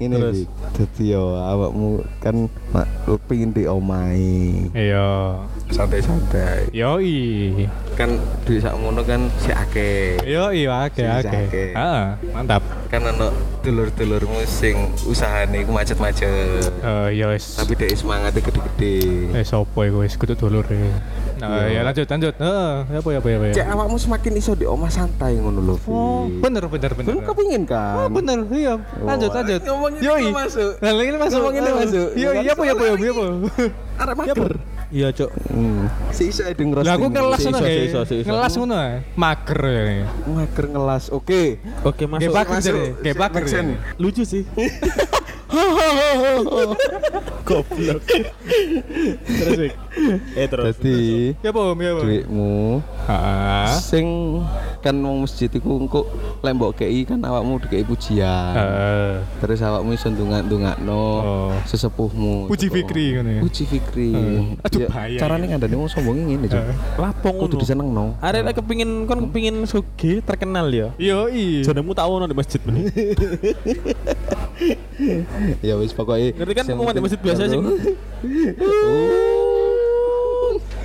Ini 0.00 0.16
Terus? 0.16 0.48
Dadi 0.72 1.12
yo 1.12 1.36
awakmu 1.36 2.00
kan 2.24 2.48
mak 2.72 2.88
lu 3.04 3.20
pengin 3.20 3.52
di 3.52 3.68
omai. 3.68 4.72
Iya. 4.72 5.44
Santai-santai. 5.68 6.72
Yoi. 6.72 7.68
Kan 8.00 8.16
di 8.48 8.64
sak 8.64 8.80
ngono 8.80 9.04
kan 9.04 9.28
si 9.36 9.52
akeh. 9.52 10.24
Yoi, 10.24 10.64
oke. 10.64 11.04
akeh. 11.04 11.76
Ah, 11.76 12.16
mantap. 12.32 12.64
Kan 12.88 13.12
ono 13.12 13.28
dulur-dulurmu 13.60 14.40
sing 14.48 14.88
usahane 15.04 15.68
iku 15.68 15.76
macet-macet. 15.76 16.72
Eh, 16.80 17.08
ya 17.20 17.28
wis. 17.28 17.60
Tapi 17.60 17.76
dia 17.76 17.92
semangatnya 17.92 18.40
gede-gede. 18.40 18.96
Eh, 19.36 19.44
sopo 19.44 19.84
iku 19.84 20.00
wis 20.00 20.16
kudu 20.16 20.32
dulur 20.32 20.64
ya. 20.64 20.80
Nah, 21.46 21.60
Iya. 21.62 21.70
ya 21.70 21.80
lanjut, 21.82 22.06
lanjut. 22.06 22.34
Heeh, 22.36 22.72
apa 22.94 23.08
ya, 23.08 23.18
apa 23.18 23.28
ya, 23.28 23.36
apa 23.36 23.46
ya. 23.46 23.54
Cek 23.54 23.66
awakmu 23.68 23.96
semakin 23.96 24.32
iso 24.34 24.52
di 24.52 24.64
omah 24.64 24.88
santai 24.88 25.32
ngono 25.34 25.60
lho. 25.60 25.76
Oh, 25.84 26.24
bener, 26.28 26.64
bener, 26.66 26.90
bener. 26.92 27.10
Lu 27.10 27.20
kepingin 27.22 27.62
kan? 27.64 27.94
Oh, 27.96 28.08
bener, 28.08 28.38
iya. 28.50 28.74
Lanjut, 28.96 29.28
Oh, 29.28 29.36
lanjut. 29.36 29.60
ngomongin 29.62 30.00
Yoi. 30.00 30.24
masuk. 30.30 30.72
Nah, 30.78 30.90
ini 30.92 31.16
masuk. 31.16 31.38
Ngomongin 31.38 31.62
Ah. 31.62 31.74
masuk. 31.76 32.08
Iya, 32.14 32.28
iya 32.36 32.50
apa 32.50 32.62
ya, 32.62 32.72
apa 32.72 32.84
ya, 32.84 32.92
apa 32.94 33.22
ya. 33.22 33.32
Arek 33.94 34.14
Iya 34.16 34.34
mager. 34.34 34.52
iya 34.90 35.08
cok 35.10 35.30
Hmm. 35.54 35.86
Si 36.10 36.26
iso 36.26 36.42
edeng 36.42 36.74
Lah 36.74 36.98
aku 36.98 37.06
ngelas 37.08 37.38
Si 37.38 37.46
ngono 37.46 37.58
iso, 37.58 37.62
si 37.62 37.70
kayak. 37.70 37.86
iso, 37.86 38.00
si 38.02 38.14
iso. 38.20 38.26
Ngelas 38.26 38.52
ngono 38.54 38.74
ae. 38.74 38.94
Mager 39.14 39.60
ya. 39.62 40.06
Mager 40.26 40.66
ngelas. 40.66 41.04
Oke. 41.10 41.42
oke 41.80 42.02
masuk 42.04 42.30
bager 42.30 42.58
masuk. 42.58 42.74
sense. 43.46 43.70
ya. 43.70 43.78
lucu 43.98 44.22
sih 44.24 44.42
goblok 47.44 48.02
terus 49.24 49.58
eh 50.34 50.46
terus 50.48 50.74
Jadi 50.80 51.36
Ya 51.44 51.52
apa, 51.52 51.60
ya 51.76 51.90
apa. 51.92 52.02
duitmu 52.02 52.80
Heeh. 53.04 53.68
sing 53.80 54.06
kan 54.84 54.92
wong 54.94 55.24
masjid 55.24 55.48
iku 55.48 55.80
engko 55.80 56.04
lek 56.38 56.52
mbok 56.52 56.76
kei 56.76 57.02
kan 57.02 57.16
awakmu 57.18 57.56
dikei 57.58 57.80
pujian. 57.80 58.52
Heeh. 58.52 59.24
Terus 59.40 59.58
awakmu 59.58 59.90
iso 59.90 60.12
ndongak-ndongakno 60.12 61.02
Oh. 61.16 61.52
sesepuhmu. 61.64 62.46
Puji 62.46 62.68
Fikri 62.68 63.16
ngono 63.16 63.30
ya. 63.30 63.40
Puji 63.40 63.64
Fikri. 63.64 64.12
Eh, 64.12 64.44
aduh, 64.60 64.78
Ya, 64.78 64.86
bahaya 64.86 65.16
Carane 65.16 65.44
ya. 65.44 65.48
ngandani 65.50 65.74
wong 65.74 65.88
sombong 65.88 66.16
ngene, 66.20 66.44
Cuk. 66.44 66.60
Heeh. 66.60 66.76
lapong 66.94 67.36
Kudu 67.40 67.56
disenengno. 67.56 68.20
arek 68.20 68.44
lek 68.44 68.54
kepingin 68.56 68.90
kon 69.04 69.24
kepingin 69.24 69.64
sugi 69.64 70.20
terkenal 70.20 70.68
ya 70.68 70.92
Yoi. 70.96 71.62
jenengmu 71.62 71.92
tak 71.92 72.04
ono 72.04 72.24
di 72.24 72.34
masjid 72.34 72.60
bener 72.60 72.84
Ya 75.60 75.74
wis 75.74 75.90
pokoke. 75.90 76.34
ngerti 76.34 76.52
kan 76.52 76.64
pengumuman 76.66 76.92
di 76.92 77.00
masjid 77.00 77.18
biasa 77.18 77.48
sih 77.48 77.56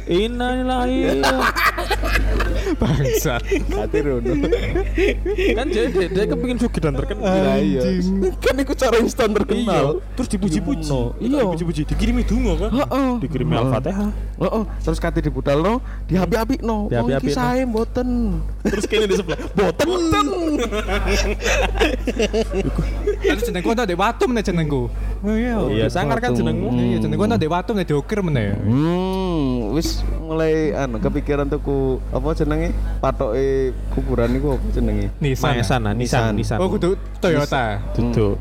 Innalillahi 0.10 1.22
Bangsa. 2.76 3.42
Hati 3.72 4.00
rono. 4.00 4.34
kan 5.52 5.66
jadi 5.66 5.90
dia, 5.90 6.08
dia 6.08 6.24
kepingin 6.28 6.58
sugi 6.58 6.80
dan 6.80 6.94
terkenal 6.94 7.58
iya. 7.58 7.82
Kan 8.38 8.56
iku 8.58 8.74
cara 8.74 9.00
instan 9.00 9.30
iya 9.30 9.38
terkenal. 9.42 9.86
terus 10.14 10.28
dipuji-puji 10.28 10.92
Iya. 11.20 11.42
dipuji-puji 11.44 11.82
dikirimi 11.86 12.22
dungo 12.22 12.54
kan 12.58 12.70
Heeh. 12.72 13.12
dikirimi 13.22 13.54
al-fatihah 13.56 14.10
Heeh, 14.40 14.64
terus 14.80 14.98
kate 14.98 15.20
dibudalno, 15.20 15.80
diapi-apikno. 16.06 16.78
Wong 16.86 16.92
Diapi-apikno. 16.92 17.26
iki 17.26 17.32
sae 17.32 17.64
mboten. 17.64 18.10
terus 18.62 18.86
kene 18.86 19.06
di 19.06 19.16
sebelah 19.16 19.40
boten 19.52 19.90
Terus 23.20 23.42
jenengku 23.44 23.70
ana 23.72 23.84
dek 23.84 23.98
watum 23.98 24.30
jenengku. 24.42 24.82
Oh 25.20 25.36
iya. 25.36 25.60
iya 25.68 25.88
sangar 25.92 26.24
kan 26.24 26.32
jenengmu 26.32 26.72
Iya, 26.72 27.04
jenengku 27.04 27.28
ana 27.28 27.36
dek 27.36 27.52
watum 27.52 27.76
nek 27.76 27.92
diukir 27.92 28.24
meneh. 28.24 28.56
Hmm, 28.56 29.76
wis 29.76 30.00
mulai 30.24 30.72
anu 30.72 30.96
kepikiran 30.98 31.52
tuku 31.52 32.00
apa 32.16 32.32
jenenge? 32.32 32.72
Patoke 33.04 33.76
kuburan 33.92 34.32
iku 34.40 34.56
apa 34.56 34.68
jenenge? 34.72 35.12
Nisan. 35.20 35.60
Maesan 35.60 35.80
nah, 35.84 35.92
Nisan 35.92 36.34
Nisan. 36.34 36.56
Nisan 36.56 36.58
Oh 36.64 36.72
kudu 36.72 36.96
Toyota. 37.20 37.84
Duduk. 37.92 38.40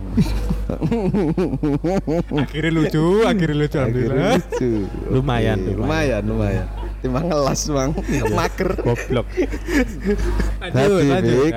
Akhirnya 2.42 2.70
lucu, 2.70 3.24
akhirnya 3.24 3.56
lucu 3.56 3.78
Akhirnya 3.78 3.80
alhamdulillah. 3.80 4.36
lucu. 4.38 4.70
Lumayan, 5.08 5.58
Oke, 5.58 5.72
lumayan. 5.74 6.22
lumayan, 6.22 6.22
lumayan. 6.28 6.66
Timbang 6.98 7.24
ngelas, 7.30 7.62
Bang. 7.70 7.90
Mager. 8.34 8.70
goblok 8.82 9.26
Lanjut, 10.60 11.02
lanjut. 11.06 11.52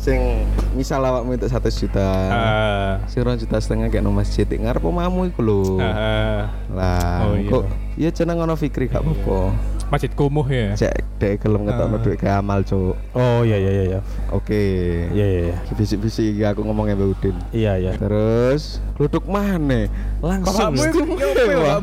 Sing 0.00 0.48
misal 0.72 1.04
awakmu 1.04 1.36
itu 1.36 1.44
100 1.44 1.60
juta. 1.76 2.08
Heeh. 2.08 2.90
Sing 3.04 3.20
2 3.20 3.36
juta 3.36 3.56
setengah 3.56 3.86
kayak 3.86 4.00
no 4.00 4.10
masjid 4.10 4.48
ngarep 4.48 4.80
omamu 4.80 5.28
iku 5.28 5.40
lho. 5.40 5.76
Heeh. 5.76 6.40
Lah, 6.72 7.20
Oh, 7.22 7.36
iya. 7.36 7.46
kok 7.46 7.64
iya 7.94 8.08
jeneng 8.08 8.40
ono 8.40 8.56
Fikri 8.56 8.88
gak 8.88 9.04
apa-apa. 9.04 9.52
Masjid 9.90 10.08
kumuh 10.08 10.46
ya. 10.46 10.72
Cek 10.72 10.96
dek 11.18 11.34
gelem 11.38 11.66
ngetokno 11.66 11.96
Ah. 11.96 12.00
duit 12.00 12.16
ke 12.16 12.24
amal, 12.26 12.62
Cuk. 12.62 12.94
oh 13.12 13.40
iya 13.42 13.58
iya 13.58 13.70
iya 13.70 13.84
iya 13.84 14.00
Oke. 14.30 14.56
iya 15.10 15.26
iya 15.26 15.40
iya 15.50 15.56
Bisik-bisik 15.74 16.32
aku 16.40 16.62
ngomongnya 16.62 16.94
Mbak 16.94 17.08
Udin. 17.12 17.36
iya 17.50 17.76
iya 17.76 17.92
Terus 17.92 18.78
duduk 18.96 19.26
mana? 19.26 19.84
langsung 20.22 20.72
Istimewa. 20.72 21.76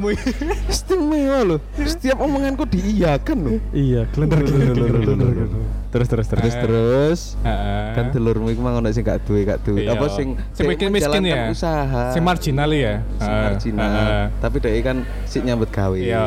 Istimewa 0.66 1.40
loh. 1.46 1.60
Setiap 1.78 2.18
omonganku 2.18 2.66
diiyakan 2.66 3.38
loh. 3.38 3.60
iya 3.72 4.10
gelender 4.10 4.42
gelender 4.42 5.48
terus 5.88 6.08
terus 6.12 6.28
terus 6.28 6.44
Terus 6.44 6.56
terus 6.60 7.20
Heeh. 7.44 7.88
kan 7.96 8.06
telurmu 8.12 8.52
iku 8.52 8.62
mang 8.62 8.78
ono 8.80 8.92
sing 8.92 9.04
gak 9.08 9.24
duwe 9.24 9.48
gak 9.48 9.64
duwe. 9.64 9.88
Iya. 9.88 9.96
Apa 9.96 10.06
sing 10.12 10.36
Sing 10.52 10.68
miskin-miskin 10.68 11.24
menjalankan 11.24 11.48
ya? 11.48 11.52
Usaha. 11.52 12.04
Sing 12.12 12.24
marginal 12.24 12.70
ya. 12.72 13.02
Sing 13.18 13.32
Heeh. 13.32 13.44
marginal. 13.48 13.88
Heeh. 13.88 14.24
Tapi 14.44 14.56
dek 14.60 14.76
kan 14.84 14.98
sik 15.26 15.42
nyambut 15.48 15.70
gawe. 15.72 15.98
Iya. 15.98 16.26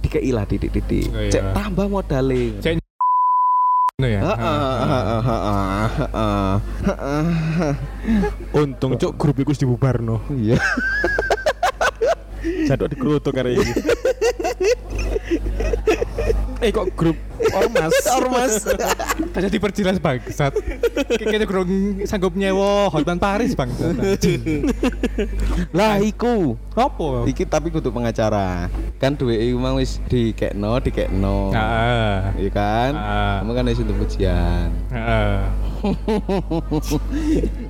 Dikei 0.00 0.30
lah 0.32 0.44
titik-titik. 0.48 1.12
Cek 1.28 1.42
tambah 1.52 1.86
modale. 1.86 2.56
Cek 2.64 2.80
ya. 3.98 4.20
Untung 8.54 8.94
cok 8.94 9.12
grup 9.18 9.36
iku 9.42 9.50
wis 9.50 9.58
dibubarno 9.58 10.22
Iya. 10.30 10.56
jaduk 12.70 12.94
dikerutuk 12.94 13.34
kare 13.34 13.50
iki 13.58 13.72
eh 16.64 16.70
kok 16.70 16.94
grup 16.94 17.18
ormas 17.48 17.94
Ormas. 18.18 18.54
Kan 19.30 19.40
jadi 19.40 19.52
diperjelas 19.52 19.98
bangsat. 19.98 20.52
Kayaknya 21.14 21.46
kurang 21.46 21.68
sanggup 22.04 22.34
nyewa 22.34 22.88
Hotman 22.88 23.16
Paris 23.16 23.54
bangsat. 23.54 23.94
Lah 25.70 25.98
iku. 25.98 26.54
Apa? 26.74 27.26
Iki 27.26 27.42
tapi 27.44 27.68
kudu 27.68 27.90
pengacara. 27.90 28.70
Kan 28.98 29.14
duwe 29.14 29.34
iku 29.34 29.58
mang 29.58 29.74
wis 29.74 29.98
dikekno, 30.06 30.78
dikekno. 30.78 31.50
Heeh. 31.50 32.14
Iya 32.38 32.50
kan? 32.50 32.92
Ah. 32.94 33.36
Kamu 33.42 33.50
kan 33.52 33.64
wis 33.66 33.78
untuk 33.78 33.96
pujian. 33.98 34.68
Heeh. 34.90 35.38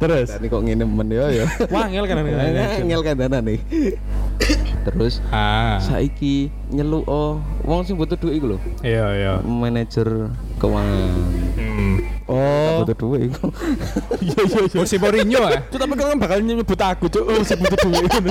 terus 0.00 0.28
Tadi 0.32 0.46
kok 0.48 0.62
ngene 0.64 0.84
men 0.84 1.08
ya 1.08 1.28
ya. 1.28 1.46
wangel 1.68 2.04
kan 2.04 2.24
Ngel 2.80 3.02
kandana 3.02 3.38
nih. 3.40 3.60
Terus 4.84 5.20
Ah. 5.28 5.76
saiki 5.80 6.48
nyeluk 6.68 7.04
oh 7.04 7.36
wong 7.64 7.84
sing 7.84 7.96
butuh 7.96 8.16
duit 8.16 8.36
iku 8.36 8.56
lho. 8.56 8.58
Iya, 8.80 9.06
iya. 9.12 9.32
Manajer 9.58 10.30
keuangan. 10.56 11.10
Hmm. 11.58 11.96
Oh, 12.28 12.84
butuh 12.84 12.96
duit 12.96 13.32
iku. 13.32 13.48
iya 14.24 14.36
iya 14.44 14.58
iya 14.68 14.76
Jose 14.76 14.96
Mourinho 15.00 15.40
ah. 15.40 15.58
Cuk, 15.72 15.80
tapi 15.80 15.92
kan 15.96 16.20
bakal 16.20 16.38
nyebut 16.44 16.76
aku 16.76 17.08
cuk 17.08 17.24
oh 17.24 17.40
sing 17.40 17.56
butuh 17.56 17.78
duit 17.88 18.04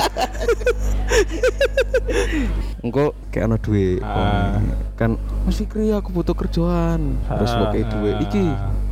Engko 2.85 3.17
kayak 3.33 3.49
ono 3.49 3.57
duit. 3.57 3.99
Ah. 4.05 4.61
Kan 4.95 5.17
Mas 5.43 5.57
Fikri 5.57 5.89
aku 5.89 6.13
butuh 6.13 6.37
kerjaan. 6.37 7.17
Terus 7.25 7.51
Ah. 7.51 7.73
kei 7.73 7.83
duit. 7.83 8.15
Iki 8.21 8.43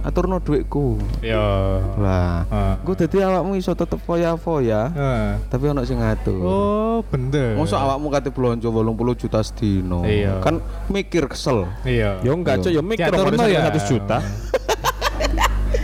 aturno 0.05 0.37
duitku. 0.37 1.01
Iya. 1.19 1.81
Lah, 1.97 2.45
Ah. 2.47 2.73
Gue 2.79 2.93
dadi 2.93 3.17
awakmu 3.17 3.57
iso 3.57 3.73
tetep 3.73 3.97
foya-foya, 3.99 4.93
Heeh. 4.93 5.29
tapi 5.49 5.65
ono 5.65 5.81
sing 5.81 5.97
ngatur. 5.97 6.37
Oh, 6.39 6.97
bener. 7.03 7.57
Mosok 7.57 7.75
awakmu 7.75 8.07
kate 8.07 8.29
belanja 8.29 8.69
80 8.69 8.85
juta 9.17 9.41
sedino. 9.41 10.05
Iya. 10.05 10.39
Kan 10.39 10.61
mikir 10.87 11.25
kesel. 11.25 11.65
Iya. 11.81 12.21
yo 12.21 12.31
enggak 12.31 12.61
cuk 12.61 12.69
yo 12.69 12.79
mikir 12.79 13.09
Diaturno 13.09 13.33
mau 13.33 13.49
ya. 13.49 13.65
100 13.65 13.81
juta 13.87 14.17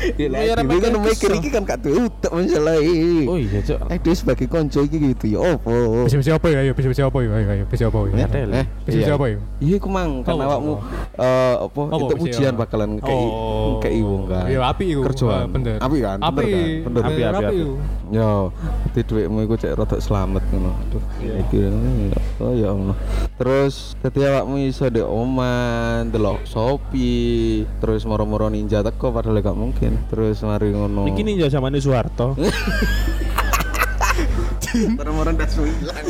Iya, 0.02 0.28
Iya, 0.34 0.54
kan 0.58 0.66
iki 1.38 1.50
kan 1.54 1.62
gak 1.64 1.80
masalah 2.34 2.76
iki. 2.82 3.30
oh 3.30 3.38
iya 3.38 3.60
cuk 3.62 3.78
Eh 3.92 3.98
dia 4.02 4.14
sebagai 4.18 4.46
konco 4.50 4.80
iki 4.82 4.98
gitu 4.98 5.26
ya 5.38 5.40
opo? 5.58 6.06
Bisa-bisa 6.10 6.38
apa 6.42 6.48
ya? 6.50 6.58
Ayo, 6.66 6.72
bisa-bisa 6.74 7.06
apa 7.06 7.18
ya? 7.22 7.30
Ayo, 7.38 7.48
ayo, 7.54 7.64
bisa 7.70 7.84
apa 7.88 7.98
ya? 8.10 8.26
Eh, 8.26 8.44
eh, 8.50 8.66
Bisa-bisa 8.88 9.12
iya. 9.14 9.18
apa 9.20 9.26
ya? 9.30 9.38
Iya 9.62 9.76
iku 9.78 9.88
mang 9.92 10.12
kan 10.26 10.34
awakmu 10.38 10.74
eh 11.22 11.56
itu 11.62 12.14
bisa 12.18 12.24
ujian 12.24 12.54
bakalan 12.58 12.98
kei 12.98 13.14
Oh. 13.32 13.78
kei 13.78 14.02
wong 14.02 14.26
kan. 14.26 14.46
Iya, 14.50 14.60
api 14.66 14.86
iku. 14.98 15.02
Kerjaan. 15.06 15.48
Bener. 15.54 15.78
Api 15.78 15.98
kan? 16.02 16.18
Api. 16.20 16.42
kan? 16.42 16.86
Bener. 16.90 17.02
Api, 17.06 17.22
api, 17.22 17.46
api. 17.46 17.58
iku. 17.62 17.74
Yo, 18.12 18.30
di 18.92 19.02
duitmu 19.06 19.40
iku 19.46 19.56
cek 19.56 19.72
rada 19.78 19.98
selamat 20.02 20.44
ngono. 20.52 20.72
Aduh, 20.76 21.04
iki 21.22 21.58
oh 22.42 22.52
ya 22.58 22.74
Allah. 22.74 22.98
Terus 23.42 23.98
dadi 24.06 24.22
awakmu 24.22 24.70
iso 24.70 24.86
ndek 24.86 25.02
oman, 25.02 26.14
delok 26.14 26.46
Shopee, 26.46 27.66
terus 27.82 28.06
moro-moro 28.06 28.54
ninja 28.54 28.86
teko 28.86 29.10
padahal 29.10 29.42
gak 29.42 29.58
mungkin. 29.58 29.98
Terus 30.14 30.46
mari 30.46 30.70
ngono. 30.70 31.10
iki 31.10 31.26
ninja 31.26 31.50
zamane 31.50 31.82
Soeharto 31.82 32.38
Orang-orang 34.72 35.34
dah 35.36 35.48
hilang. 35.52 36.08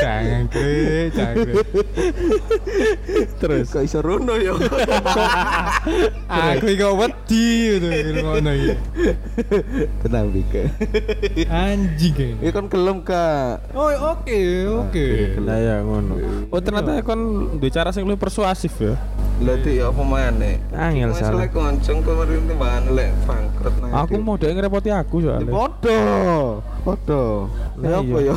Jangan 0.00 0.44
kre, 0.48 1.12
jangan. 1.12 1.44
Terus 3.36 3.68
kok 3.68 3.84
iso 3.84 4.00
rono 4.00 4.36
yo. 4.40 4.56
Aku 6.28 6.66
iki 6.72 6.84
wedi 6.84 7.48
gitu 7.76 7.88
ngono 8.24 8.50
iki. 8.56 8.74
Tenang 10.04 10.32
Bika. 10.32 10.64
Anjing. 11.48 12.40
Ini 12.40 12.50
kan 12.52 12.66
kelem 12.68 13.04
kak. 13.04 13.72
Oh, 13.76 13.92
oke, 14.16 14.40
oke. 14.88 15.06
Lah 15.44 15.58
ya 15.60 15.76
ngono. 15.84 16.48
Oh 16.48 16.60
ternyata 16.64 16.96
kon 17.04 17.20
duwe 17.60 17.68
cara 17.68 17.92
sing 17.92 18.08
luwih 18.08 18.20
persuasif 18.20 18.72
ya. 18.80 18.96
Berarti 19.40 19.80
ya 19.80 19.88
apa 19.88 20.02
mana? 20.04 20.52
Angel 20.76 21.10
salah. 21.16 21.40
lek 21.40 21.50
konceng 21.56 21.98
kemarin 22.04 22.44
tuh 22.44 22.56
bahan 22.60 22.84
lek 22.92 23.10
bangkrut 23.24 23.74
nah. 23.80 24.04
Aku 24.04 24.14
mau 24.20 24.36
dhek 24.36 24.52
ngerepoti 24.52 24.92
aku 24.92 25.16
soalnya. 25.24 25.48
Podo, 25.48 26.00
podo. 26.84 27.24
Lah 27.80 27.88
Ya 27.88 27.96
apa 28.04 28.18
iya. 28.20 28.28
ya? 28.28 28.36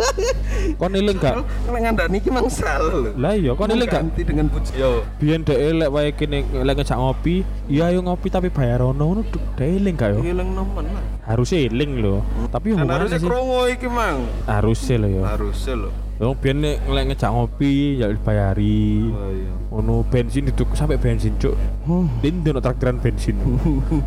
Kon 0.80 0.94
iling 0.94 1.18
gak? 1.18 1.34
Lek 1.66 1.80
ngandani 1.82 2.16
iki 2.22 2.30
mangsal 2.30 2.78
lho. 2.78 3.10
Lah 3.18 3.34
iya 3.34 3.52
kon 3.58 3.74
iling 3.74 3.90
gak? 3.90 4.06
ganti 4.06 4.22
dengan 4.22 4.46
puji. 4.46 4.72
Yo. 4.78 5.02
Biyen 5.18 5.42
dhek 5.42 5.58
lek 5.58 5.90
wae 5.90 6.10
kene 6.14 6.46
lek 6.46 6.74
ngejak 6.78 6.98
ngopi, 6.98 7.42
iya 7.66 7.90
ayo 7.90 7.98
ngopi 8.06 8.28
tapi 8.30 8.48
bayar 8.54 8.86
ono 8.86 9.02
ngono 9.02 9.22
dhek 9.58 9.66
iling 9.66 9.94
gak 9.98 10.14
yo? 10.14 10.18
Ilang 10.22 10.54
nemen 10.54 10.86
lah. 10.94 11.04
Harus 11.26 11.48
iling 11.52 11.92
lho. 12.00 12.24
Tapi 12.48 12.72
hubungannya 12.72 13.06
harusnya 13.06 13.18
sih 13.20 13.28
krongo 13.28 13.60
iki 13.68 13.88
mang. 13.88 14.24
harusnya 14.48 14.96
lho 15.00 15.08
yo. 15.08 15.22
Harusnya 15.24 15.74
lho. 15.76 15.90
Wong 16.20 16.36
biyen 16.36 16.60
nek 16.60 16.84
lek 16.84 17.04
ngejak 17.08 17.32
ngopi 17.32 17.96
ya 17.96 18.12
dibayari. 18.12 19.08
Oh 19.08 19.32
iya. 19.32 19.52
Ono 19.72 20.04
bensin 20.04 20.52
itu 20.52 20.68
sampai 20.76 21.00
bensin 21.00 21.32
cuk. 21.40 21.56
Din 22.20 22.44
ono 22.44 22.60
traktiran 22.60 23.00
bensin. 23.00 23.40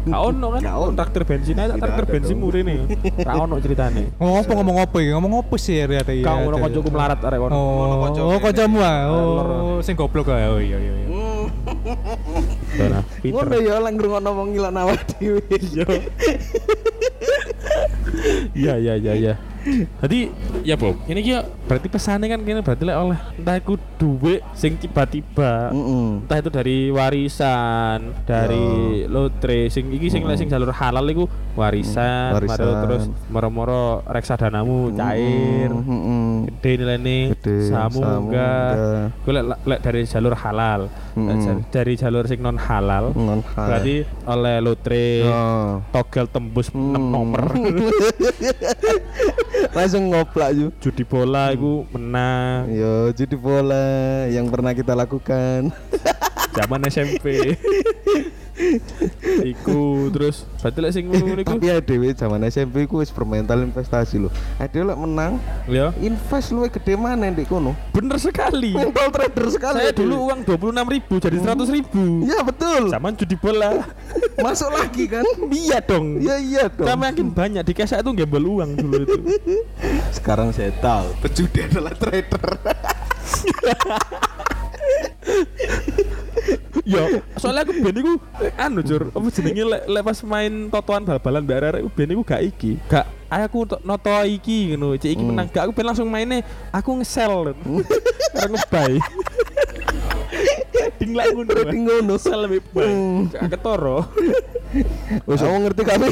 Gak 0.05 0.21
ono 0.21 0.53
kan? 0.53 0.61
Traktir 0.93 1.25
bensin 1.25 1.57
aja 1.57 1.73
traktir 1.73 2.05
bensin 2.05 2.37
nih. 2.37 2.77
Gak 3.17 3.33
ono 3.33 3.57
ceritane. 3.57 4.13
Apa 4.21 4.51
ngomong 4.53 4.77
apa 4.77 4.97
iki? 5.01 5.09
Ngomong 5.09 5.41
apa 5.41 5.55
sih 5.57 5.81
ya 5.81 5.89
tadi? 6.05 6.21
Kau 6.21 6.53
ono 6.53 6.61
kancaku 6.61 6.89
melarat 6.93 7.17
arek 7.17 7.39
kono. 7.41 7.53
Oh, 7.57 7.93
kocok 8.05 8.23
oh 8.29 8.39
kancamu 8.45 8.77
ah. 8.85 8.97
Oh, 9.09 9.77
sing 9.81 9.97
goblok 9.97 10.29
ah. 10.29 10.53
Oh 10.53 10.61
iya 10.61 10.77
iya 10.77 10.93
iya. 10.93 11.07
Hmm. 11.09 11.43
Ngono 13.25 13.57
ya 13.57 13.81
lek 13.81 13.91
ngrungokno 13.97 14.29
wong 14.37 14.47
ngilang 14.53 14.77
awak 14.77 15.01
dhewe. 15.17 15.41
Yo. 15.73 15.89
Iya 18.55 18.73
iya 18.79 18.93
iya 18.95 19.13
iya. 19.13 19.33
Jadi 19.97 20.27
ya 20.61 20.75
Bob, 20.75 20.99
ini 21.05 21.19
kia 21.19 21.39
berarti 21.63 21.87
pesannya 21.87 22.27
kan 22.27 22.39
kini 22.39 22.59
berarti 22.59 22.83
lek 22.83 22.97
oleh 22.97 23.19
entah 23.33 23.55
itu 23.55 23.73
duit 23.95 24.43
sing 24.51 24.75
tiba-tiba 24.75 25.71
Heeh. 25.71 26.09
entah 26.19 26.37
itu 26.37 26.49
dari 26.49 26.77
warisan, 26.87 28.11
dari 28.23 28.67
lotre, 29.05 29.67
sing 29.67 29.87
iki 29.89 30.07
sing 30.07 30.23
lek 30.23 30.35
sing 30.35 30.47
jalur 30.47 30.69
halal 30.69 31.05
iku 31.05 31.25
warisan, 31.53 32.33
Warisan. 32.33 32.59
maro 32.59 32.71
terus 32.83 33.03
moro-moro 33.29 33.83
reksadanamu 34.03 34.91
cair, 34.93 35.71
Heeh. 35.71 36.31
gede 36.51 36.71
nilainya, 36.75 37.17
Gede, 37.33 37.55
samu 37.65 37.99
enggak, 38.03 38.71
gue 39.17 39.31
lek, 39.33 39.45
lek 39.63 39.79
dari 39.81 40.01
jalur 40.03 40.35
halal, 40.35 40.81
Mm-mm. 41.13 41.39
jar- 41.39 41.63
dari 41.71 41.93
jalur 41.95 42.25
sing 42.25 42.39
non 42.39 42.57
halal, 42.57 43.13
Non 43.13 43.39
halal. 43.45 43.67
berarti 43.69 43.95
oleh 44.25 44.55
lotre, 44.59 45.07
Oh. 45.23 45.79
togel 45.89 46.27
tembus 46.27 46.67
6 46.69 46.83
Hmm. 46.93 47.07
nomor. 47.09 47.43
Langsung 49.73 50.09
ngoplak 50.09 50.49
ju. 50.53 50.67
judi 50.81 51.03
bola 51.05 51.53
itu 51.53 51.85
menang 51.93 52.69
Yo, 52.73 53.13
judi 53.13 53.37
bola 53.37 54.25
yang 54.29 54.49
pernah 54.49 54.73
kita 54.73 54.93
lakukan. 54.97 55.69
zaman 56.53 56.85
SMP 56.85 57.57
iku 59.43 60.07
terus 60.09 60.43
berarti 60.57 60.77
lek 60.79 60.91
sing 60.91 61.03
ngono 61.05 61.31
niku 61.35 61.49
Tapi 61.53 61.65
ya 61.65 61.77
dhewe 61.77 62.07
zaman 62.11 62.39
SMP 62.45 62.85
ku 62.85 62.97
wis 62.97 63.09
bermental 63.09 63.59
investasi 63.59 64.17
lho. 64.17 64.29
Ade 64.55 64.79
lek 64.79 64.95
menang, 64.95 65.37
ya 65.65 65.89
invest 65.97 66.49
luwe 66.49 66.67
gede 66.67 66.93
mana 66.93 67.27
ndek 67.27 67.45
kono. 67.45 67.73
bener 67.89 68.15
sekali 68.15 68.71
Mental 68.71 69.09
trader 69.09 69.45
sekali. 69.49 69.75
saya 69.79 69.91
dulu 69.91 70.27
uang 70.27 70.39
26.000 70.43 70.91
ribu 70.91 71.13
jadi 71.17 71.35
100.000 71.37 71.71
ribu 71.71 72.01
Ya 72.23 72.39
betul. 72.41 72.89
zaman 72.89 73.11
judi 73.13 73.35
bola 73.35 73.83
Masuk 74.39 74.67
lagi 74.69 75.05
kan? 75.05 75.21
iya 75.47 75.77
dong 75.79 76.17
Iya 76.17 76.35
iya 76.37 76.63
dong. 76.67 76.83
kita 76.83 76.93
makin 76.95 77.25
banyak 77.29 77.61
di 77.61 77.71
kesek 77.71 77.99
itu 77.99 78.09
gembel 78.15 78.43
uang 78.43 78.69
dulu 78.75 78.93
itu 78.99 79.15
Sekarang 80.15 80.49
saya 80.49 80.71
tahu 80.75 81.07
pejudi 81.19 81.63
adalah 81.63 81.91
trader. 81.93 82.43
ya 86.83 87.03
soalnya 87.39 87.63
aku 87.63 87.71
ben 87.79 87.95
iku 87.95 88.13
anu 88.59 88.83
jur 88.83 89.07
apa 89.15 89.27
jenenge 89.31 89.63
lek 89.63 89.83
lek 89.87 90.03
pas 90.03 90.19
main 90.27 90.67
totoan 90.67 91.07
bal-balan 91.07 91.41
mbak 91.47 91.59
Rara 91.63 91.79
ben 91.79 92.11
iku 92.11 92.23
gak 92.27 92.43
iki 92.43 92.75
gak 92.91 93.07
ayo 93.31 93.43
aku 93.47 93.63
noto 93.87 94.11
iki 94.27 94.75
ngono 94.75 94.99
cek 94.99 95.11
iki 95.15 95.23
menang 95.23 95.47
gak 95.47 95.69
aku 95.69 95.71
ben 95.71 95.87
langsung 95.87 96.11
mainnya 96.11 96.43
aku 96.75 96.99
ngesel 96.99 97.55
karena 98.35 98.47
ngebay 98.51 98.99
trading 100.73 101.11
lah 101.15 101.25
ngono 101.31 101.51
Trading 101.51 101.81
ngono. 101.87 102.13
ngesel 102.15 102.39
lebih 102.47 102.61
baik. 102.73 102.91
Hmm. 102.91 103.49
ketoro. 103.51 103.97
Wis 105.29 105.41
ngerti 105.41 105.83
kami? 105.85 106.09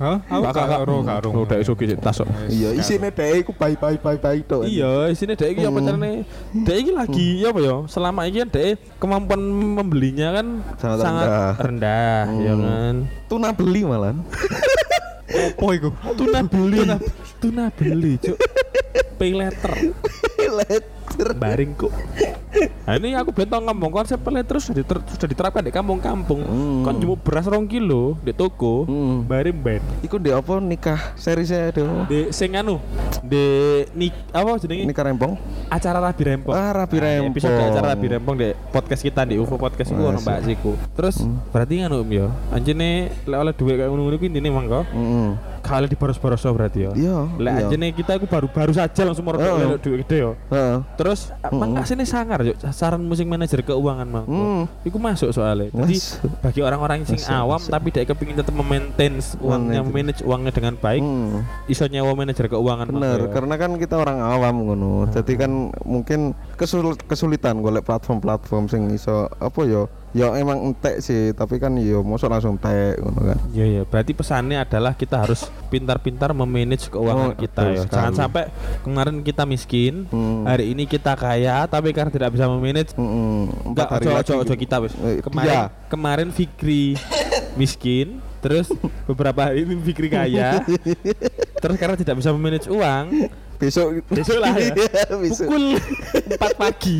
Hah? 0.00 0.16
Aku 0.32 0.42
gak 0.48 0.54
karo 0.56 0.96
karo. 1.04 1.28
udah 1.44 1.58
iso 1.60 1.76
ki 1.76 1.92
tas 2.00 2.16
kok. 2.16 2.28
Iya, 2.48 2.72
isine 2.72 3.12
dhek 3.12 3.44
iku 3.44 3.52
bye 3.52 3.76
bye 3.76 4.00
bye 4.00 4.40
tok. 4.42 4.64
Iya, 4.64 5.12
sini 5.12 5.36
dek 5.36 5.52
iki 5.52 5.62
apa 5.68 5.78
carane? 5.78 6.24
Dek 6.56 6.76
iki 6.80 6.92
lagi 6.96 7.26
ya 7.44 7.52
apa 7.52 7.60
ya? 7.60 7.76
Selama 7.84 8.24
ini 8.24 8.40
kan 8.42 8.48
dek 8.48 8.80
kemampuan 8.96 9.40
membelinya 9.76 10.40
kan 10.40 10.46
Sangat 10.80 10.98
sangat 11.04 11.26
rendah. 11.28 11.52
rendah, 11.60 12.20
ya 12.40 12.54
kan. 12.56 12.94
Tuna 13.28 13.48
beli 13.52 13.80
malah. 13.84 14.16
Apa 15.30 15.66
iku? 15.76 15.88
Tuna 16.16 16.40
beli. 16.42 16.80
Tuna 17.38 17.64
beli, 17.70 18.12
Cuk. 18.18 18.36
Pay 19.20 19.36
letter. 19.36 19.74
Letter. 20.40 21.28
Baring 21.36 21.76
kok. 21.76 21.92
Nah 22.80 22.98
ini 22.98 23.14
aku 23.14 23.30
bentong 23.30 23.62
ngomong 23.62 23.90
konsep 23.92 24.18
pay 24.18 24.34
letter 24.34 24.58
sudah, 24.58 24.82
diter- 24.82 25.04
sudah 25.06 25.28
diterapkan 25.28 25.62
di 25.62 25.70
kampung-kampung. 25.70 26.42
Hmm. 26.42 26.82
Kan 26.82 26.94
beras 27.16 27.46
rong 27.46 27.64
kilo 27.64 28.18
di 28.20 28.34
toko, 28.34 28.82
Hmm. 28.84 29.22
baring 29.22 29.54
ben. 29.54 29.82
Iku 30.00 30.18
ndek 30.18 30.34
apa 30.34 30.58
nikah 30.58 31.00
seri 31.14 31.46
saya 31.46 31.70
do. 31.70 31.86
Di 32.04 32.30
sing 32.30 32.52
anu, 32.52 32.82
di 33.22 33.44
nik 33.92 34.14
apa 34.30 34.58
jenenge? 34.58 34.82
Nikah 34.84 35.04
rempong. 35.06 35.34
acara 35.70 36.02
Rabi 36.02 36.22
Rempong. 36.26 36.50
Ah, 36.50 36.74
Rabi 36.74 36.98
Nah, 36.98 37.04
Rempong. 37.06 37.30
Episode 37.30 37.54
acara 37.62 37.94
Rabi 37.94 38.06
Rempong 38.10 38.34
di 38.34 38.48
podcast 38.74 39.06
kita 39.06 39.22
di 39.22 39.38
UFO 39.38 39.54
podcast 39.54 39.94
itu 39.94 40.02
ono 40.02 40.18
Masuk. 40.18 40.26
Mbak 40.26 40.38
Siku. 40.42 40.72
Terus 40.98 41.16
berarti 41.54 41.74
kan 41.78 41.94
Om 41.94 42.10
ya. 42.10 42.26
Anjene 42.50 42.90
lek 43.22 43.38
oleh 43.38 43.54
duit 43.54 43.78
kayak 43.78 43.86
ngono-ngono 43.86 44.18
ku 44.18 44.26
intine 44.26 44.50
mangko. 44.50 44.82
Heeh. 44.82 45.28
Kalau 45.60 45.86
di 45.86 45.96
boros-boros 45.96 46.42
berarti 46.42 46.88
ya. 46.88 46.90
Iya, 46.96 47.16
Lek 47.38 47.52
iya. 47.52 47.60
anjene 47.68 47.86
kita 47.94 48.16
aku 48.18 48.26
baru-baru 48.26 48.72
saja 48.74 49.00
langsung 49.06 49.24
mau 49.28 49.36
oh. 49.36 49.76
duit 49.78 50.02
gede 50.04 50.16
ya. 50.24 50.32
Heeh. 50.50 50.76
Terus 50.96 51.30
mangka 51.52 51.84
sini 51.86 52.04
sangar 52.08 52.42
yuk 52.42 52.56
saran 52.72 53.04
musik 53.04 53.28
manajer 53.28 53.62
keuangan 53.62 54.08
mangko. 54.08 54.32
Hmm. 54.32 54.62
Iku 54.82 54.96
masuk 54.98 55.30
soalnya. 55.30 55.70
Jadi 55.70 55.96
Masuk. 56.00 56.30
bagi 56.40 56.60
orang-orang 56.64 57.04
sing 57.04 57.20
Masuk, 57.20 57.36
awam 57.36 57.60
masuk. 57.60 57.70
tapi 57.70 57.88
dia 57.92 58.04
kepingin 58.04 58.36
tetap 58.40 58.54
memaintain 58.56 59.14
uangnya, 59.38 59.80
Manage. 59.84 60.20
uangnya 60.24 60.52
dengan 60.52 60.74
baik, 60.76 61.02
Hmm. 61.02 61.44
iso 61.68 61.84
nyewa 61.86 62.12
manajer 62.16 62.46
keuangan 62.48 62.88
Bener, 62.90 63.20
ya. 63.26 63.30
karena 63.30 63.54
kan 63.60 63.70
kita 63.76 63.94
orang 64.00 64.18
awam 64.20 64.54
ngono. 64.66 64.92
Jadi 65.12 65.32
kan 65.36 65.52
mungkin 65.84 66.32
kesul 66.60 66.92
kesulitan 67.00 67.64
golek 67.64 67.80
platform-platform 67.82 68.68
sing 68.68 68.92
iso 68.92 69.32
apa 69.32 69.64
ya? 69.64 69.88
Ya 70.10 70.26
emang 70.34 70.58
entek 70.66 70.98
sih, 70.98 71.30
tapi 71.32 71.56
kan 71.56 71.70
ya 71.78 72.02
mosok 72.02 72.28
langsung 72.28 72.58
tek 72.58 72.98
ngono 72.98 73.30
kan. 73.30 73.38
Iya 73.54 73.64
iya, 73.64 73.82
berarti 73.86 74.10
pesannya 74.10 74.58
adalah 74.58 74.92
kita 74.92 75.22
harus 75.22 75.46
pintar-pintar 75.70 76.34
memanage 76.34 76.90
keuangan 76.90 77.30
Oh, 77.30 77.38
kita 77.38 77.62
ya. 77.64 77.80
sekali. 77.80 77.94
Jangan 77.94 78.14
sampai 78.18 78.44
kemarin 78.82 79.22
kita 79.22 79.46
miskin, 79.46 80.10
Hmm. 80.10 80.42
hari 80.44 80.74
ini 80.74 80.84
kita 80.84 81.14
kaya, 81.14 81.62
tapi 81.64 81.94
karena 81.94 82.10
tidak 82.10 82.34
bisa 82.34 82.44
memanage 82.44 82.90
Heeh. 82.92 83.42
enggak 83.64 83.86
ojo 83.88 84.10
ojo 84.12 84.32
ojo 84.42 84.54
kita 84.58 84.76
wis. 84.82 84.92
Eh, 84.98 85.22
Kemarin 85.22 85.46
iya. 85.48 85.62
kemarin 85.86 86.28
Fikri 86.34 86.98
miskin, 87.54 88.18
terus 88.38 88.66
beberapa 89.06 89.46
hari 89.46 89.62
ini 89.62 89.78
Fikri 89.78 90.10
kaya. 90.10 90.58
terus 91.62 91.76
karena 91.78 91.94
tidak 91.94 92.18
bisa 92.18 92.34
memanage 92.34 92.66
uang, 92.66 93.30
Besok 93.60 94.00
besok 94.08 94.40
lah 94.40 94.56
ya. 94.56 94.72
Besok. 95.22 95.46
Pukul 95.52 95.64
4 95.76 96.40
pagi. 96.56 96.98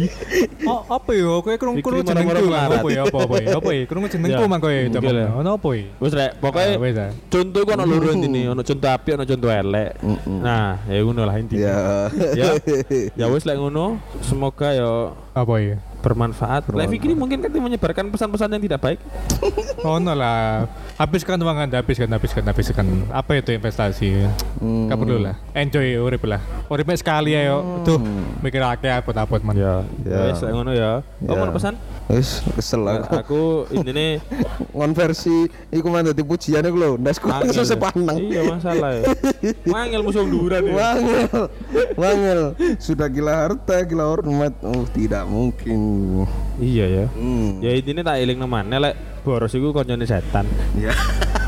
Oh, 0.69 0.85
apa 0.93 1.11
ya? 1.17 1.41
Kowe 1.41 1.55
krungu 1.57 1.81
krungu 1.81 2.05
jenengku. 2.05 2.53
Apa 2.53 2.89
ya? 2.93 3.01
Apa 3.09 3.19
apa 3.25 3.35
ya? 3.41 3.49
Apa 3.57 3.71
ya? 3.73 3.83
Krungu 3.89 4.07
jenengku 4.13 4.45
Ya. 4.45 4.51
mang 4.53 4.61
kowe. 4.61 4.69
Ya. 4.77 5.27
Ono 5.41 5.51
apa 5.57 5.69
ya? 5.73 5.89
Wis 5.97 6.13
rek, 6.13 6.37
pokoknya 6.37 6.77
Ah, 6.77 6.83
wis, 6.85 6.97
ah. 7.01 7.11
contoh 7.33 7.61
ku 7.65 7.71
ono 7.73 7.85
loro 7.89 8.13
intine, 8.13 8.53
ono 8.53 8.61
contoh 8.61 8.91
apik, 8.93 9.17
ono 9.17 9.25
contoh 9.25 9.49
elek. 9.49 9.91
Nah, 10.29 10.85
ya 10.85 11.01
ngono 11.01 11.23
lah 11.25 11.37
intinya. 11.41 11.65
Ya. 11.65 11.77
ya 12.37 12.49
ya 13.21 13.27
wes 13.33 13.49
lek 13.49 13.57
ngono 13.57 13.97
semoga 14.21 14.77
ya 14.77 15.17
Apa 15.33 15.55
ya? 15.65 15.81
Bermanfaat. 16.01 16.67
Lek 16.73 16.89
Fikri 16.91 17.13
mungkin 17.13 17.39
kan 17.39 17.53
menyebarkan 17.53 18.09
pesan-pesan 18.09 18.49
yang 18.57 18.63
tidak 18.65 18.81
baik. 18.81 18.99
Ono 19.85 20.13
lah. 20.13 20.67
Habiskan 20.97 21.41
uang 21.41 21.57
Anda, 21.57 21.81
habiskan, 21.81 22.09
habiskan, 22.09 22.45
habiskan. 22.45 22.87
Apa 23.09 23.41
itu 23.41 23.53
investasi? 23.53 24.25
Hmm. 24.61 24.89
Gak 24.89 24.99
perlu 25.01 25.17
lah. 25.21 25.37
Enjoy 25.53 25.97
urip 25.97 26.25
lah. 26.25 26.41
Uripnya 26.69 26.97
sekali 26.97 27.33
ayo. 27.33 27.85
Tuh, 27.85 28.01
mikir 28.41 28.61
akeh 28.61 28.91
apa-apa 28.91 29.41
man. 29.41 29.57
Ya, 29.57 29.85
Ya. 30.05 30.33
wes 30.33 30.41
ngono 30.41 30.73
ya. 30.73 31.01
Ya. 31.21 31.29
Kamu 31.29 31.49
mau 31.49 31.55
pesan? 31.57 31.75
Wis 32.11 32.43
kesel 32.53 32.83
Nah, 32.83 33.07
aku. 33.07 33.15
aku 33.15 33.43
ini 33.71 34.19
Ngonversi 34.77 35.47
iku 35.71 35.87
mah 35.89 36.03
dadi 36.03 36.23
pujian 36.23 36.63
iku 36.63 36.77
lho. 36.77 36.91
Ndasku 36.99 37.27
iso 37.47 37.63
sepanang. 37.63 38.19
Iya 38.19 38.43
masalah 38.47 38.91
ya. 38.99 39.05
Mangel 39.67 40.03
musuh 40.03 40.27
duran 40.27 40.67
ya. 40.67 40.75
Wangel, 40.75 41.29
wangel. 41.95 42.41
Sudah 42.79 43.07
gila 43.07 43.47
harta, 43.47 43.83
gila 43.85 44.11
hormat. 44.11 44.55
Oh, 44.63 44.87
tidak 44.91 45.27
mungkin. 45.27 45.79
Iya 46.59 46.87
ya. 46.87 47.07
Hmm. 47.15 47.63
Ya 47.63 47.75
ini 47.75 48.01
tak 48.01 48.19
eling 48.19 48.39
nemane 48.39 48.77
lek 48.79 48.95
boros 49.23 49.53
iku 49.53 49.71
koncone 49.71 50.03
setan. 50.03 50.47
Ya. 50.75 50.91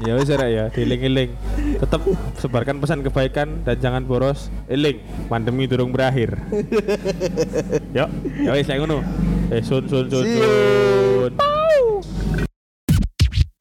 Ya 0.00 0.16
wis 0.16 0.32
Rek, 0.32 0.48
ya, 0.48 0.64
dieling-eling. 0.72 1.36
Tetap 1.76 2.00
sebarkan 2.40 2.80
pesan 2.80 3.04
kebaikan 3.04 3.60
dan 3.68 3.76
jangan 3.76 4.02
boros. 4.08 4.48
Eling, 4.64 5.00
pandemi 5.28 5.68
durung 5.68 5.92
berakhir. 5.92 6.40
Yuk, 7.96 8.08
ya 8.40 8.50
wis 8.56 8.68
ngono. 8.68 9.04
Eh 9.52 9.60
sun 9.60 9.84
sun 9.90 10.08
sun 10.08 10.24
sun. 10.24 11.32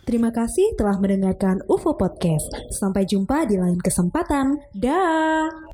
Terima 0.09 0.33
kasih 0.33 0.73
telah 0.73 0.97
mendengarkan 0.97 1.61
UFO 1.69 1.93
Podcast. 1.93 2.49
Sampai 2.73 3.05
jumpa 3.05 3.45
di 3.45 3.61
lain 3.61 3.77
kesempatan. 3.77 4.57
Dah. 4.73 5.68